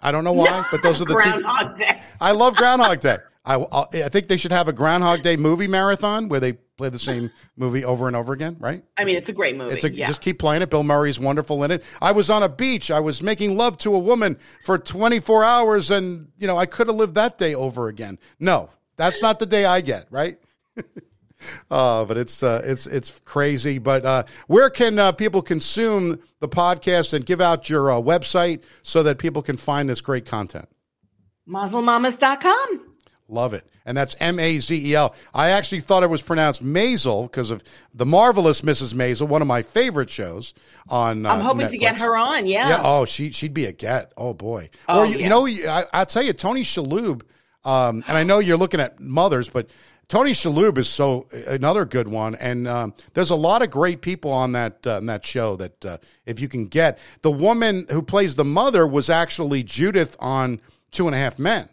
I 0.00 0.10
don't 0.10 0.24
know 0.24 0.32
why, 0.32 0.66
but 0.72 0.82
those 0.82 1.00
are 1.00 1.04
the 1.04 1.14
two. 1.14 1.20
Groundhog 1.20 1.76
Day. 1.76 2.02
I 2.20 2.32
love 2.32 2.56
Groundhog 2.56 2.98
Day. 2.98 3.18
I, 3.44 3.56
I 3.56 3.84
I 3.92 4.08
think 4.08 4.26
they 4.26 4.36
should 4.36 4.50
have 4.50 4.66
a 4.68 4.72
Groundhog 4.72 5.22
Day 5.22 5.36
movie 5.36 5.68
marathon 5.68 6.28
where 6.28 6.40
they 6.40 6.54
play 6.76 6.88
the 6.88 6.98
same 6.98 7.30
movie 7.56 7.84
over 7.84 8.08
and 8.08 8.16
over 8.16 8.32
again, 8.32 8.56
right? 8.58 8.82
I 8.98 9.04
mean, 9.04 9.16
it's 9.16 9.28
a 9.28 9.32
great 9.32 9.56
movie. 9.56 9.74
It's 9.74 9.84
a, 9.84 9.94
yeah. 9.94 10.08
Just 10.08 10.20
keep 10.20 10.40
playing 10.40 10.62
it. 10.62 10.70
Bill 10.70 10.82
Murray's 10.82 11.20
wonderful 11.20 11.62
in 11.62 11.70
it. 11.70 11.84
I 12.02 12.10
was 12.10 12.28
on 12.28 12.42
a 12.42 12.48
beach. 12.48 12.90
I 12.90 12.98
was 12.98 13.22
making 13.22 13.56
love 13.56 13.78
to 13.78 13.94
a 13.94 13.98
woman 13.98 14.36
for 14.64 14.78
24 14.78 15.44
hours, 15.44 15.92
and 15.92 16.28
you 16.36 16.48
know 16.48 16.58
I 16.58 16.66
could 16.66 16.88
have 16.88 16.96
lived 16.96 17.14
that 17.14 17.38
day 17.38 17.54
over 17.54 17.86
again. 17.86 18.18
No, 18.40 18.70
that's 18.96 19.22
not 19.22 19.38
the 19.38 19.46
day 19.46 19.64
I 19.64 19.80
get. 19.80 20.08
Right. 20.10 20.38
Uh, 21.70 22.04
but 22.04 22.16
it's 22.16 22.42
uh, 22.42 22.62
it's 22.64 22.86
it's 22.86 23.20
crazy. 23.24 23.78
But 23.78 24.04
uh, 24.04 24.24
where 24.46 24.70
can 24.70 24.98
uh, 24.98 25.12
people 25.12 25.42
consume 25.42 26.20
the 26.40 26.48
podcast 26.48 27.12
and 27.12 27.24
give 27.24 27.40
out 27.40 27.68
your 27.68 27.90
uh, 27.90 27.94
website 27.96 28.62
so 28.82 29.02
that 29.02 29.18
people 29.18 29.42
can 29.42 29.56
find 29.56 29.88
this 29.88 30.00
great 30.00 30.26
content? 30.26 30.68
MazelMamas.com. 31.48 32.94
Love 33.28 33.54
it. 33.54 33.66
And 33.86 33.96
that's 33.96 34.16
M 34.18 34.38
A 34.38 34.58
Z 34.58 34.90
E 34.90 34.94
L. 34.94 35.14
I 35.34 35.50
actually 35.50 35.80
thought 35.80 36.02
it 36.02 36.08
was 36.08 36.22
pronounced 36.22 36.62
Mazel 36.62 37.24
because 37.24 37.50
of 37.50 37.62
the 37.92 38.06
marvelous 38.06 38.62
Mrs. 38.62 38.94
Maisel, 38.94 39.28
one 39.28 39.42
of 39.42 39.48
my 39.48 39.62
favorite 39.62 40.08
shows 40.08 40.54
on. 40.88 41.26
Uh, 41.26 41.30
I'm 41.30 41.40
hoping 41.40 41.68
to 41.68 41.76
get 41.76 41.98
her 42.00 42.16
on. 42.16 42.46
Yeah. 42.46 42.68
Yeah. 42.68 42.80
Oh, 42.82 43.04
she 43.04 43.30
she'd 43.30 43.52
be 43.52 43.66
a 43.66 43.72
get. 43.72 44.12
Oh 44.16 44.32
boy. 44.32 44.70
Oh, 44.88 45.00
or 45.00 45.06
you, 45.06 45.12
you 45.14 45.18
yeah. 45.20 45.28
know, 45.28 45.44
you- 45.44 45.68
I, 45.68 45.84
I'll 45.92 46.06
tell 46.06 46.22
you, 46.22 46.32
Tony 46.32 46.62
Shalhoub. 46.62 47.22
Um, 47.64 48.04
and 48.06 48.16
I 48.16 48.24
know 48.24 48.40
you're 48.40 48.58
looking 48.58 48.80
at 48.80 49.00
mothers, 49.00 49.48
but 49.48 49.68
Tony 50.08 50.32
Shalhoub 50.32 50.78
is 50.78 50.88
so 50.88 51.26
another 51.46 51.84
good 51.84 52.08
one. 52.08 52.34
And 52.36 52.68
um, 52.68 52.94
there's 53.14 53.30
a 53.30 53.34
lot 53.36 53.62
of 53.62 53.70
great 53.70 54.00
people 54.02 54.30
on 54.32 54.52
that 54.52 54.86
uh, 54.86 54.96
on 54.96 55.06
that 55.06 55.24
show 55.24 55.56
that 55.56 55.84
uh, 55.84 55.98
if 56.26 56.40
you 56.40 56.48
can 56.48 56.66
get 56.66 56.98
the 57.22 57.30
woman 57.30 57.86
who 57.90 58.02
plays 58.02 58.34
the 58.34 58.44
mother 58.44 58.86
was 58.86 59.08
actually 59.10 59.62
Judith 59.62 60.16
on 60.20 60.60
Two 60.90 61.06
and 61.06 61.14
a 61.14 61.18
Half 61.18 61.38
Men. 61.38 61.68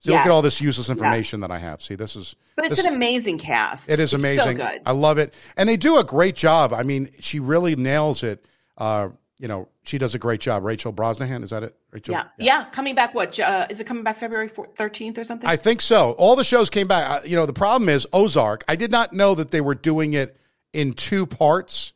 See, 0.00 0.10
look 0.10 0.20
at 0.20 0.30
all 0.30 0.42
this 0.42 0.60
useless 0.60 0.90
information 0.90 1.40
that 1.40 1.52
I 1.52 1.58
have. 1.58 1.80
See, 1.80 1.94
this 1.94 2.16
is 2.16 2.34
But 2.56 2.64
it's 2.66 2.76
this- 2.76 2.84
an 2.86 2.92
amazing 2.94 3.38
cast. 3.38 3.88
it 3.88 4.00
is 4.00 4.12
It's 4.12 4.22
amazing. 4.22 4.56
So 4.58 4.64
good. 4.64 4.80
I 4.84 4.90
love 4.92 5.18
it, 5.18 5.32
and 5.56 5.68
they 5.68 5.76
do 5.76 5.98
a 5.98 6.04
great 6.04 6.34
job. 6.34 6.72
I 6.72 6.82
mean, 6.82 7.08
she 7.20 7.38
really 7.38 7.76
nails 7.76 8.22
it. 8.24 8.44
Uh, 8.76 9.10
you 9.42 9.48
know, 9.48 9.66
she 9.82 9.98
does 9.98 10.14
a 10.14 10.20
great 10.20 10.40
job. 10.40 10.62
Rachel 10.62 10.92
Brosnahan, 10.92 11.42
is 11.42 11.50
that 11.50 11.64
it? 11.64 11.76
Rachel? 11.90 12.14
yeah. 12.14 12.28
yeah. 12.38 12.64
Coming 12.70 12.94
back, 12.94 13.12
what? 13.12 13.38
Uh, 13.40 13.66
is 13.68 13.80
it 13.80 13.88
coming 13.88 14.04
back 14.04 14.16
February 14.16 14.48
4th, 14.48 14.76
13th 14.76 15.18
or 15.18 15.24
something? 15.24 15.50
I 15.50 15.56
think 15.56 15.80
so. 15.80 16.12
All 16.12 16.36
the 16.36 16.44
shows 16.44 16.70
came 16.70 16.86
back. 16.86 17.10
Uh, 17.10 17.26
You 17.26 17.34
know, 17.34 17.44
the 17.44 17.52
problem 17.52 17.88
is 17.88 18.06
Ozark. 18.12 18.62
I 18.68 18.76
did 18.76 18.92
not 18.92 19.12
know 19.12 19.34
that 19.34 19.50
they 19.50 19.60
were 19.60 19.74
doing 19.74 20.12
it 20.12 20.36
in 20.72 20.92
two 20.92 21.26
parts. 21.26 21.92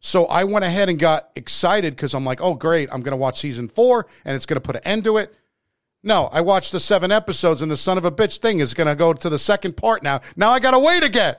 So 0.00 0.26
I 0.26 0.42
went 0.42 0.64
ahead 0.64 0.88
and 0.88 0.98
got 0.98 1.30
excited 1.36 1.94
because 1.94 2.12
I'm 2.12 2.24
like, 2.24 2.42
oh, 2.42 2.54
great. 2.54 2.88
I'm 2.90 3.02
going 3.02 3.12
to 3.12 3.16
watch 3.16 3.38
season 3.38 3.68
four 3.68 4.08
and 4.24 4.34
it's 4.34 4.44
going 4.46 4.56
to 4.56 4.60
put 4.60 4.74
an 4.74 4.82
end 4.84 5.04
to 5.04 5.16
it. 5.18 5.32
No, 6.02 6.28
I 6.32 6.40
watched 6.40 6.72
the 6.72 6.80
seven 6.80 7.12
episodes 7.12 7.62
and 7.62 7.70
the 7.70 7.76
son 7.76 7.98
of 7.98 8.04
a 8.04 8.10
bitch 8.10 8.38
thing 8.38 8.58
is 8.58 8.74
going 8.74 8.88
to 8.88 8.96
go 8.96 9.12
to 9.12 9.28
the 9.28 9.38
second 9.38 9.76
part 9.76 10.02
now. 10.02 10.22
Now 10.34 10.50
I 10.50 10.58
got 10.58 10.72
to 10.72 10.80
wait 10.80 11.04
again. 11.04 11.36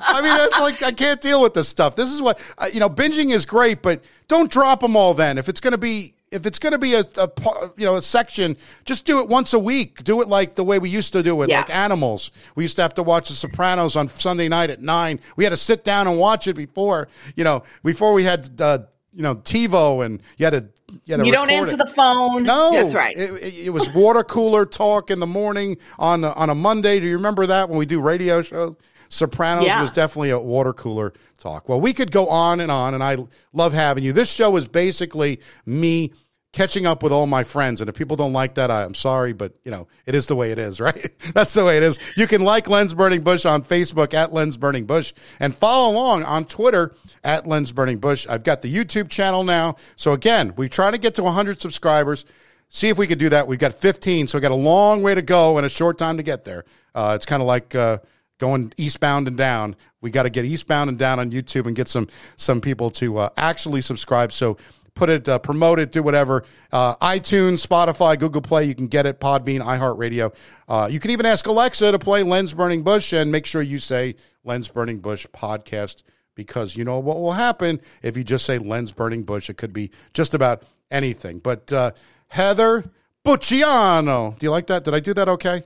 I 0.00 0.20
mean, 0.22 0.36
it's 0.40 0.60
like 0.60 0.82
I 0.82 0.92
can't 0.92 1.20
deal 1.20 1.42
with 1.42 1.54
this 1.54 1.68
stuff. 1.68 1.96
This 1.96 2.10
is 2.12 2.20
what 2.22 2.38
uh, 2.58 2.68
you 2.72 2.80
know. 2.80 2.88
Binging 2.90 3.30
is 3.32 3.46
great, 3.46 3.82
but 3.82 4.02
don't 4.28 4.50
drop 4.50 4.80
them 4.80 4.96
all. 4.96 5.14
Then, 5.14 5.38
if 5.38 5.48
it's 5.48 5.60
going 5.60 5.72
to 5.72 5.78
be, 5.78 6.14
if 6.30 6.46
it's 6.46 6.58
going 6.58 6.72
to 6.72 6.78
be 6.78 6.94
a, 6.94 7.00
a 7.16 7.30
you 7.76 7.84
know 7.86 7.96
a 7.96 8.02
section, 8.02 8.56
just 8.84 9.04
do 9.04 9.20
it 9.20 9.28
once 9.28 9.52
a 9.52 9.58
week. 9.58 10.04
Do 10.04 10.20
it 10.22 10.28
like 10.28 10.54
the 10.54 10.64
way 10.64 10.78
we 10.78 10.88
used 10.90 11.12
to 11.14 11.22
do 11.22 11.40
it, 11.42 11.48
Yeah. 11.50 11.58
like 11.58 11.70
Animals. 11.70 12.30
We 12.54 12.64
used 12.64 12.76
to 12.76 12.82
have 12.82 12.94
to 12.94 13.02
watch 13.02 13.28
The 13.28 13.34
Sopranos 13.34 13.96
on 13.96 14.08
Sunday 14.08 14.48
night 14.48 14.70
at 14.70 14.80
nine. 14.80 15.18
We 15.36 15.44
had 15.44 15.50
to 15.50 15.56
sit 15.56 15.84
down 15.84 16.06
and 16.06 16.18
watch 16.18 16.46
it 16.46 16.54
before, 16.54 17.08
you 17.34 17.44
know, 17.44 17.62
before 17.82 18.12
we 18.12 18.24
had 18.24 18.60
uh, 18.60 18.78
you 19.12 19.22
know 19.22 19.36
TiVo, 19.36 20.04
and 20.04 20.22
you 20.36 20.46
had 20.46 20.50
to. 20.52 20.68
You, 21.06 21.14
had 21.14 21.20
to 21.20 21.26
you 21.26 21.32
don't 21.32 21.48
answer 21.48 21.74
it. 21.74 21.78
the 21.78 21.86
phone. 21.86 22.42
No, 22.44 22.70
That's 22.72 22.94
right. 22.94 23.16
It, 23.16 23.30
it- 23.42 23.54
it 23.66 23.70
was 23.70 23.88
water 23.94 24.22
cooler 24.22 24.66
talk 24.66 25.10
in 25.10 25.20
the 25.20 25.26
morning 25.26 25.78
on 25.98 26.22
on 26.22 26.50
a 26.50 26.54
Monday. 26.54 27.00
Do 27.00 27.06
you 27.06 27.16
remember 27.16 27.46
that 27.46 27.70
when 27.70 27.78
we 27.78 27.86
do 27.86 27.98
radio 28.00 28.42
shows? 28.42 28.76
Sopranos 29.12 29.66
Yeah. 29.66 29.80
was 29.82 29.90
definitely 29.90 30.30
a 30.30 30.38
water 30.38 30.72
cooler 30.72 31.12
talk. 31.38 31.68
Well, 31.68 31.80
we 31.80 31.92
could 31.92 32.10
go 32.10 32.28
on 32.28 32.60
and 32.60 32.70
on, 32.70 32.94
and 32.94 33.02
I 33.04 33.18
love 33.52 33.74
having 33.74 34.02
you. 34.04 34.12
This 34.12 34.30
show 34.30 34.56
is 34.56 34.66
basically 34.66 35.40
me 35.66 36.12
catching 36.54 36.86
up 36.86 37.02
with 37.02 37.12
all 37.12 37.26
my 37.26 37.44
friends, 37.44 37.80
and 37.82 37.88
if 37.90 37.96
people 37.96 38.16
don't 38.16 38.32
like 38.32 38.54
that, 38.54 38.70
I'm 38.70 38.94
sorry, 38.94 39.32
but 39.34 39.52
you 39.64 39.70
know 39.70 39.86
it 40.06 40.14
is 40.14 40.26
the 40.26 40.36
way 40.36 40.50
it 40.50 40.58
is, 40.58 40.80
right? 40.88 41.12
That's 41.34 41.52
the 41.52 41.62
way 41.64 41.76
it 41.76 41.82
is. 41.82 41.98
You 42.16 42.26
can 42.26 42.40
like 42.42 42.68
Lens 42.68 42.94
Burning 42.94 43.20
Bush 43.22 43.44
on 43.44 43.62
Facebook 43.62 44.14
at 44.14 44.32
Lens 44.32 44.56
Burning 44.56 44.86
Bush, 44.86 45.12
and 45.40 45.54
follow 45.54 45.92
along 45.92 46.24
on 46.24 46.46
Twitter 46.46 46.94
at 47.22 47.46
Lens 47.46 47.70
Burning 47.72 47.98
Bush. 47.98 48.26
I've 48.30 48.44
got 48.44 48.62
the 48.62 48.74
YouTube 48.74 49.10
channel 49.10 49.44
now, 49.44 49.76
so 49.94 50.12
again, 50.12 50.54
we 50.56 50.70
try 50.70 50.90
to 50.90 50.98
get 50.98 51.14
to 51.16 51.22
100 51.22 51.60
subscribers. 51.60 52.24
See 52.70 52.88
if 52.88 52.96
we 52.96 53.06
could 53.06 53.18
do 53.18 53.28
that. 53.28 53.46
We've 53.46 53.58
got 53.58 53.74
15, 53.74 54.26
so 54.26 54.38
we 54.38 54.40
got 54.40 54.52
a 54.52 54.54
long 54.54 55.02
way 55.02 55.14
to 55.14 55.20
go 55.20 55.58
and 55.58 55.66
a 55.66 55.68
short 55.68 55.98
time 55.98 56.16
to 56.16 56.22
get 56.22 56.44
there. 56.46 56.64
Uh, 56.94 57.12
it's 57.14 57.26
kind 57.26 57.42
of 57.42 57.46
like 57.46 57.74
uh, 57.74 57.98
going 58.42 58.72
eastbound 58.76 59.28
and 59.28 59.36
down. 59.36 59.76
We 60.00 60.10
got 60.10 60.24
to 60.24 60.30
get 60.30 60.44
eastbound 60.44 60.90
and 60.90 60.98
down 60.98 61.20
on 61.20 61.30
YouTube 61.30 61.66
and 61.66 61.76
get 61.76 61.86
some 61.86 62.08
some 62.34 62.60
people 62.60 62.90
to 62.90 63.18
uh, 63.18 63.28
actually 63.36 63.82
subscribe. 63.82 64.32
So 64.32 64.56
put 64.94 65.08
it, 65.08 65.28
uh, 65.28 65.38
promote 65.38 65.78
it, 65.78 65.92
do 65.92 66.02
whatever. 66.02 66.42
Uh, 66.72 66.96
iTunes, 66.96 67.64
Spotify, 67.64 68.18
Google 68.18 68.42
Play, 68.42 68.64
you 68.64 68.74
can 68.74 68.88
get 68.88 69.06
it. 69.06 69.20
Podbean, 69.20 69.60
iHeartRadio. 69.60 70.34
Uh, 70.66 70.88
you 70.90 70.98
can 70.98 71.12
even 71.12 71.24
ask 71.24 71.46
Alexa 71.46 71.92
to 71.92 72.00
play 72.00 72.24
Lens 72.24 72.52
Burning 72.52 72.82
Bush 72.82 73.12
and 73.12 73.30
make 73.30 73.46
sure 73.46 73.62
you 73.62 73.78
say 73.78 74.16
Lens 74.42 74.68
Burning 74.68 74.98
Bush 74.98 75.24
podcast 75.32 76.02
because 76.34 76.74
you 76.74 76.82
know 76.82 76.98
what 76.98 77.20
will 77.20 77.32
happen 77.32 77.80
if 78.02 78.16
you 78.16 78.24
just 78.24 78.44
say 78.44 78.58
Lens 78.58 78.90
Burning 78.90 79.22
Bush. 79.22 79.48
It 79.48 79.56
could 79.56 79.72
be 79.72 79.92
just 80.14 80.34
about 80.34 80.64
anything. 80.90 81.38
But 81.38 81.72
uh, 81.72 81.92
Heather 82.26 82.90
Bucciano, 83.24 84.36
do 84.36 84.46
you 84.46 84.50
like 84.50 84.66
that? 84.66 84.82
Did 84.82 84.94
I 84.94 85.00
do 85.00 85.14
that 85.14 85.28
okay? 85.28 85.62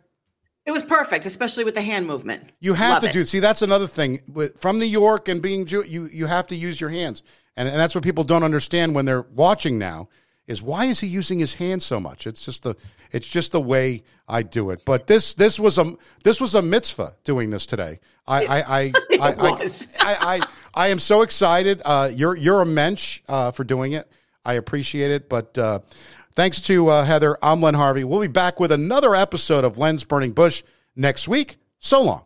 It 0.67 0.73
was 0.73 0.83
perfect, 0.83 1.25
especially 1.27 1.64
with 1.64 1.75
the 1.75 1.83
hand 1.83 2.07
movement. 2.07 2.51
You 2.61 2.75
have 2.75 2.95
Love 2.95 3.03
to 3.05 3.09
it. 3.09 3.12
do. 3.12 3.25
See, 3.25 3.39
that's 3.39 3.62
another 3.62 3.87
thing 3.87 4.21
with, 4.27 4.61
from 4.61 4.79
New 4.79 4.87
York 4.87 5.29
and 5.29 5.41
being 5.41 5.64
Jew. 5.64 5.85
You 5.87 6.07
you 6.12 6.27
have 6.27 6.49
to 6.49 6.57
use 6.57 6.81
your 6.81 6.91
hands, 6.91 7.23
and, 7.57 7.69
and 7.69 7.79
that's 7.79 7.95
what 7.95 8.05
people 8.05 8.25
don't 8.25 8.43
understand 8.43 8.95
when 8.95 9.05
they're 9.05 9.23
watching 9.23 9.79
now. 9.79 10.09
Is 10.47 10.62
why 10.62 10.85
is 10.85 11.01
he 11.01 11.09
using 11.09 11.41
his 11.41 11.55
hands 11.55 11.85
so 11.85 11.99
much? 11.99 12.27
It's 12.27 12.45
just 12.45 12.62
the 12.62 12.77
it's 13.11 13.27
just 13.29 13.53
the 13.53 13.61
way 13.61 14.05
I 14.29 14.43
do 14.43 14.71
it. 14.71 14.85
But 14.85 15.07
this 15.07 15.35
this 15.35 15.59
was 15.59 15.79
a 15.79 15.97
this 16.25 16.41
was 16.41 16.55
a 16.55 16.62
mitzvah 16.62 17.17
doing 17.25 17.51
this 17.51 17.67
today. 17.67 18.01
I 18.27 18.47
I 18.47 18.57
I 18.59 18.93
I, 19.12 19.33
I. 19.33 19.59
I, 20.01 20.35
I 20.37 20.41
I 20.77 20.89
am 20.89 20.99
so 20.99 21.23
excited. 21.23 21.81
Uh, 21.85 22.11
you're 22.12 22.37
you're 22.37 22.61
a 22.61 22.67
mensch 22.67 23.23
uh, 23.29 23.51
for 23.51 23.64
doing 23.64 23.93
it. 23.93 24.11
I 24.45 24.55
appreciate 24.55 25.11
it. 25.11 25.29
But 25.29 25.57
uh, 25.57 25.81
thanks 26.37 26.61
to 26.61 26.89
uh, 26.89 27.05
Heather, 27.05 27.37
I'm 27.43 27.61
Len 27.61 27.74
Harvey. 27.74 28.05
We'll 28.05 28.20
be 28.20 28.28
back 28.28 28.61
with 28.61 28.70
another 28.70 29.16
episode 29.16 29.64
of 29.64 29.78
Lens 29.78 30.05
Burning 30.05 30.32
Bush 30.32 30.62
next 30.95 31.26
week. 31.26 31.57
So 31.80 32.03
long. 32.03 32.22